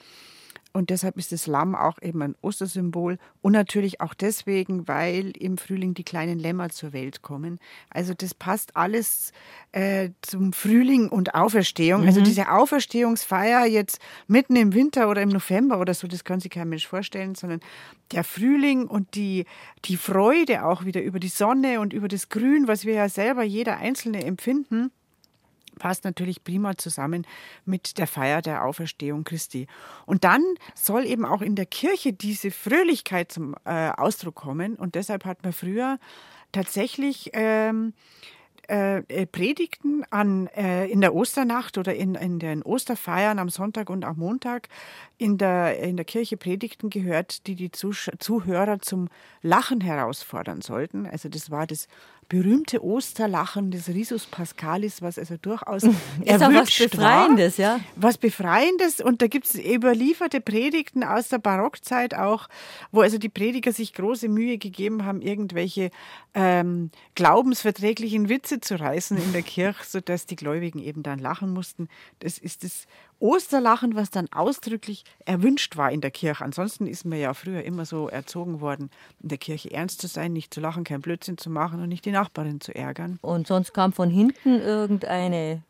[0.76, 3.16] Und deshalb ist das Lamm auch eben ein Ostersymbol.
[3.40, 7.58] Und natürlich auch deswegen, weil im Frühling die kleinen Lämmer zur Welt kommen.
[7.88, 9.32] Also das passt alles
[9.72, 12.02] äh, zum Frühling und Auferstehung.
[12.02, 12.26] Also mhm.
[12.26, 16.50] Also diese Auferstehungsfeier jetzt mitten im Winter oder im November oder so, das kann sich
[16.50, 17.60] kein Mensch vorstellen, sondern
[18.12, 19.46] der Frühling und die,
[19.86, 23.42] die Freude auch wieder über die Sonne und über das Grün, was wir ja selber
[23.42, 24.90] jeder Einzelne empfinden
[25.78, 27.26] passt natürlich prima zusammen
[27.64, 29.66] mit der Feier der Auferstehung Christi.
[30.04, 30.42] Und dann
[30.74, 34.76] soll eben auch in der Kirche diese Fröhlichkeit zum äh, Ausdruck kommen.
[34.76, 35.98] Und deshalb hat man früher
[36.52, 37.92] tatsächlich ähm,
[38.68, 43.90] äh, äh Predigten an, äh, in der Osternacht oder in, in den Osterfeiern am Sonntag
[43.90, 44.68] und am Montag
[45.18, 49.08] in der, in der Kirche Predigten gehört, die die Zuhörer zum
[49.42, 51.06] Lachen herausfordern sollten.
[51.06, 51.88] Also das war das
[52.28, 55.82] berühmte Osterlachen des Risus Pascalis, was also durchaus
[56.24, 57.64] ist auch was Befreiendes, war.
[57.64, 57.80] ja.
[57.94, 62.48] Was Befreiendes und da gibt es überlieferte Predigten aus der Barockzeit auch,
[62.90, 65.90] wo also die Prediger sich große Mühe gegeben haben, irgendwelche
[66.34, 71.88] ähm, glaubensverträglichen Witze zu reißen in der Kirche, sodass die Gläubigen eben dann lachen mussten.
[72.18, 72.86] Das ist das
[73.18, 76.44] Osterlachen, was dann ausdrücklich erwünscht war in der Kirche.
[76.44, 78.90] Ansonsten ist man ja früher immer so erzogen worden,
[79.22, 82.04] in der Kirche ernst zu sein, nicht zu lachen, kein Blödsinn zu machen und nicht
[82.04, 83.18] die Nachbarin zu ärgern.
[83.22, 85.62] Und sonst kam von hinten irgendeine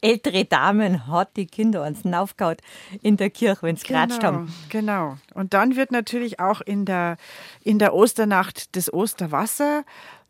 [0.00, 2.56] ältere Dame hat die Kinder ans Naufgehauen
[3.02, 4.52] in der Kirche, wenn sie genau, geratscht haben.
[4.70, 5.18] Genau.
[5.34, 7.16] Und dann wird natürlich auch in der,
[7.62, 9.84] in der Osternacht das Osterwasser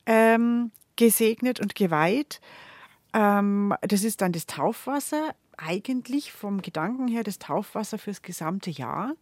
[0.06, 2.40] ähm, gesegnet und geweiht.
[3.14, 5.34] Ähm, das ist dann das Taufwasser
[5.64, 9.14] eigentlich vom Gedanken her das Taufwasser fürs gesamte Jahr.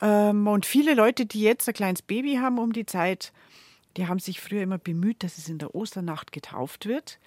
[0.00, 3.32] Ähm, und viele Leute, die jetzt ein kleines Baby haben um die Zeit,
[3.96, 7.18] die haben sich früher immer bemüht, dass es in der Osternacht getauft wird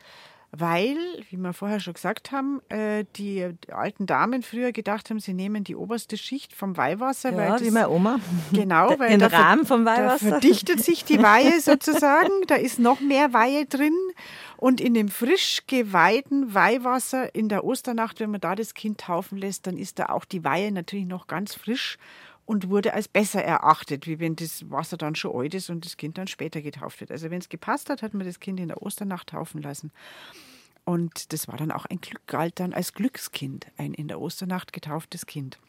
[0.52, 0.98] weil,
[1.30, 5.64] wie wir vorher schon gesagt haben, äh, die alten Damen früher gedacht haben, sie nehmen
[5.64, 7.32] die oberste Schicht vom Weihwasser.
[7.32, 8.20] Ja, weil das, wie meine Oma.
[8.54, 10.26] Genau, weil Den da, Rahmen vom Weihwasser.
[10.26, 13.95] da verdichtet sich die Weihe sozusagen, da ist noch mehr Weihe drin.
[14.56, 19.38] Und in dem frisch geweihten Weihwasser in der Osternacht, wenn man da das Kind taufen
[19.38, 21.98] lässt, dann ist da auch die Weihe natürlich noch ganz frisch
[22.48, 25.98] und wurde als besser erachtet, wie wenn das Wasser dann schon alt ist und das
[25.98, 27.12] Kind dann später getauft wird.
[27.12, 29.91] Also wenn es gepasst hat, hat man das Kind in der Osternacht taufen lassen.
[30.86, 34.72] Und das war dann auch ein Glück, galt dann als Glückskind, ein in der Osternacht
[34.72, 35.60] getauftes Kind.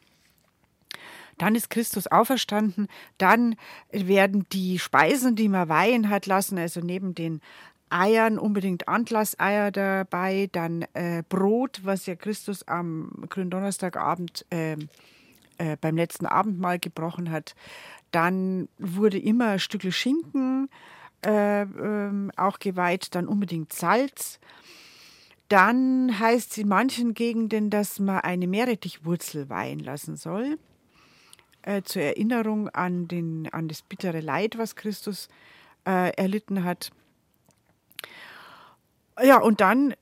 [1.37, 2.87] Dann ist Christus auferstanden.
[3.17, 3.57] Dann
[3.91, 7.41] werden die Speisen, die man weihen hat lassen, also neben den
[7.89, 14.77] Eiern, unbedingt Antlasseier dabei, dann äh, Brot, was ja Christus am Gründonnerstagabend äh,
[15.59, 17.53] äh, beim letzten Abendmahl gebrochen hat.
[18.11, 20.69] Dann wurde immer ein Stück Schinken
[21.23, 24.39] äh, ähm, auch geweiht, dann unbedingt Salz.
[25.49, 30.57] Dann heißt es in manchen Gegenden, dass man eine Meerrettichwurzel weihen lassen soll,
[31.63, 35.27] äh, zur Erinnerung an, den, an das bittere Leid, was Christus
[35.85, 36.91] äh, erlitten hat.
[39.21, 39.93] Ja, und dann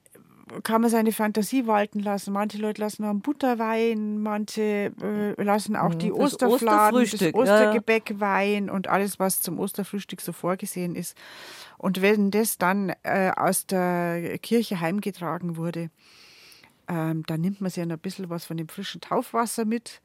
[0.63, 2.33] kann man seine Fantasie walten lassen.
[2.33, 8.19] Manche Leute lassen auch Butterwein, manche äh, lassen auch die das Osterfladen, das Ostergebäck ja.
[8.19, 11.17] weihen und alles, was zum Osterfrühstück so vorgesehen ist.
[11.77, 15.89] Und wenn das dann äh, aus der Kirche heimgetragen wurde,
[16.87, 20.01] ähm, dann nimmt man sich ein bisschen was von dem frischen Taufwasser mit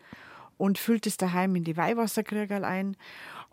[0.59, 2.97] und füllt es daheim in die Weihwasserkrügerl ein.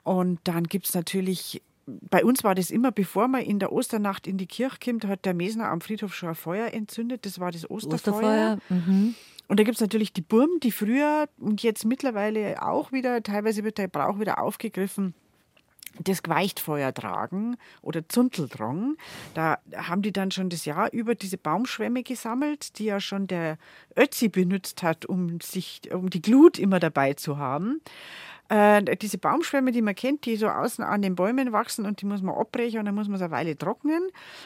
[0.04, 1.62] Und dann gibt es natürlich
[2.10, 5.26] bei uns war das immer, bevor man in der Osternacht in die Kirche kommt, hat
[5.26, 7.26] der Mesner am Friedhof schon ein Feuer entzündet.
[7.26, 8.58] Das war das Osterfeuer.
[8.58, 8.58] Osterfeuer.
[8.70, 9.16] Mhm.
[9.48, 13.64] Und da gibt es natürlich die Burm, die früher und jetzt mittlerweile auch wieder, teilweise
[13.64, 15.16] wird der Brauch wieder aufgegriffen,
[16.04, 18.96] das Gweichtfeuer tragen oder Zunteldrang.
[19.34, 23.58] Da haben die dann schon das Jahr über diese Baumschwämme gesammelt, die ja schon der
[23.98, 27.82] Ötzi benutzt hat, um, sich, um die Glut immer dabei zu haben.
[28.50, 32.08] Äh, diese Baumschwämme, die man kennt, die so außen an den Bäumen wachsen und die
[32.08, 34.02] muss man abbrechen und dann muss man es eine Weile trocknen.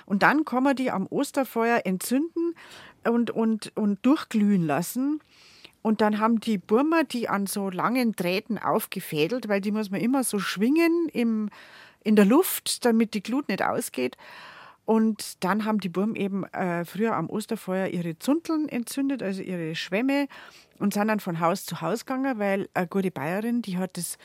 [0.05, 2.53] Und dann kann man die am Osterfeuer entzünden
[3.05, 5.21] und, und, und durchglühen lassen.
[5.81, 10.01] Und dann haben die Burmer die an so langen Drähten aufgefädelt, weil die muss man
[10.01, 11.49] immer so schwingen im,
[12.03, 14.17] in der Luft, damit die Glut nicht ausgeht.
[14.85, 19.75] Und dann haben die Burm eben äh, früher am Osterfeuer ihre Zunteln entzündet, also ihre
[19.75, 20.27] Schwämme
[20.83, 24.17] und sind dann von Haus zu Haus gegangen, weil eine gute Bayerin, die hat das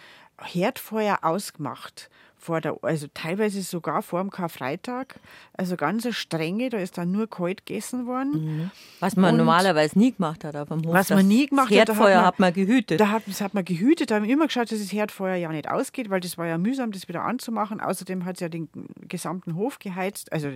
[0.42, 5.20] Herdfeuer ausgemacht vor der, also teilweise sogar vor dem Karfreitag,
[5.52, 8.30] also ganz eine strenge, da ist dann nur kalt gegessen worden.
[8.32, 8.70] Mhm.
[8.98, 10.92] Was man und normalerweise nie gemacht hat auf dem Hof.
[10.92, 13.00] Was man nie gemacht das Herdfeuer hat, man, hat man gehütet.
[13.00, 15.48] Da hat, das hat man gehütet, da haben wir immer geschaut, dass das Herdfeuer ja
[15.52, 17.80] nicht ausgeht, weil das war ja mühsam, das wieder anzumachen.
[17.80, 18.68] Außerdem hat es ja den
[19.06, 20.50] gesamten Hof geheizt, also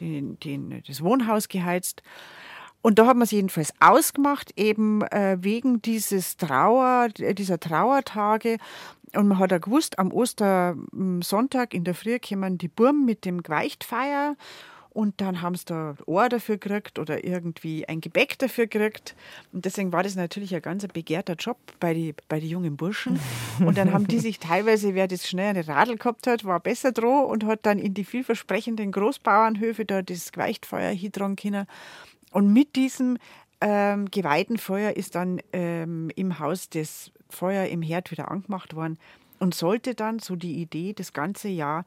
[0.00, 2.02] den, den, das Wohnhaus geheizt.
[2.82, 8.58] Und da hat man es jedenfalls ausgemacht, eben äh, wegen dieses Trauer, dieser Trauertage.
[9.14, 13.42] Und man hat ja gewusst, am Ostersonntag in der Früh kommen die Burm mit dem
[13.42, 14.36] Gweichtfeier
[14.94, 19.14] und dann haben sie da Ohr dafür gekriegt oder irgendwie ein Gebäck dafür gekriegt.
[19.52, 23.18] Und deswegen war das natürlich ein ganz begehrter Job bei den bei die jungen Burschen.
[23.64, 26.92] Und dann haben die sich teilweise, wer das schnell eine Radl gehabt hat, war besser
[26.92, 31.66] droh und hat dann in die vielversprechenden Großbauernhöfe da das Geweichtfeuer hydron können.
[32.32, 33.18] Und mit diesem
[33.60, 38.98] ähm, geweihten Feuer ist dann ähm, im Haus das Feuer im Herd wieder angemacht worden
[39.38, 41.84] und sollte dann, so die Idee, das ganze Jahr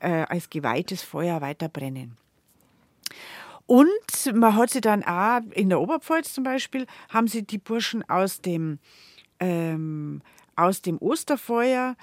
[0.00, 2.16] äh, als geweihtes Feuer weiter brennen.
[3.66, 8.08] Und man hat sie dann auch in der Oberpfalz zum Beispiel, haben sie die Burschen
[8.08, 8.78] aus dem,
[9.40, 10.22] ähm,
[10.56, 11.96] aus dem Osterfeuer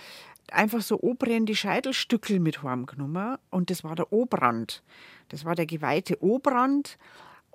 [0.51, 3.37] einfach so obrennende Scheitelstückel mit heimgenommen.
[3.49, 4.83] Und das war der Obrand.
[5.29, 6.97] Das war der geweihte Obrand.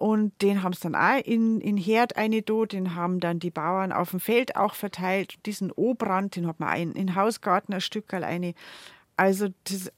[0.01, 3.93] Und den haben sie dann auch in, in Herd eine den haben dann die Bauern
[3.93, 5.35] auf dem Feld auch verteilt.
[5.45, 8.55] Diesen Obrand, den hat man ein, in Hausgarten ein Stück eine.
[9.19, 9.93] Also das,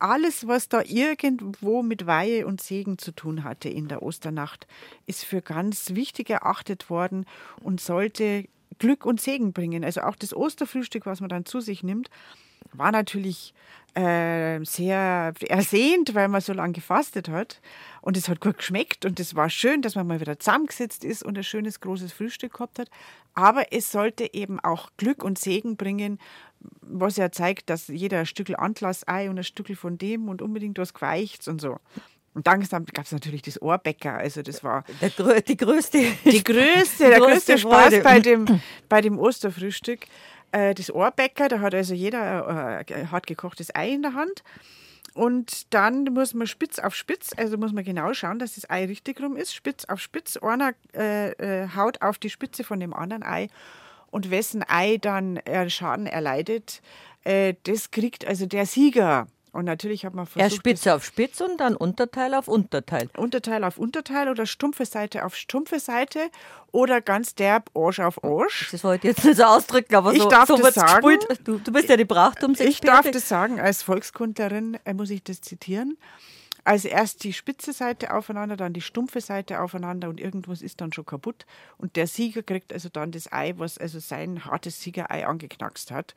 [0.00, 4.66] alles, was da irgendwo mit Weihe und Segen zu tun hatte in der Osternacht,
[5.06, 7.24] ist für ganz wichtig erachtet worden
[7.62, 8.46] und sollte
[8.80, 9.84] Glück und Segen bringen.
[9.84, 12.10] Also auch das Osterfrühstück, was man dann zu sich nimmt,
[12.78, 13.54] war natürlich
[13.94, 17.60] äh, sehr ersehnt, weil man so lange gefastet hat.
[18.02, 21.24] Und es hat gut geschmeckt und es war schön, dass man mal wieder zusammengesetzt ist
[21.24, 22.88] und ein schönes großes Frühstück gehabt hat.
[23.34, 26.18] Aber es sollte eben auch Glück und Segen bringen,
[26.80, 30.78] was ja zeigt, dass jeder ein Stückel Antlassei und ein Stückel von dem und unbedingt
[30.78, 31.78] was geweicht und so.
[32.34, 34.12] Und dann gab es natürlich das Ohrbäcker.
[34.12, 38.60] Also das war der, die größte, die größte, der größte Spaß bei dem,
[38.90, 40.06] bei dem Osterfrühstück.
[40.56, 44.42] Äh, das Ohrbäcker, da hat also jeder äh, hart gekochtes Ei in der Hand.
[45.12, 48.86] Und dann muss man spitz auf spitz, also muss man genau schauen, dass das Ei
[48.86, 49.54] richtig rum ist.
[49.54, 50.38] Spitz auf spitz.
[50.38, 53.48] Einer äh, äh, haut auf die Spitze von dem anderen Ei.
[54.10, 56.80] Und wessen Ei dann äh, Schaden erleidet,
[57.24, 59.26] äh, das kriegt also der Sieger.
[59.56, 60.42] Und natürlich hat man versucht.
[60.42, 63.08] Erst Spitze auf Spitze und dann Unterteil auf Unterteil.
[63.16, 66.30] Unterteil auf Unterteil oder stumpfe Seite auf stumpfe Seite
[66.72, 68.68] oder ganz derb Arsch auf Arsch.
[68.70, 71.18] Das wollte ich jetzt nicht so ausdrücken, aber ich so, darf so das sagen.
[71.42, 72.68] Du, du, bist ja die Brachtumsexpertin.
[72.68, 75.96] Ich darf das sagen, als Volkskundlerin äh, muss ich das zitieren.
[76.64, 80.92] Also erst die spitze Seite aufeinander, dann die stumpfe Seite aufeinander und irgendwas ist dann
[80.92, 81.46] schon kaputt.
[81.78, 86.14] Und der Sieger kriegt also dann das Ei, was also sein hartes Siegerei angeknackst hat.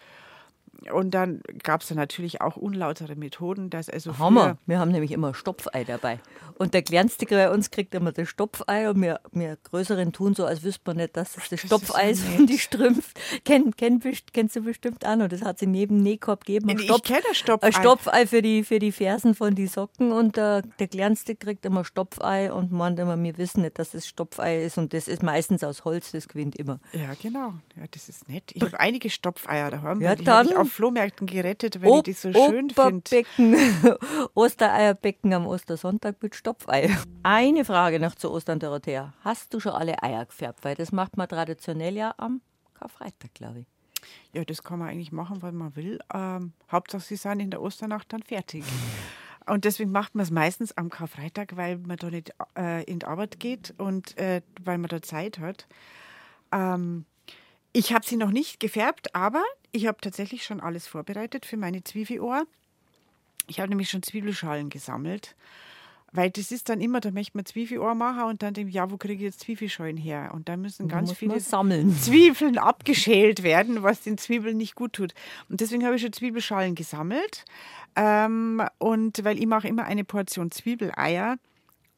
[0.91, 4.57] Und dann gab es natürlich auch unlautere Methoden, dass also Hammer.
[4.65, 6.19] Wir haben nämlich immer Stopfei dabei.
[6.55, 10.45] Und der Kleinste bei uns kriegt immer das Stopfei und wir, wir Größeren tun so,
[10.45, 13.13] als wüsste man nicht, dass das das, das Stopfei ist und die Strümpf.
[13.45, 14.01] Kenn, kenn,
[14.34, 16.69] kennst du bestimmt an und das hat in jedem Nähkorb gegeben.
[16.69, 17.67] Ein Stopf, ich kenne Stopfei.
[17.67, 21.65] Ein Stopfei für die, für die Fersen von die Socken und der, der Kleinste kriegt
[21.65, 25.23] immer Stopfei und meint immer, wir wissen nicht, dass das Stopfei ist und das ist
[25.23, 26.80] meistens aus Holz, das gewinnt immer.
[26.93, 27.53] Ja, genau.
[27.75, 28.51] Ja, das ist nett.
[28.53, 30.01] Ich habe einige Stopfeier daheim.
[30.01, 33.24] Ja, dann auf Flohmärkten gerettet, weil o ich die so schön finde.
[34.34, 36.95] Ostereierbecken am Ostersonntag mit Stopfei.
[37.24, 39.13] Eine Frage noch zu Ostern, Dorothea.
[39.24, 40.63] Hast du schon alle Eier gefärbt?
[40.63, 42.41] Weil das macht man traditionell ja am
[42.74, 43.65] Karfreitag, glaube ich.
[44.34, 45.99] Ja, das kann man eigentlich machen, was man will.
[46.13, 48.63] Ähm, Hauptsache, sie sind in der Osternacht dann fertig.
[49.45, 53.05] Und deswegen macht man es meistens am Karfreitag, weil man da nicht äh, in die
[53.05, 55.67] Arbeit geht und äh, weil man da Zeit hat.
[56.51, 57.05] Ähm,
[57.74, 61.84] ich habe sie noch nicht gefärbt, aber ich habe tatsächlich schon alles vorbereitet für meine
[61.84, 62.45] Zwiebelohr.
[63.47, 65.36] Ich habe nämlich schon Zwiebelschalen gesammelt.
[66.11, 68.97] Weil das ist dann immer, da möchte man Zwiebelohr machen und dann denkt, ja, wo
[68.97, 70.32] kriege ich jetzt Zwiebelschalen her?
[70.34, 71.34] Und da müssen ganz viele
[71.99, 75.13] Zwiebeln abgeschält werden, was den Zwiebeln nicht gut tut.
[75.49, 77.45] Und deswegen habe ich schon Zwiebelschalen gesammelt.
[77.95, 81.38] Ähm, und weil ich mache immer eine Portion Zwiebeleier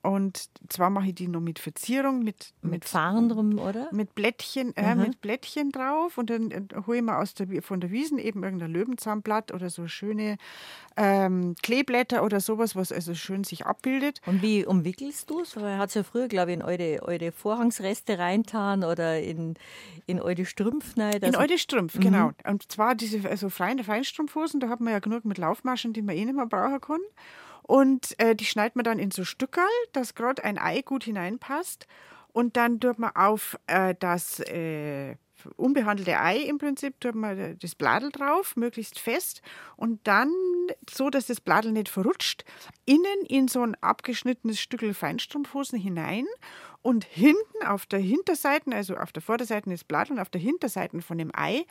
[0.03, 3.87] und zwar mache ich die noch mit Verzierung, mit, mit, mit Farn drum, oder?
[3.91, 5.01] Mit Blättchen, äh, mhm.
[5.01, 6.17] mit Blättchen drauf.
[6.17, 9.69] Und dann äh, hole ich mir aus der, von der Wiesen eben irgendein Löwenzahnblatt oder
[9.69, 10.37] so schöne
[10.97, 14.21] ähm, Kleeblätter oder sowas, was also schön sich abbildet.
[14.25, 15.55] Und wie umwickelst du es?
[15.55, 19.53] Weil hat es ja früher, glaube ich, in eure, eure Vorhangsreste reintan oder in,
[20.07, 20.99] in eure Strümpfe.
[21.03, 22.03] Also in eure Strümpfe, mhm.
[22.03, 22.31] genau.
[22.47, 26.15] Und zwar diese also freien Feinstrumpfhosen, da hat man ja genug mit Laufmaschen, die man
[26.15, 27.01] eh nicht mehr brauchen kann.
[27.63, 31.87] Und äh, die schneidet man dann in so Stückerl, dass gerade ein Ei gut hineinpasst.
[32.33, 35.15] Und dann tut man auf äh, das äh,
[35.55, 39.41] unbehandelte Ei im Prinzip, tut man das Bladel drauf, möglichst fest
[39.75, 40.31] und dann
[40.89, 42.45] so, dass das Bladel nicht verrutscht,
[42.85, 46.25] innen in so ein abgeschnittenes Stückel Feinstrumpfhosen hinein
[46.81, 51.01] und hinten auf der Hinterseite, also auf der Vorderseite des Bladels und auf der Hinterseite
[51.01, 51.65] von dem Ei,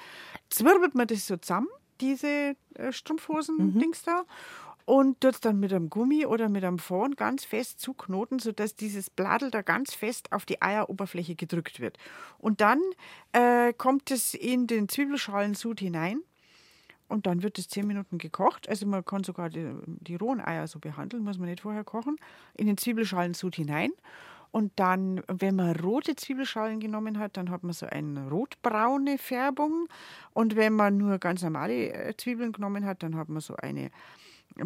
[0.50, 1.68] zwirbelt man das so zusammen,
[2.00, 4.10] diese äh, Strumpfhosen-Dings mhm.
[4.10, 4.24] da
[4.84, 8.74] und tut es dann mit einem Gummi oder mit einem Faden ganz fest zuknoten, sodass
[8.74, 11.98] dieses Bladel da ganz fest auf die Eieroberfläche gedrückt wird.
[12.38, 12.80] Und dann
[13.32, 16.20] äh, kommt es in den Zwiebelschalensud hinein
[17.10, 18.68] und dann wird es zehn Minuten gekocht.
[18.68, 22.16] Also man kann sogar die, die rohen Eier so behandeln, muss man nicht vorher kochen.
[22.56, 23.90] In den Zwiebelschalensud hinein.
[24.52, 29.88] Und dann, wenn man rote Zwiebelschalen genommen hat, dann hat man so eine rotbraune Färbung.
[30.32, 33.90] Und wenn man nur ganz normale äh, Zwiebeln genommen hat, dann hat man so eine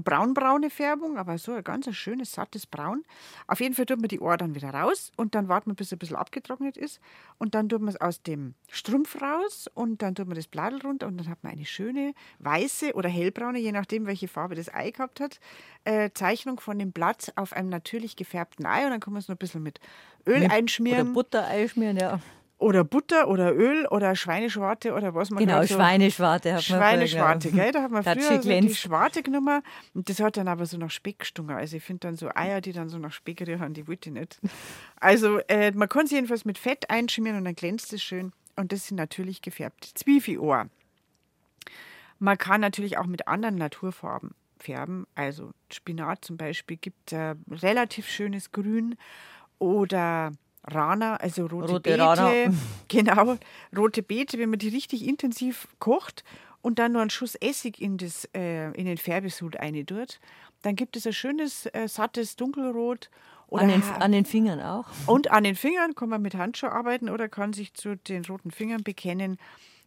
[0.03, 3.05] braunbraune Färbung, aber so ein ganz schönes, sattes Braun.
[3.47, 5.89] Auf jeden Fall tut man die Ohr dann wieder raus und dann wartet man, bis
[5.89, 7.01] es ein bisschen abgetrocknet ist.
[7.39, 10.81] Und dann tut man es aus dem Strumpf raus und dann tut man das Bladel
[10.83, 14.73] runter und dann hat man eine schöne weiße oder hellbraune, je nachdem, welche Farbe das
[14.73, 15.41] Ei gehabt hat,
[15.85, 18.85] äh, Zeichnung von dem Blatt auf einem natürlich gefärbten Ei.
[18.85, 19.81] Und dann kann man es noch ein bisschen mit
[20.27, 21.09] Öl mit, einschmieren.
[21.09, 22.21] Oder Butter einschmieren, ja
[22.65, 27.51] oder Butter oder Öl oder Schweineschwarte oder was man Genau, so Schweineschwarte hat man Schweineschwarte,
[27.51, 27.73] früher, gell?
[27.73, 29.63] Da hat man früher so die Schwarte genommen
[29.93, 31.55] und das hat dann aber so nach Speck gestunken.
[31.55, 34.15] Also ich finde dann so Eier, die dann so nach Speck riechen, die wollte ich
[34.15, 34.41] nicht.
[34.99, 38.33] Also äh, man kann sie jedenfalls mit Fett einschmieren und dann glänzt es schön.
[38.57, 40.71] Und das sind natürlich gefärbte Zwiefelohr.
[42.19, 45.07] Man kann natürlich auch mit anderen Naturfarben färben.
[45.15, 48.97] Also Spinat zum Beispiel gibt äh, relativ schönes Grün
[49.59, 50.33] oder
[50.67, 51.99] Rana, also rote, rote Beete.
[52.03, 52.33] Rana.
[52.89, 53.37] Genau,
[53.77, 56.25] rote Beete, wenn man die richtig intensiv kocht
[56.63, 59.57] und dann nur einen Schuss Essig in, das, äh, in den Färbesud
[59.87, 60.21] tut,
[60.63, 63.11] dann gibt es ein schönes, äh, sattes Dunkelrot.
[63.51, 64.87] An, den, an den Fingern auch.
[65.07, 68.51] Und an den Fingern kann man mit Handschuh arbeiten oder kann sich zu den roten
[68.51, 69.37] Fingern bekennen.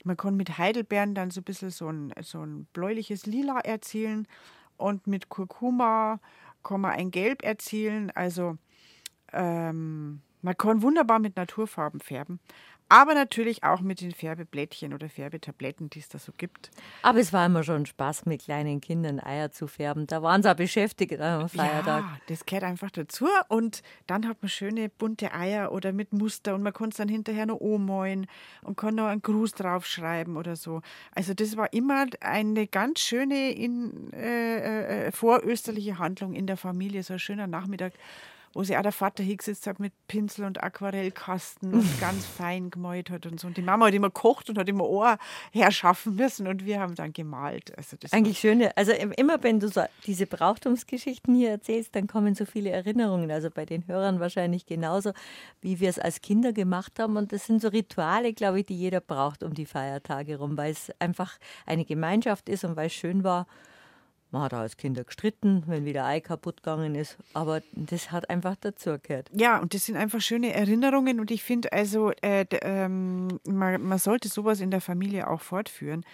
[0.04, 4.28] Man kann mit Heidelbeeren dann so ein bisschen so ein, so ein bläuliches Lila erzielen
[4.78, 6.20] und mit Kurkuma
[6.64, 8.12] kann man ein Gelb erzielen.
[8.12, 8.58] Also
[9.34, 12.40] ähm, man kann wunderbar mit Naturfarben färben,
[12.88, 16.72] aber natürlich auch mit den Färbeblättchen oder Färbetabletten, die es da so gibt.
[17.02, 20.08] Aber es war immer schon Spaß, mit kleinen Kindern Eier zu färben.
[20.08, 22.04] Da waren sie auch beschäftigt am Feiertag.
[22.04, 23.28] Ja, das gehört einfach dazu.
[23.50, 27.10] Und dann hat man schöne bunte Eier oder mit Muster und man kann es dann
[27.10, 28.26] hinterher noch ummähen
[28.62, 30.82] und kann noch einen Gruß draufschreiben oder so.
[31.14, 37.04] Also das war immer eine ganz schöne in, äh, äh, vorösterliche Handlung in der Familie,
[37.04, 37.92] so ein schöner Nachmittag
[38.58, 43.12] wo sich auch der Vater hingesetzt hat mit Pinsel und Aquarellkasten und ganz fein gemalt
[43.12, 43.46] hat und so.
[43.46, 45.20] Und die Mama hat immer gekocht und hat immer Ohr
[45.52, 47.78] herschaffen müssen und wir haben dann gemalt.
[47.78, 52.34] Also das Eigentlich schöne, also immer wenn du so diese Brauchtumsgeschichten hier erzählst, dann kommen
[52.34, 53.30] so viele Erinnerungen.
[53.30, 55.12] Also bei den Hörern wahrscheinlich genauso,
[55.62, 57.16] wie wir es als Kinder gemacht haben.
[57.16, 60.72] Und das sind so Rituale, glaube ich, die jeder braucht um die Feiertage rum, weil
[60.72, 61.38] es einfach
[61.68, 63.46] eine Gemeinschaft ist und weil es schön war.
[64.32, 67.18] Man hat auch als Kinder gestritten, wenn wieder Ei kaputt gegangen ist.
[67.34, 69.30] Aber das hat einfach dazugehört.
[69.34, 71.20] Ja, und das sind einfach schöne Erinnerungen.
[71.20, 76.06] Und ich finde also, äh, ähm, man, man sollte sowas in der Familie auch fortführen.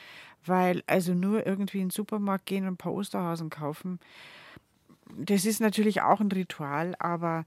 [0.46, 4.00] Weil also nur irgendwie in den Supermarkt gehen und ein paar Osterhasen kaufen,
[5.18, 7.46] das ist natürlich auch ein Ritual, aber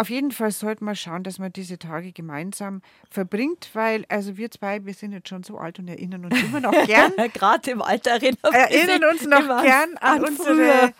[0.00, 2.80] auf jeden Fall sollte man schauen, dass man diese Tage gemeinsam
[3.10, 6.60] verbringt, weil also wir zwei, wir sind jetzt schon so alt und erinnern uns immer
[6.60, 7.12] noch gern.
[7.34, 10.94] Gerade im Alter erinnern, erinnern uns noch gern an, an unsere,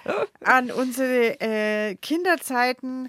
[0.44, 3.08] an unsere äh, Kinderzeiten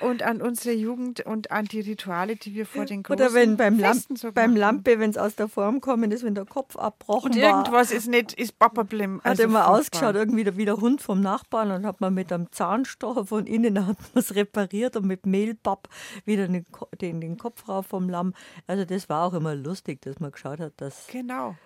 [0.00, 3.56] und an unsere Jugend und an die Rituale, die wir vor den großen Oder wenn
[3.56, 6.76] beim, Lamp so beim Lampe, wenn es aus der Form kommen ist, wenn der Kopf
[6.76, 7.50] abbrochen und war.
[7.50, 9.20] irgendwas ist nicht, ist Papablem.
[9.24, 12.50] Also hat immer ausgeschaut, irgendwie wie der Hund vom Nachbarn und hat man mit einem
[12.52, 15.88] Zahnstocher von innen hat es repariert und mit Mehlpapp
[16.24, 16.66] wieder den,
[17.00, 18.34] den, den Kopf rauf vom Lamm.
[18.66, 21.06] Also das war auch immer lustig, dass man geschaut hat, dass...
[21.08, 21.56] Genau.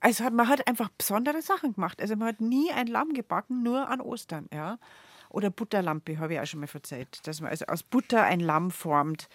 [0.00, 2.00] Also man hat einfach besondere Sachen gemacht.
[2.00, 4.78] Also man hat nie ein Lamm gebacken, nur an Ostern, ja.
[5.30, 8.70] Oder Butterlampe, habe ich auch schon mal erzählt, dass man also aus Butter ein Lamm
[8.70, 9.28] formt.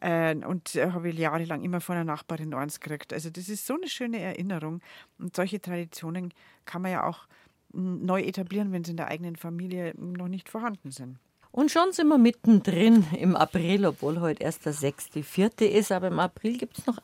[0.00, 3.12] Äh, und äh, habe ich jahrelang immer von einer Nachbarin eins gekriegt.
[3.12, 4.80] Also das ist so eine schöne Erinnerung.
[5.18, 6.34] Und solche Traditionen
[6.64, 7.26] kann man ja auch
[7.72, 11.18] hm, neu etablieren, wenn sie in der eigenen Familie noch nicht vorhanden sind.
[11.54, 15.64] Und schon sind wir mittendrin im April, obwohl heute erst der 6.4.
[15.64, 15.92] ist.
[15.92, 16.98] Aber im April gibt es noch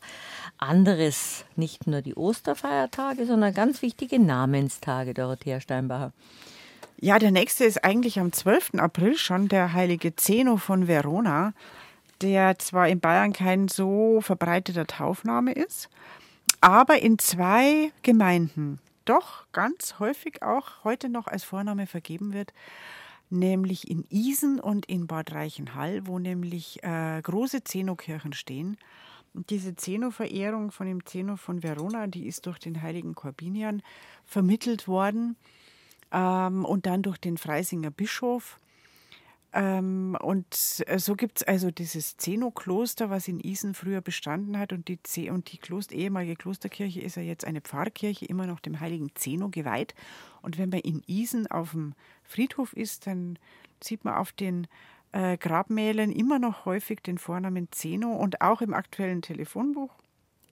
[0.58, 1.44] anderes.
[1.54, 6.12] Nicht nur die Osterfeiertage, sondern ganz wichtige Namenstage, Dorothea Steinbacher.
[7.02, 8.74] Ja, der nächste ist eigentlich am 12.
[8.74, 11.54] April schon der heilige Zeno von Verona,
[12.20, 15.88] der zwar in Bayern kein so verbreiteter Taufname ist,
[16.60, 22.52] aber in zwei Gemeinden doch ganz häufig auch heute noch als Vorname vergeben wird,
[23.30, 28.76] nämlich in Isen und in Bad Reichenhall, wo nämlich äh, große Zenokirchen stehen.
[29.32, 33.80] diese Zeno-Verehrung von dem Zeno von Verona, die ist durch den heiligen Korbinian
[34.26, 35.36] vermittelt worden
[36.12, 38.58] ähm, und dann durch den Freisinger Bischof.
[39.52, 44.72] Ähm, und äh, so gibt es also dieses Zeno-Kloster, was in Isen früher bestanden hat.
[44.72, 48.60] Und die, Z und die Kloster, ehemalige Klosterkirche ist ja jetzt eine Pfarrkirche, immer noch
[48.60, 49.94] dem heiligen Zeno geweiht.
[50.42, 53.38] Und wenn man in Isen auf dem Friedhof ist, dann
[53.82, 54.68] sieht man auf den
[55.12, 58.12] äh, Grabmälen immer noch häufig den Vornamen Zeno.
[58.12, 59.92] Und auch im aktuellen Telefonbuch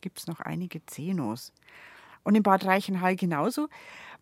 [0.01, 1.53] gibt es noch einige Zenos.
[2.25, 3.69] Und in Bad Reichenhall genauso.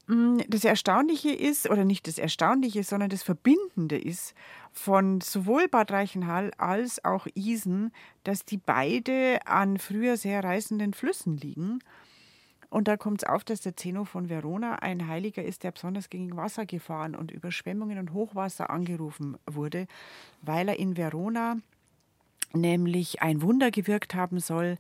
[0.07, 4.35] Mm, das Erstaunliche ist, oder nicht das Erstaunliche, sondern das Verbindende ist
[4.73, 7.93] von sowohl Bad Reichenhall als auch Isen,
[8.25, 11.81] dass die beide an früher sehr reißenden Flüssen liegen.
[12.69, 16.11] Und da kommt es auf, dass der Zeno von Verona ein Heiliger ist, der besonders
[16.11, 19.87] gegen Wassergefahren und Überschwemmungen und Hochwasser angerufen wurde,
[20.43, 21.59] weil er in Verona
[22.53, 24.79] nämlich ein Wunder gewirkt haben soll,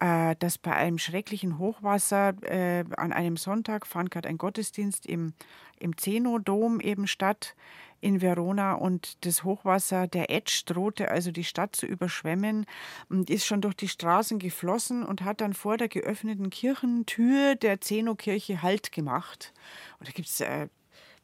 [0.00, 5.34] äh, dass bei einem schrecklichen Hochwasser äh, an einem Sonntag fand gerade ein Gottesdienst im,
[5.78, 7.54] im Zeno-Dom eben statt
[8.00, 12.66] in Verona und das Hochwasser der Etsch drohte also die Stadt zu überschwemmen
[13.08, 17.80] und ist schon durch die Straßen geflossen und hat dann vor der geöffneten Kirchentür der
[17.80, 19.54] Zeno-Kirche Halt gemacht.
[19.98, 20.68] Und da gibt es äh,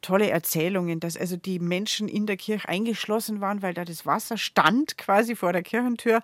[0.01, 4.37] tolle Erzählungen, dass also die Menschen in der Kirche eingeschlossen waren, weil da das Wasser
[4.37, 6.21] stand quasi vor der Kirchentür.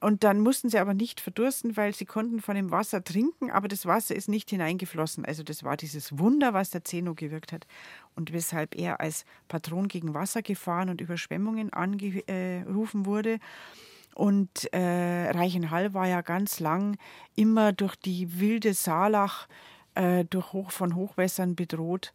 [0.00, 3.68] Und dann mussten sie aber nicht verdursten, weil sie konnten von dem Wasser trinken, aber
[3.68, 5.26] das Wasser ist nicht hineingeflossen.
[5.26, 7.66] Also das war dieses Wunder, was der Zeno gewirkt hat
[8.16, 13.38] und weshalb er als Patron gegen Wassergefahren und Überschwemmungen angerufen wurde.
[14.14, 16.96] Und äh, Reichenhall war ja ganz lang
[17.36, 19.48] immer durch die wilde Saalach
[19.94, 22.12] äh, durch Hoch, von Hochwässern bedroht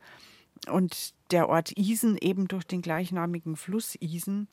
[0.70, 4.48] und der Ort Isen eben durch den gleichnamigen Fluss Isen.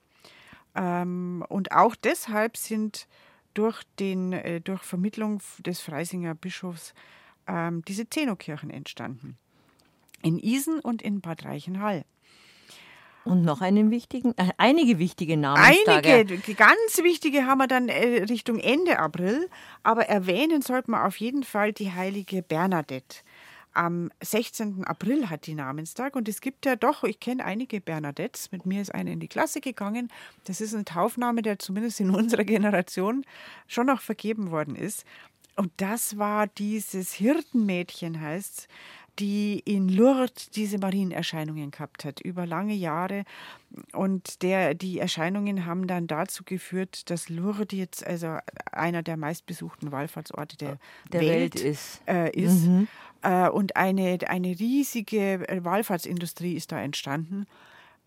[0.75, 3.07] Ähm, und auch deshalb sind
[3.55, 6.95] durch, den, äh, durch Vermittlung des Freisinger Bischofs
[7.47, 9.37] ähm, diese Zenokirchen entstanden.
[10.23, 12.05] In Isen und in Bad Reichenhall.
[13.25, 16.09] Und noch einen wichtigen, äh, einige wichtige Namenstage.
[16.09, 19.49] Einige, ganz wichtige haben wir dann äh, Richtung Ende April.
[19.83, 23.19] Aber erwähnen sollte man auf jeden Fall die heilige Bernadette.
[23.75, 24.85] Am 16.
[24.85, 28.83] April hat die Namenstag und es gibt ja doch, ich kenne einige Bernadettes, mit mir
[28.83, 30.11] ist eine in die Klasse gegangen.
[30.45, 33.25] Das ist ein Taufname, der zumindest in unserer Generation
[33.67, 35.05] schon noch vergeben worden ist.
[35.57, 38.69] Und das war dieses Hirtenmädchen, heißt
[39.19, 43.25] die in Lourdes diese Marienerscheinungen gehabt hat, über lange Jahre.
[43.93, 48.39] Und der, die Erscheinungen haben dann dazu geführt, dass Lourdes jetzt also
[48.71, 50.79] einer der meistbesuchten Wallfahrtsorte der,
[51.13, 52.01] der Welt, Welt, ist.
[52.07, 52.67] Äh, ist.
[52.67, 52.89] Mhm.
[53.23, 57.47] Äh, und eine, eine riesige Wallfahrtsindustrie ist da entstanden.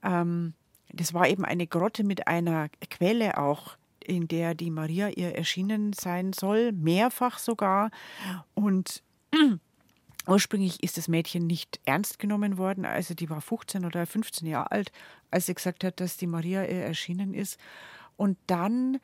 [0.04, 0.54] Ähm,
[0.92, 5.94] das war eben eine Grotte mit einer Quelle auch in der die Maria ihr erschienen
[5.94, 7.90] sein soll, mehrfach sogar.
[8.54, 9.02] Und
[10.28, 12.86] Ursprünglich ist das Mädchen nicht ernst genommen worden.
[12.86, 14.92] Also die war 15 oder 15 Jahre alt,
[15.30, 17.60] als sie gesagt hat, dass die Maria erschienen ist.
[18.18, 19.00] Und dann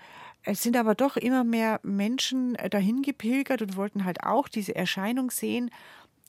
[0.47, 5.29] sind aber doch immer mehr Menschen äh, dahin gepilgert und wollten halt auch diese Erscheinung
[5.31, 5.69] sehen.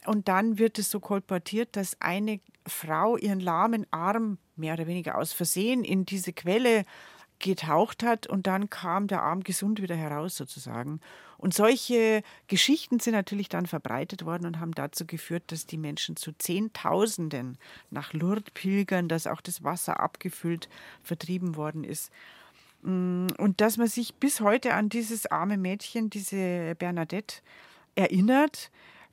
[0.07, 5.19] Und dann wird es so kolportiert, dass eine Frau ihren lahmen Arm mehr oder weniger
[5.19, 6.85] aus Versehen in diese Quelle
[7.43, 11.01] getaucht hat und dann kam der Arm gesund wieder heraus sozusagen.
[11.37, 16.17] Und solche Geschichten sind natürlich dann verbreitet worden und haben dazu geführt, dass die Menschen
[16.17, 17.59] zu Zehntausenden
[17.91, 20.69] nach Lourdes pilgern, dass auch das Wasser abgefüllt
[21.03, 22.13] vertrieben worden ist.
[22.83, 27.43] Mm, und dass man sich bis heute an dieses arme Mädchen, diese Bernadette,
[27.97, 28.71] erinnert,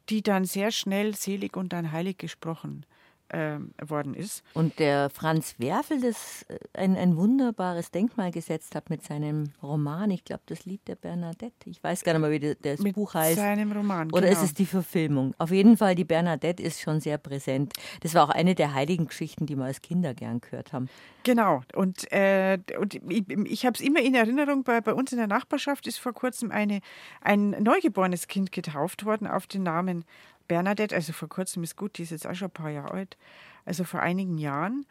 [0.09, 2.85] die dann sehr schnell selig und dann heilig gesprochen
[3.29, 4.43] worden ist.
[4.53, 10.09] Und der Franz Werfel, das äh, ein, ein wunderbares Denkmal gesetzt hat mit seinem Roman,
[10.11, 11.69] ich glaube, das Lied der Bernadette.
[11.69, 13.37] Ich weiß gar nicht mehr, wie das mit Buch heißt.
[13.37, 14.33] seinem Roman, Oder genau.
[14.33, 15.33] ist es die Verfilmung?
[15.37, 17.73] Auf jeden Fall, die Bernadette ist schon sehr präsent.
[18.01, 20.89] Das war auch eine der heiligen Geschichten, die wir als Kinder gern gehört haben.
[21.23, 21.61] Genau.
[21.75, 25.27] Und, äh, und ich, ich habe es immer in Erinnerung, bei, bei uns in der
[25.27, 26.79] Nachbarschaft ist vor kurzem eine,
[27.21, 30.05] ein neugeborenes Kind getauft worden auf den Namen
[30.49, 33.17] Bernadette, also vor kurzem ist gut, die ist jetzt auch schon ein paar Jahre alt,
[33.63, 34.85] also vor einigen Jahren.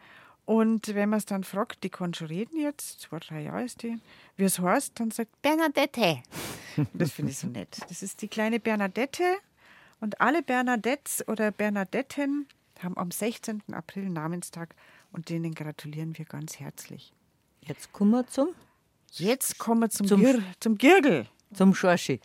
[0.45, 3.83] Und wenn man es dann fragt, die kann schon reden jetzt, zwei, drei Jahre ist
[3.83, 3.99] die,
[4.35, 6.23] wie es heißt, dann sagt Bernadette.
[6.93, 7.77] das finde ich so nett.
[7.87, 9.23] Das ist die kleine Bernadette.
[9.99, 12.47] Und alle Bernadettes oder Bernadetten
[12.81, 13.61] haben am 16.
[13.73, 14.73] April Namenstag
[15.11, 17.13] und denen gratulieren wir ganz herzlich.
[17.61, 18.49] Jetzt kommen wir zum?
[19.11, 21.27] Jetzt kommen wir zum, zum, Gir zum Girgel.
[21.53, 22.21] Zum Schorschi.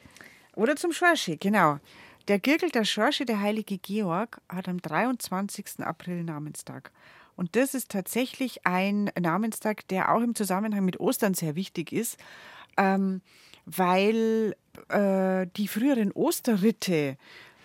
[0.54, 1.80] Oder zum Schorschi, genau.
[2.28, 5.80] Der Girgel der Schorsche, der heilige Georg, hat am 23.
[5.80, 6.90] April Namenstag.
[7.36, 12.18] Und das ist tatsächlich ein Namenstag, der auch im Zusammenhang mit Ostern sehr wichtig ist.
[12.76, 13.20] Ähm,
[13.66, 14.56] weil
[14.88, 17.16] äh, die früheren Osterritte,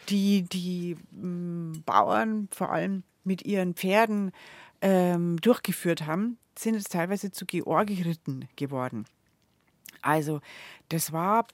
[0.10, 4.32] die die m, Bauern vor allem mit ihren Pferden
[4.82, 9.05] ähm, durchgeführt haben, sind jetzt teilweise zu Georgiritten geworden.
[10.01, 10.41] Also
[10.89, 11.47] das war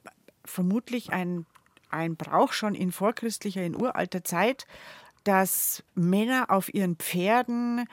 [0.44, 1.46] vermutlich ein,
[1.96, 4.66] ein Brauch schon in vorchristlicher, in uralter Zeit,
[5.24, 7.88] dass Männer auf ihren Pferden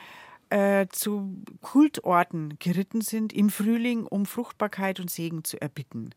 [0.51, 6.11] äh, zu Kultorten geritten sind im Frühling, um Fruchtbarkeit und Segen zu erbitten.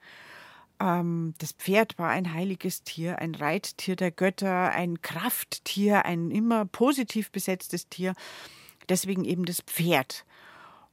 [0.80, 6.66] Ähm, das Pferd war ein heiliges Tier, ein Reittier der Götter, ein Krafttier, ein immer
[6.66, 8.14] positiv besetztes Tier.
[8.90, 10.26] Deswegen eben das Pferd.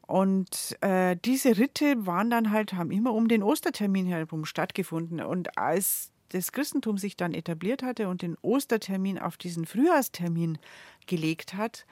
[0.06, 5.20] Und äh, diese Ritte waren dann halt, haben immer um den Ostertermin herum stattgefunden.
[5.20, 10.58] Und als das Christentum sich dann etabliert hatte und den Ostertermin auf diesen Frühjahrstermin
[11.06, 11.86] gelegt hat,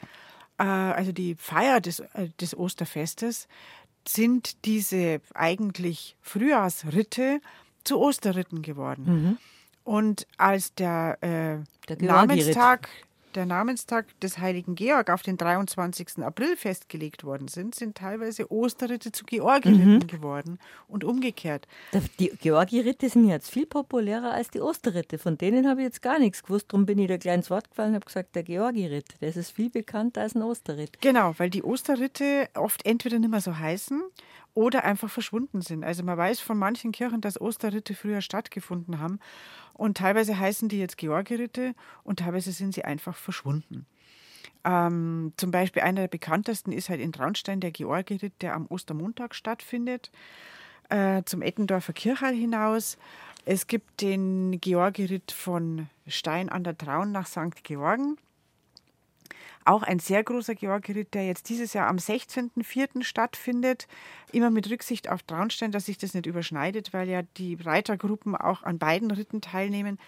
[0.58, 3.48] äh, also die Feier des, äh, des Osterfestes,
[4.06, 7.40] sind diese eigentlich Frühjahrsritte
[7.84, 9.04] zu Osterritten geworden.
[9.04, 9.38] Mhm.
[9.84, 12.88] Und als der, äh, der Namenstag
[13.34, 16.18] der Namenstag des heiligen Georg auf den 23.
[16.22, 20.06] April festgelegt worden sind, sind teilweise Osterritte zu Georgieritten mhm.
[20.06, 20.58] geworden
[20.88, 21.66] und umgekehrt.
[22.18, 25.18] Die Georgierritte sind jetzt viel populärer als die Osterritte.
[25.18, 26.66] Von denen habe ich jetzt gar nichts gewusst.
[26.68, 29.50] Darum bin ich da gleich ins Wort gefallen und habe gesagt, der Georgiritt, das ist
[29.50, 31.00] viel bekannter als ein Osterritt.
[31.00, 34.02] Genau, weil die Osterritte oft entweder nicht mehr so heißen
[34.54, 35.84] oder einfach verschwunden sind.
[35.84, 39.18] Also man weiß von manchen Kirchen, dass Osterritte früher stattgefunden haben
[39.74, 43.86] und teilweise heißen die jetzt Georgiritte und teilweise sind sie einfach verschwunden.
[44.64, 49.34] Ähm, zum Beispiel einer der bekanntesten ist halt in Traunstein der Georgiritt, der am Ostermontag
[49.34, 50.10] stattfindet,
[50.90, 52.98] äh, zum Ettendorfer Kirchheil hinaus.
[53.46, 57.64] Es gibt den Georgiritt von Stein an der Traun nach St.
[57.64, 58.18] Georgen.
[59.64, 63.04] Auch ein sehr großer Georgiritt, der jetzt dieses Jahr am 16.04.
[63.04, 63.86] stattfindet.
[64.32, 68.62] Immer mit Rücksicht auf Traunstein, dass sich das nicht überschneidet, weil ja die Reitergruppen auch
[68.62, 69.98] an beiden Ritten teilnehmen.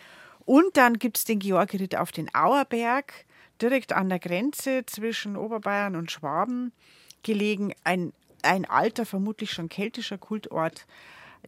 [0.45, 3.13] Und dann gibt es den Georgiritt auf den Auerberg,
[3.61, 6.73] direkt an der Grenze zwischen Oberbayern und Schwaben
[7.23, 7.75] gelegen.
[7.85, 10.87] Ein, ein alter, vermutlich schon keltischer Kultort,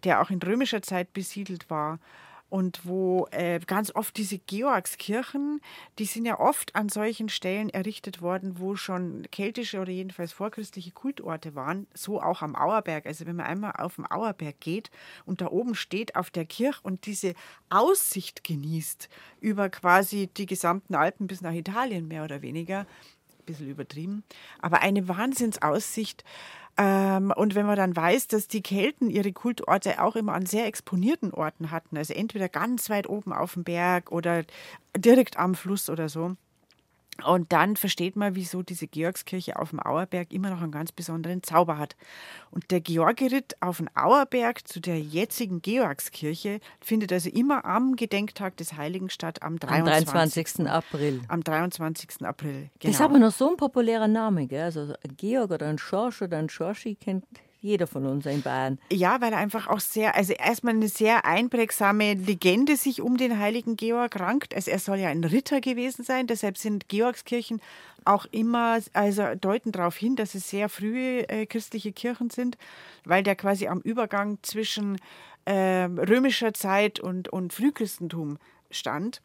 [0.05, 1.99] der auch in römischer Zeit besiedelt war
[2.55, 5.61] und wo äh, ganz oft diese Georgskirchen,
[5.99, 10.93] die sind ja oft an solchen Stellen errichtet worden, wo schon keltische oder jedenfalls vorchristliche
[10.93, 13.07] Kultorte waren, so auch am Auerberg.
[13.07, 14.93] Also wenn man einmal auf den Auerberg geht
[15.27, 17.35] und da oben steht auf der Kirche und diese
[17.71, 19.09] Aussicht genießt
[19.41, 22.87] über quasi die gesamten Alpen bis nach Italien mehr oder weniger,
[23.45, 24.25] bisschen übertrieben,
[24.61, 26.25] aber eine Wahnsinnsaussicht,
[26.77, 30.67] ähm, und wenn man dann weiß, dass die Kelten ihre Kultorte auch immer an sehr
[30.67, 34.43] exponierten Orten hatten, also entweder ganz weit oben auf dem Berg oder
[34.97, 36.37] direkt am Fluss oder so,
[37.23, 41.43] und dann versteht man, wieso diese Georgskirche auf dem Auerberg immer noch einen ganz besonderen
[41.43, 41.95] Zauber hat.
[42.51, 48.57] Und der Georgiritt auf dem Auerberg zu der jetzigen Georgskirche findet also immer am Gedenktag
[48.57, 49.87] des Heiligen statt, am 23.
[49.87, 50.69] Am 23.
[50.69, 51.21] April.
[51.29, 52.27] Am 23.
[52.27, 52.71] April, genau.
[52.81, 54.65] Das ist aber noch so ein populärer Name, gell?
[54.65, 57.25] Also Georg oder ein Schorsch oder ein Schorschi kennt
[57.65, 58.79] jeder von uns in Bayern.
[58.93, 63.39] Ja, weil er einfach auch sehr, also erstmal eine sehr einprägsame Legende sich um den
[63.39, 64.55] heiligen Georg rankt.
[64.55, 67.63] Also er soll ja ein Ritter gewesen sein, deshalb sind Georgskirchen
[68.05, 72.59] auch immer, also deuten darauf hin, dass es sehr frühe äh, christliche Kirchen sind,
[73.07, 74.99] weil der quasi am Übergang zwischen
[75.47, 78.37] äh, römischer Zeit und, und Frühchristentum
[78.71, 79.23] stand,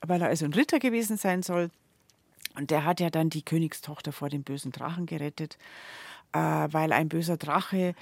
[0.00, 1.70] weil er also ein Ritter gewesen sein soll.
[2.54, 5.58] Und der hat ja dann die Königstochter vor dem bösen Drachen gerettet
[6.32, 7.94] äh, weil ein böser Drache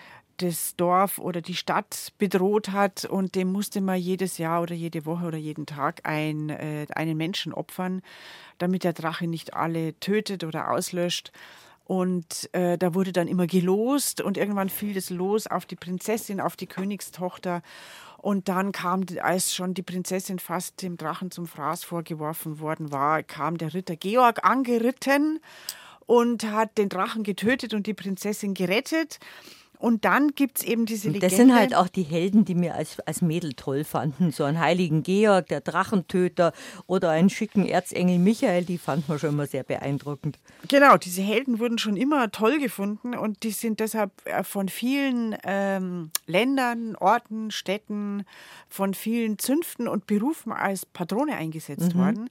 [0.43, 5.05] das Dorf oder die Stadt bedroht hat und dem musste man jedes Jahr oder jede
[5.05, 8.03] Woche oder jeden Tag ein, äh, einen Menschen opfern,
[8.59, 11.33] damit der Drache nicht alle tötet oder auslöscht.
[11.85, 16.41] Und äh, da wurde dann immer gelost und irgendwann fiel das Los auf die Prinzessin,
[16.41, 17.63] auf die Königstochter.
[18.17, 23.23] Und dann kam, als schon die Prinzessin fast dem Drachen zum Fraß vorgeworfen worden war,
[23.25, 25.41] kam der Ritter Georg angeritten
[26.11, 29.21] und hat den Drachen getötet und die Prinzessin gerettet.
[29.79, 31.29] Und dann gibt es eben diese Legende.
[31.29, 34.33] Das sind halt auch die Helden, die mir als, als Mädel toll fanden.
[34.33, 36.53] So einen heiligen Georg, der Drachentöter
[36.89, 40.39] oder einen schicken Erzengel Michael, die fand man schon immer sehr beeindruckend.
[40.69, 45.37] Genau, diese Helden wurden schon immer toll gefunden und die sind deshalb äh, von vielen
[45.45, 48.25] ähm, Ländern, Orten, Städten,
[48.69, 51.99] von vielen Zünften und Berufen als Patrone eingesetzt mhm.
[51.99, 52.29] worden.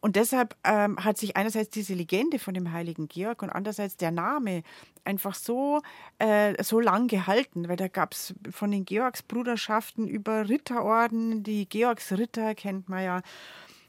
[0.00, 4.10] Und deshalb ähm, hat sich einerseits diese Legende von dem heiligen Georg und andererseits der
[4.10, 4.62] Name
[5.04, 5.82] einfach so,
[6.18, 12.54] äh, so lang gehalten, weil da gab es von den Georgsbruderschaften über Ritterorden, die Georgsritter
[12.54, 13.22] kennt man ja,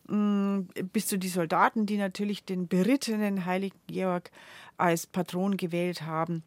[0.08, 4.32] mh, mm, bis zu die Soldaten, die natürlich den berittenen heiligen Georg
[4.78, 6.44] als Patron gewählt haben.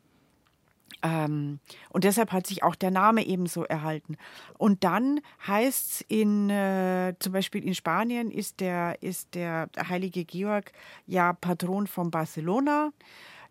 [1.03, 1.61] Ähm,
[1.91, 4.17] und deshalb hat sich auch der Name ebenso erhalten.
[4.59, 10.25] Und dann heißt es in, äh, zum Beispiel in Spanien ist der, ist der heilige
[10.25, 10.73] Georg
[11.07, 12.93] ja Patron von Barcelona.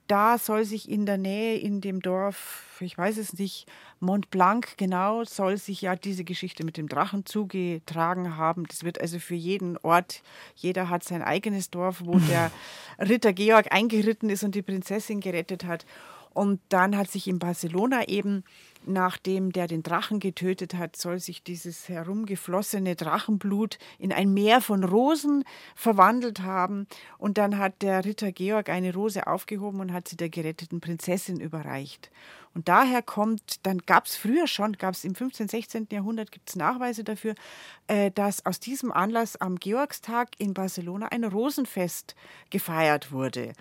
[0.08, 3.72] Da soll sich in der Nähe in dem Dorf, ich weiß es nicht,
[4.02, 8.66] Mont Blanc genau, soll sich ja diese Geschichte mit dem Drachen zugetragen haben.
[8.68, 10.22] Das wird also für jeden Ort,
[10.56, 12.52] jeder hat sein eigenes Dorf, wo der
[13.00, 15.86] Ritter Georg eingeritten ist und die Prinzessin gerettet hat.
[16.34, 18.44] Und dann hat sich in Barcelona eben,
[18.86, 24.84] nachdem der den Drachen getötet hat, soll sich dieses herumgeflossene Drachenblut in ein Meer von
[24.84, 25.44] Rosen
[25.76, 26.88] verwandelt haben.
[27.18, 31.40] Und dann hat der Ritter Georg eine Rose aufgehoben und hat sie der geretteten Prinzessin
[31.40, 32.10] überreicht.
[32.56, 35.88] Und daher kommt, dann gab es früher schon, gab es im 15., 16.
[35.92, 37.34] Jahrhundert, gibt es Nachweise dafür,
[37.88, 42.16] äh, dass aus diesem Anlass am Georgstag in Barcelona ein Rosenfest
[42.52, 43.54] gefeiert wurde.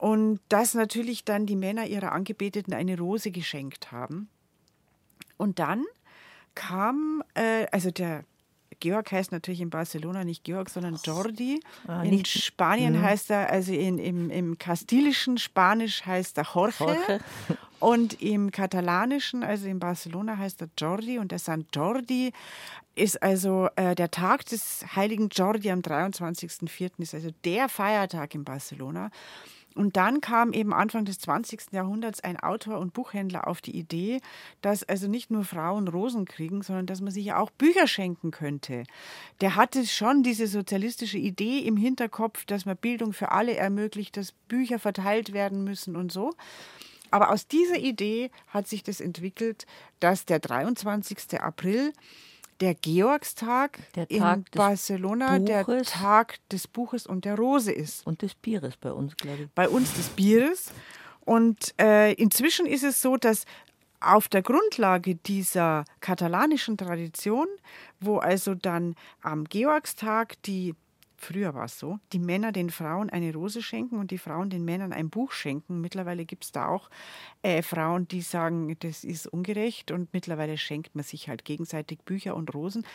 [0.00, 4.30] Und dass natürlich dann die Männer ihrer Angebeteten eine Rose geschenkt haben.
[5.36, 5.84] Und dann
[6.54, 8.24] kam, äh, also der
[8.80, 11.60] Georg heißt natürlich in Barcelona nicht Georg, sondern Jordi.
[11.86, 13.02] Ah, in Spanien mh.
[13.02, 16.74] heißt er, also in, im, im kastilischen Spanisch heißt er Jorge.
[16.78, 17.20] Jorge.
[17.78, 22.32] Und im katalanischen, also in Barcelona heißt er Jordi und der San Jordi
[22.94, 26.90] ist also äh, der Tag des heiligen Jordi am 23.04.
[26.98, 29.10] ist also der Feiertag in Barcelona.
[29.80, 31.72] Und dann kam eben Anfang des 20.
[31.72, 34.20] Jahrhunderts ein Autor und Buchhändler auf die Idee,
[34.60, 38.30] dass also nicht nur Frauen Rosen kriegen, sondern dass man sich ja auch Bücher schenken
[38.30, 38.82] könnte.
[39.40, 44.32] Der hatte schon diese sozialistische Idee im Hinterkopf, dass man Bildung für alle ermöglicht, dass
[44.32, 46.34] Bücher verteilt werden müssen und so.
[47.10, 49.64] Aber aus dieser Idee hat sich das entwickelt,
[49.98, 51.40] dass der 23.
[51.40, 51.94] April
[52.60, 58.06] der Georgstag der Tag in Barcelona der Tag des Buches und der Rose ist.
[58.06, 59.50] Und des Bieres bei uns, glaube ich.
[59.54, 60.72] Bei uns des Bieres.
[61.24, 63.44] Und äh, inzwischen ist es so, dass
[64.00, 67.46] auf der Grundlage dieser katalanischen Tradition,
[68.00, 70.74] wo also dann am Georgstag die
[71.22, 74.64] Früher war es so, die Männer den Frauen eine Rose schenken und die Frauen den
[74.64, 75.82] Männern ein Buch schenken.
[75.82, 76.88] Mittlerweile gibt es da auch
[77.42, 82.34] äh, Frauen, die sagen, das ist ungerecht und mittlerweile schenkt man sich halt gegenseitig Bücher
[82.34, 82.86] und Rosen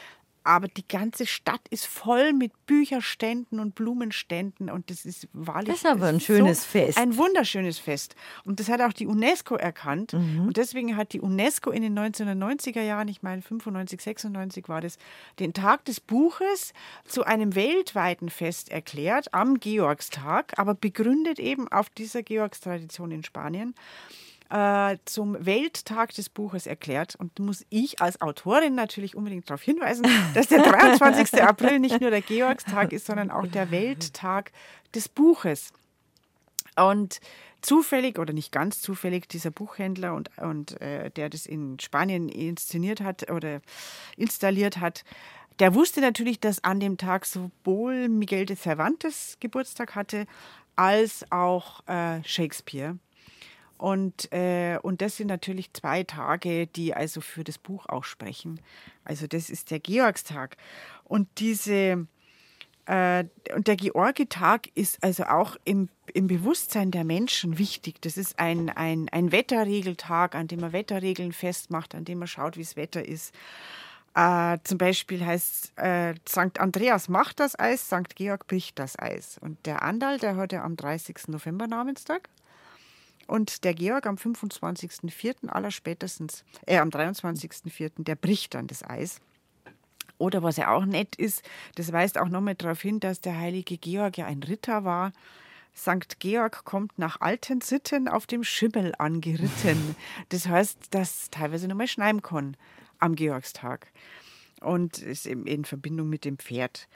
[0.45, 5.69] aber die ganze Stadt ist voll mit Bücherständen und Blumenständen und das ist wahrlich.
[5.69, 6.97] Das ist aber ein schönes so Fest.
[6.99, 8.15] Ein wunderschönes Fest.
[8.45, 10.13] Und das hat auch die UNESCO erkannt.
[10.13, 10.47] Mhm.
[10.47, 14.99] Und deswegen hat die UNESCO in den 1990er Jahren, ich meine 95, 96 war das,
[15.39, 16.73] den Tag des Buches
[17.05, 23.73] zu einem weltweiten Fest erklärt, am Georgstag, aber begründet eben auf dieser Georgstradition in Spanien
[24.49, 27.15] äh, zum Welttag des Buches erklärt.
[27.15, 31.41] Und muss ich als Autorin natürlich unbedingt darauf hinweisen, dass der 23.
[31.41, 34.51] April nicht nur der Georgstag ist, sondern auch der Welttag
[34.93, 35.71] des Buches.
[36.75, 37.19] Und
[37.61, 43.01] zufällig oder nicht ganz zufällig dieser Buchhändler und, und äh, der das in Spanien inszeniert
[43.01, 43.61] hat oder
[44.17, 45.03] installiert hat,
[45.59, 50.27] der wusste natürlich, dass an dem Tag sowohl Miguel de Cervantes Geburtstag hatte,
[50.75, 52.97] als auch äh, Shakespeare.
[53.77, 58.61] Und, äh, und das sind natürlich zwei Tage, die also für das Buch auch sprechen.
[59.03, 60.57] Also das ist der Georgstag.
[61.03, 62.07] Und diese
[62.85, 68.01] äh, und der Georgitag ist also auch im, im Bewusstsein der Menschen wichtig.
[68.01, 72.57] Das ist ein, ein, ein Wetterregeltag, an dem man Wetterregeln festmacht, an dem man schaut,
[72.57, 73.33] wie das Wetter ist.
[74.13, 76.59] Äh, zum Beispiel heißt äh, St.
[76.59, 78.15] Andreas macht das Eis, St.
[78.15, 79.37] Georg bricht das Eis.
[79.41, 81.27] Und der Andal, der ja am 30.
[81.27, 82.29] November Namenstag
[83.27, 85.49] und der Georg am 25.04.
[85.49, 89.19] allerspätestens, äh, am 23.04., der bricht dann das Eis.
[90.17, 91.43] Oder was ja auch nett ist,
[91.75, 95.11] das weist auch nochmal darauf hin, dass der heilige Georg ja ein Ritter war.
[95.75, 96.19] St.
[96.19, 99.95] Georg kommt nach alten Sitten auf dem Schimmel angeritten.
[100.29, 102.55] Das heißt, dass teilweise nochmal schneiden kann
[102.99, 103.87] am Georgstag.
[104.61, 106.87] Und ist in Verbindung mit dem Pferd.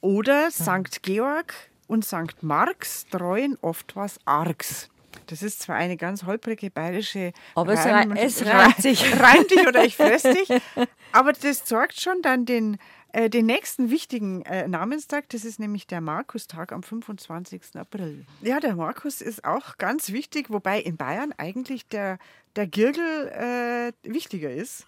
[0.00, 1.02] Oder St.
[1.02, 1.54] Georg
[1.86, 2.42] und St.
[2.42, 4.88] Marx treuen oft was Args.
[5.26, 9.02] Das ist zwar eine ganz holprige bayerische Aber Reim, es, reimt sich.
[9.20, 10.48] Reimt dich oder ich fress dich.
[11.12, 12.78] Aber das sorgt schon dann den,
[13.12, 15.28] äh, den nächsten wichtigen äh, Namenstag.
[15.30, 17.62] Das ist nämlich der Markustag am 25.
[17.76, 18.26] April.
[18.42, 22.18] Ja, der Markus ist auch ganz wichtig, wobei in Bayern eigentlich der,
[22.56, 24.86] der Girgel äh, wichtiger ist.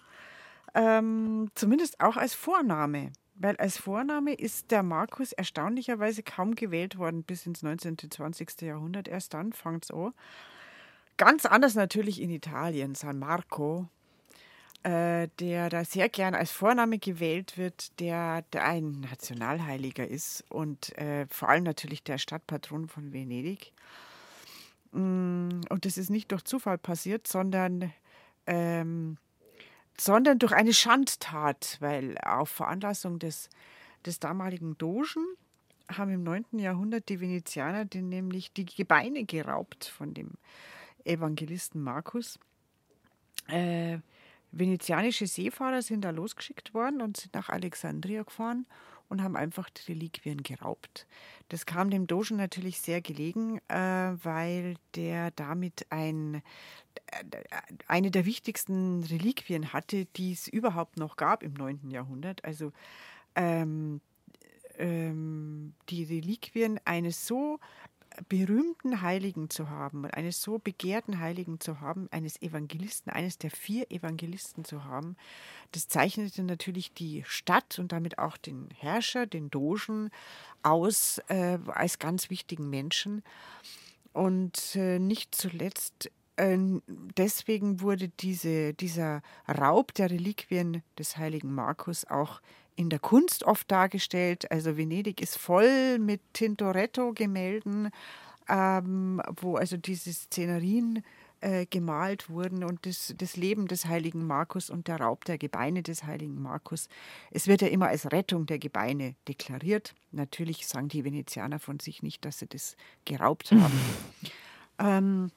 [0.73, 3.11] Ähm, zumindest auch als Vorname.
[3.39, 7.97] Weil als Vorname ist der Markus erstaunlicherweise kaum gewählt worden bis ins 19.
[8.03, 8.61] und 20.
[8.61, 9.07] Jahrhundert.
[9.07, 10.13] Erst dann fängt es an.
[11.17, 13.87] Ganz anders natürlich in Italien, San Marco,
[14.83, 21.25] äh, der da sehr gern als Vorname gewählt wird, der, ein Nationalheiliger ist und äh,
[21.27, 23.73] vor allem natürlich der Stadtpatron von Venedig.
[24.91, 27.91] Mm, und das ist nicht durch Zufall passiert, sondern,
[28.45, 29.17] ähm,
[29.99, 33.49] sondern durch eine Schandtat, weil auf Veranlassung des,
[34.05, 35.25] des damaligen Dogen
[35.89, 36.45] haben im 9.
[36.59, 40.31] Jahrhundert die Venezianer den nämlich die Gebeine geraubt von dem
[41.05, 42.39] Evangelisten Markus.
[43.47, 43.99] Äh,
[44.51, 48.65] venezianische Seefahrer sind da losgeschickt worden und sind nach Alexandria gefahren
[49.09, 51.07] und haben einfach die Reliquien geraubt.
[51.49, 56.41] Das kam dem Dogen natürlich sehr gelegen, äh, weil der damit ein, äh,
[57.87, 61.89] eine der wichtigsten Reliquien hatte, die es überhaupt noch gab im 9.
[61.89, 62.43] Jahrhundert.
[62.43, 62.71] Also
[63.35, 64.01] ähm,
[64.77, 67.59] ähm, die Reliquien eines so
[68.29, 73.91] berühmten Heiligen zu haben, eines so begehrten Heiligen zu haben, eines Evangelisten, eines der vier
[73.91, 75.15] Evangelisten zu haben,
[75.71, 80.09] das zeichnete natürlich die Stadt und damit auch den Herrscher, den Dogen,
[80.63, 83.23] aus äh, als ganz wichtigen Menschen.
[84.13, 86.57] Und äh, nicht zuletzt äh,
[87.17, 92.41] deswegen wurde diese, dieser Raub der Reliquien des heiligen Markus auch
[92.77, 94.49] in der Kunst oft dargestellt.
[94.51, 97.89] Also Venedig ist voll mit Tintoretto-Gemälden,
[98.47, 101.03] ähm, wo also diese Szenerien
[101.41, 105.83] äh, gemalt wurden und das, das Leben des heiligen Markus und der Raub der Gebeine
[105.83, 106.87] des heiligen Markus.
[107.31, 109.95] Es wird ja immer als Rettung der Gebeine deklariert.
[110.11, 113.79] Natürlich sagen die Venezianer von sich nicht, dass sie das geraubt haben.
[114.79, 115.31] ähm,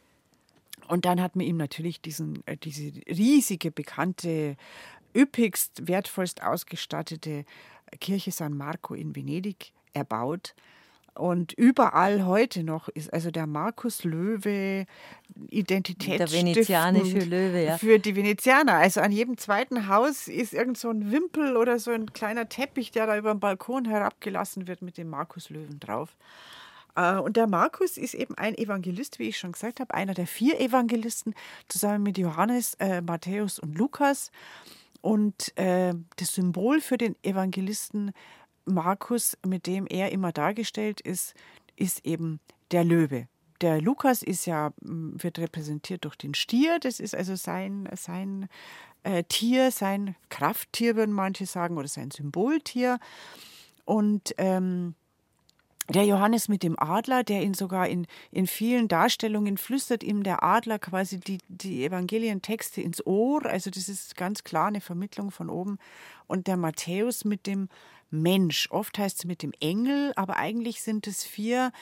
[0.88, 4.56] und dann hat man ihm natürlich diesen, äh, diese riesige, bekannte
[5.14, 7.44] üppigst, wertvollst ausgestattete
[8.00, 10.54] Kirche San Marco in Venedig erbaut.
[11.14, 14.86] Und überall heute noch ist also der Markus Löwe
[15.50, 16.20] Identität.
[16.20, 17.78] Der venezianische Löwe, ja.
[17.78, 18.74] Für die Venezianer.
[18.74, 22.92] Also an jedem zweiten Haus ist irgend so ein Wimpel oder so ein kleiner Teppich,
[22.92, 26.16] der da über den Balkon herabgelassen wird mit dem Markus Löwen drauf.
[26.94, 30.26] Äh, und der Markus ist eben ein Evangelist, wie ich schon gesagt habe, einer der
[30.26, 31.34] vier Evangelisten,
[31.68, 34.30] zusammen mit Johannes, äh, Matthäus und Lukas.
[35.00, 38.12] Und äh, das Symbol für den Evangelisten
[38.64, 41.34] Markus, mit dem er immer dargestellt ist,
[41.76, 42.40] ist eben
[42.70, 43.26] der Löwe.
[43.60, 48.48] Der Lukas ist ja, wird repräsentiert durch den Stier, das ist also sein, sein
[49.02, 52.98] äh, Tier, sein Krafttier, würden manche sagen, oder sein Symboltier.
[53.84, 54.94] Und ähm,
[55.90, 60.42] der Johannes mit dem Adler, der ihn sogar in, in vielen Darstellungen flüstert ihm der
[60.42, 63.44] Adler quasi die, die Evangelientexte ins Ohr.
[63.44, 65.78] Also das ist ganz klar eine Vermittlung von oben.
[66.26, 67.68] Und der Matthäus mit dem
[68.10, 68.68] Mensch.
[68.70, 71.72] Oft heißt es mit dem Engel, aber eigentlich sind es vier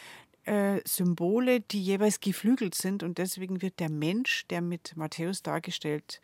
[0.44, 3.02] äh, Symbole, die jeweils geflügelt sind.
[3.02, 6.20] Und deswegen wird der Mensch, der mit Matthäus dargestellt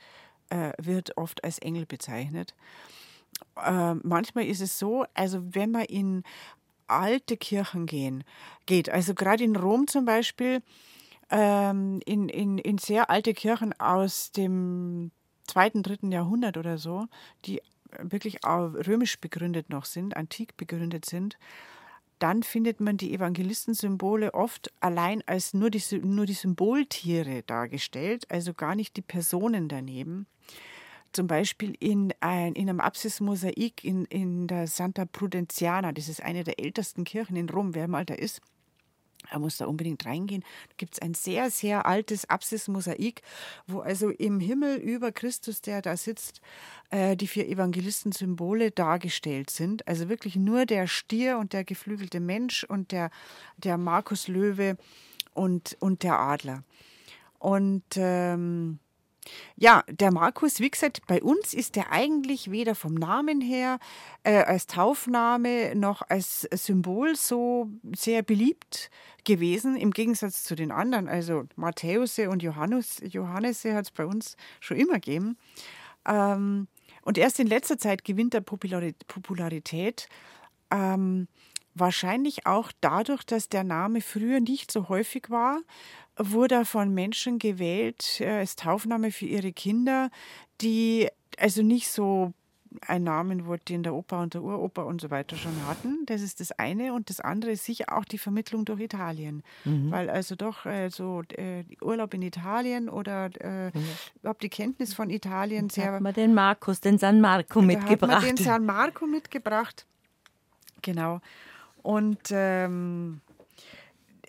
[0.51, 2.55] äh, wird, oft als Engel bezeichnet.
[3.63, 6.23] Äh, manchmal ist es so, also wenn man in
[6.87, 8.25] alte Kirchen gehen,
[8.67, 8.91] geht.
[8.91, 10.63] Also gerade in Rom zum Beispiel,
[11.31, 15.11] ähm, in, in, in sehr alte Kirchen aus dem
[15.47, 17.07] zweiten, dritten Jahrhundert oder so,
[17.45, 17.63] die
[17.99, 21.39] wirklich römisch begründet noch sind, antik begründet sind,
[22.19, 28.55] dann findet man die Evangelistensymbole oft allein als nur die, nur die Symboltiere dargestellt, also
[28.55, 30.27] gar nicht die Personen daneben
[31.15, 36.45] zum Beispiel in, ein, in einem Apsismosaik in, in der Santa Prudenziana, das ist eine
[36.45, 38.41] der ältesten Kirchen in Rom, wer mal da ist,
[39.31, 40.43] er muss da unbedingt reingehen.
[40.69, 43.23] Da gibt es ein sehr, sehr altes Apsismosaik,
[43.67, 46.41] wo also im Himmel über Christus, der da sitzt,
[46.91, 49.87] äh, die vier Evangelisten-Symbole dargestellt sind.
[49.89, 53.11] Also wirklich nur der Stier und der geflügelte Mensch und der,
[53.57, 54.77] der Markus Löwe
[55.33, 56.63] und, und der Adler.
[57.39, 58.79] Und ähm,
[59.57, 63.79] ja, der Markus, wie gesagt, bei uns ist der eigentlich weder vom Namen her
[64.23, 68.91] äh, als Taufname noch als Symbol so sehr beliebt
[69.25, 71.09] gewesen, im Gegensatz zu den anderen.
[71.09, 75.37] Also Matthäuse und Johannes, Johannese hat es bei uns schon immer gegeben.
[76.07, 76.69] Ähm,
[77.03, 80.09] und erst in letzter Zeit gewinnt er Popularität.
[80.71, 81.29] Ähm,
[81.75, 85.61] wahrscheinlich auch dadurch, dass der Name früher nicht so häufig war
[86.17, 90.11] wurde er von Menschen gewählt äh, als Taufname für ihre Kinder,
[90.61, 92.33] die also nicht so
[92.89, 96.05] ein Namen wurde, den der Opa und der Uropa und so weiter schon hatten.
[96.07, 96.93] Das ist das eine.
[96.93, 99.45] Und das andere ist sicher auch die Vermittlung durch Italien.
[99.65, 99.93] Mhm.
[99.93, 103.85] Weil also doch äh, so äh, Urlaub in Italien oder äh, mhm.
[104.21, 105.87] überhaupt die Kenntnis von Italien sehr.
[105.87, 108.03] Da hat man den Markus, den San Marco mitgebracht.
[108.03, 109.87] Da hat man den San Marco mitgebracht.
[110.83, 111.21] Genau.
[111.85, 113.21] Und ähm,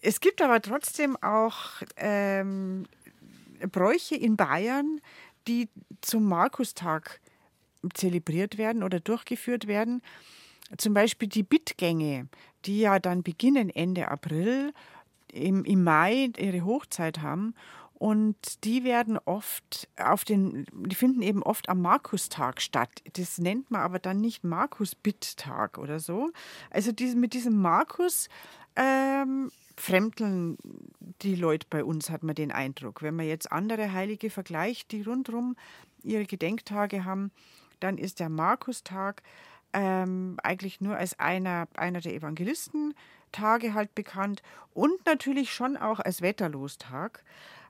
[0.02, 1.58] es gibt aber trotzdem auch
[1.96, 2.86] ähm,
[3.72, 5.00] Bräuche in Bayern,
[5.48, 5.70] die
[6.02, 7.22] zum Markustag
[7.94, 10.02] zelebriert werden oder durchgeführt werden.
[10.78, 12.28] Zum Beispiel die Bittgänge,
[12.66, 14.74] die ja dann beginnen Ende April,
[15.32, 17.56] im, im Mai ihre Hochzeit haben.
[17.98, 22.90] Und die werden oft auf den, die finden eben oft am Markustag statt.
[23.14, 26.32] Das nennt man aber dann nicht Markus-Bitt-Tag oder so.
[26.70, 28.28] Also diese, mit diesem Markus
[28.76, 30.58] ähm, fremdeln
[31.22, 33.02] die Leute bei uns, hat man den Eindruck.
[33.02, 35.56] Wenn man jetzt andere Heilige vergleicht, die rundherum
[36.04, 37.32] ihre Gedenktage haben,
[37.80, 39.24] dann ist der Markustag
[39.74, 44.42] ähm, eigentlich nur als einer, einer der Evangelistentage halt bekannt
[44.74, 47.24] und natürlich schon auch als Wetterlostag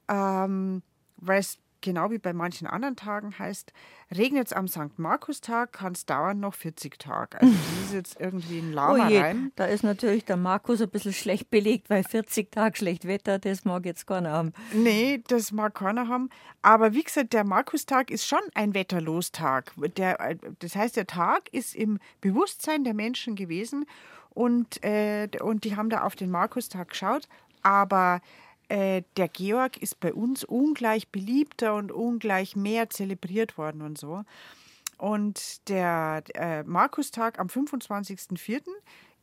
[0.10, 0.82] ähm,
[1.18, 3.72] weil es genau wie bei manchen anderen Tagen heißt,
[4.14, 4.98] regnet es am St.
[4.98, 7.40] Markustag, kann es dauern noch 40 Tage.
[7.40, 9.52] Also das ist jetzt irgendwie ein oh je, Reim.
[9.56, 13.66] Da ist natürlich der Markus ein bisschen schlecht belegt, weil 40 Tage schlecht Wetter, das
[13.66, 14.54] mag jetzt keiner haben.
[14.74, 16.30] Nee, das mag keiner haben.
[16.64, 19.72] Aber wie gesagt, der Markustag ist schon ein Wetterlostag.
[19.96, 23.86] Der, das heißt, der Tag ist im Bewusstsein der Menschen gewesen
[24.32, 27.28] und, äh, und die haben da auf den Markustag geschaut.
[27.62, 28.22] Aber
[28.70, 34.24] äh, der Georg ist bei uns ungleich beliebter und ungleich mehr zelebriert worden und so.
[34.98, 38.62] Und der äh, Markustag am 25.04.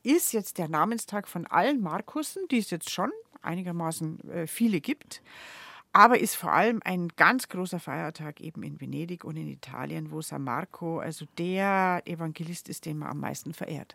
[0.02, 3.10] ist jetzt der Namenstag von allen Markussen, die es jetzt schon
[3.40, 5.22] einigermaßen äh, viele gibt.
[5.94, 10.22] Aber ist vor allem ein ganz großer Feiertag eben in Venedig und in Italien, wo
[10.22, 13.94] San Marco also der Evangelist ist, den man am meisten verehrt.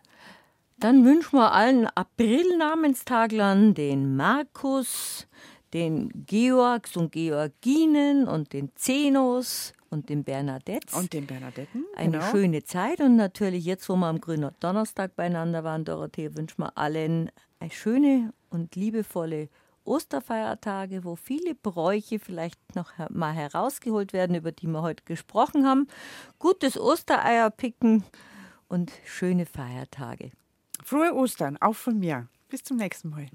[0.80, 5.26] Dann wünschen wir allen April-Namenstaglern den Markus,
[5.74, 10.94] den Georgs und Georginen und den Zenos und den Bernadettes.
[10.94, 11.84] Und den Bernadetten.
[11.96, 12.30] Eine genau.
[12.30, 16.78] schöne Zeit und natürlich jetzt, wo wir am grünen Donnerstag beieinander waren, Dorothee, wünschen wir
[16.78, 19.48] allen eine schöne und liebevolle
[19.82, 25.88] Osterfeiertage, wo viele Bräuche vielleicht noch mal herausgeholt werden, über die wir heute gesprochen haben.
[26.38, 28.04] Gutes Ostereier picken
[28.68, 30.30] und schöne Feiertage.
[30.82, 32.28] Frohe Ostern, auch von mir.
[32.48, 33.28] Bis zum nächsten Mal.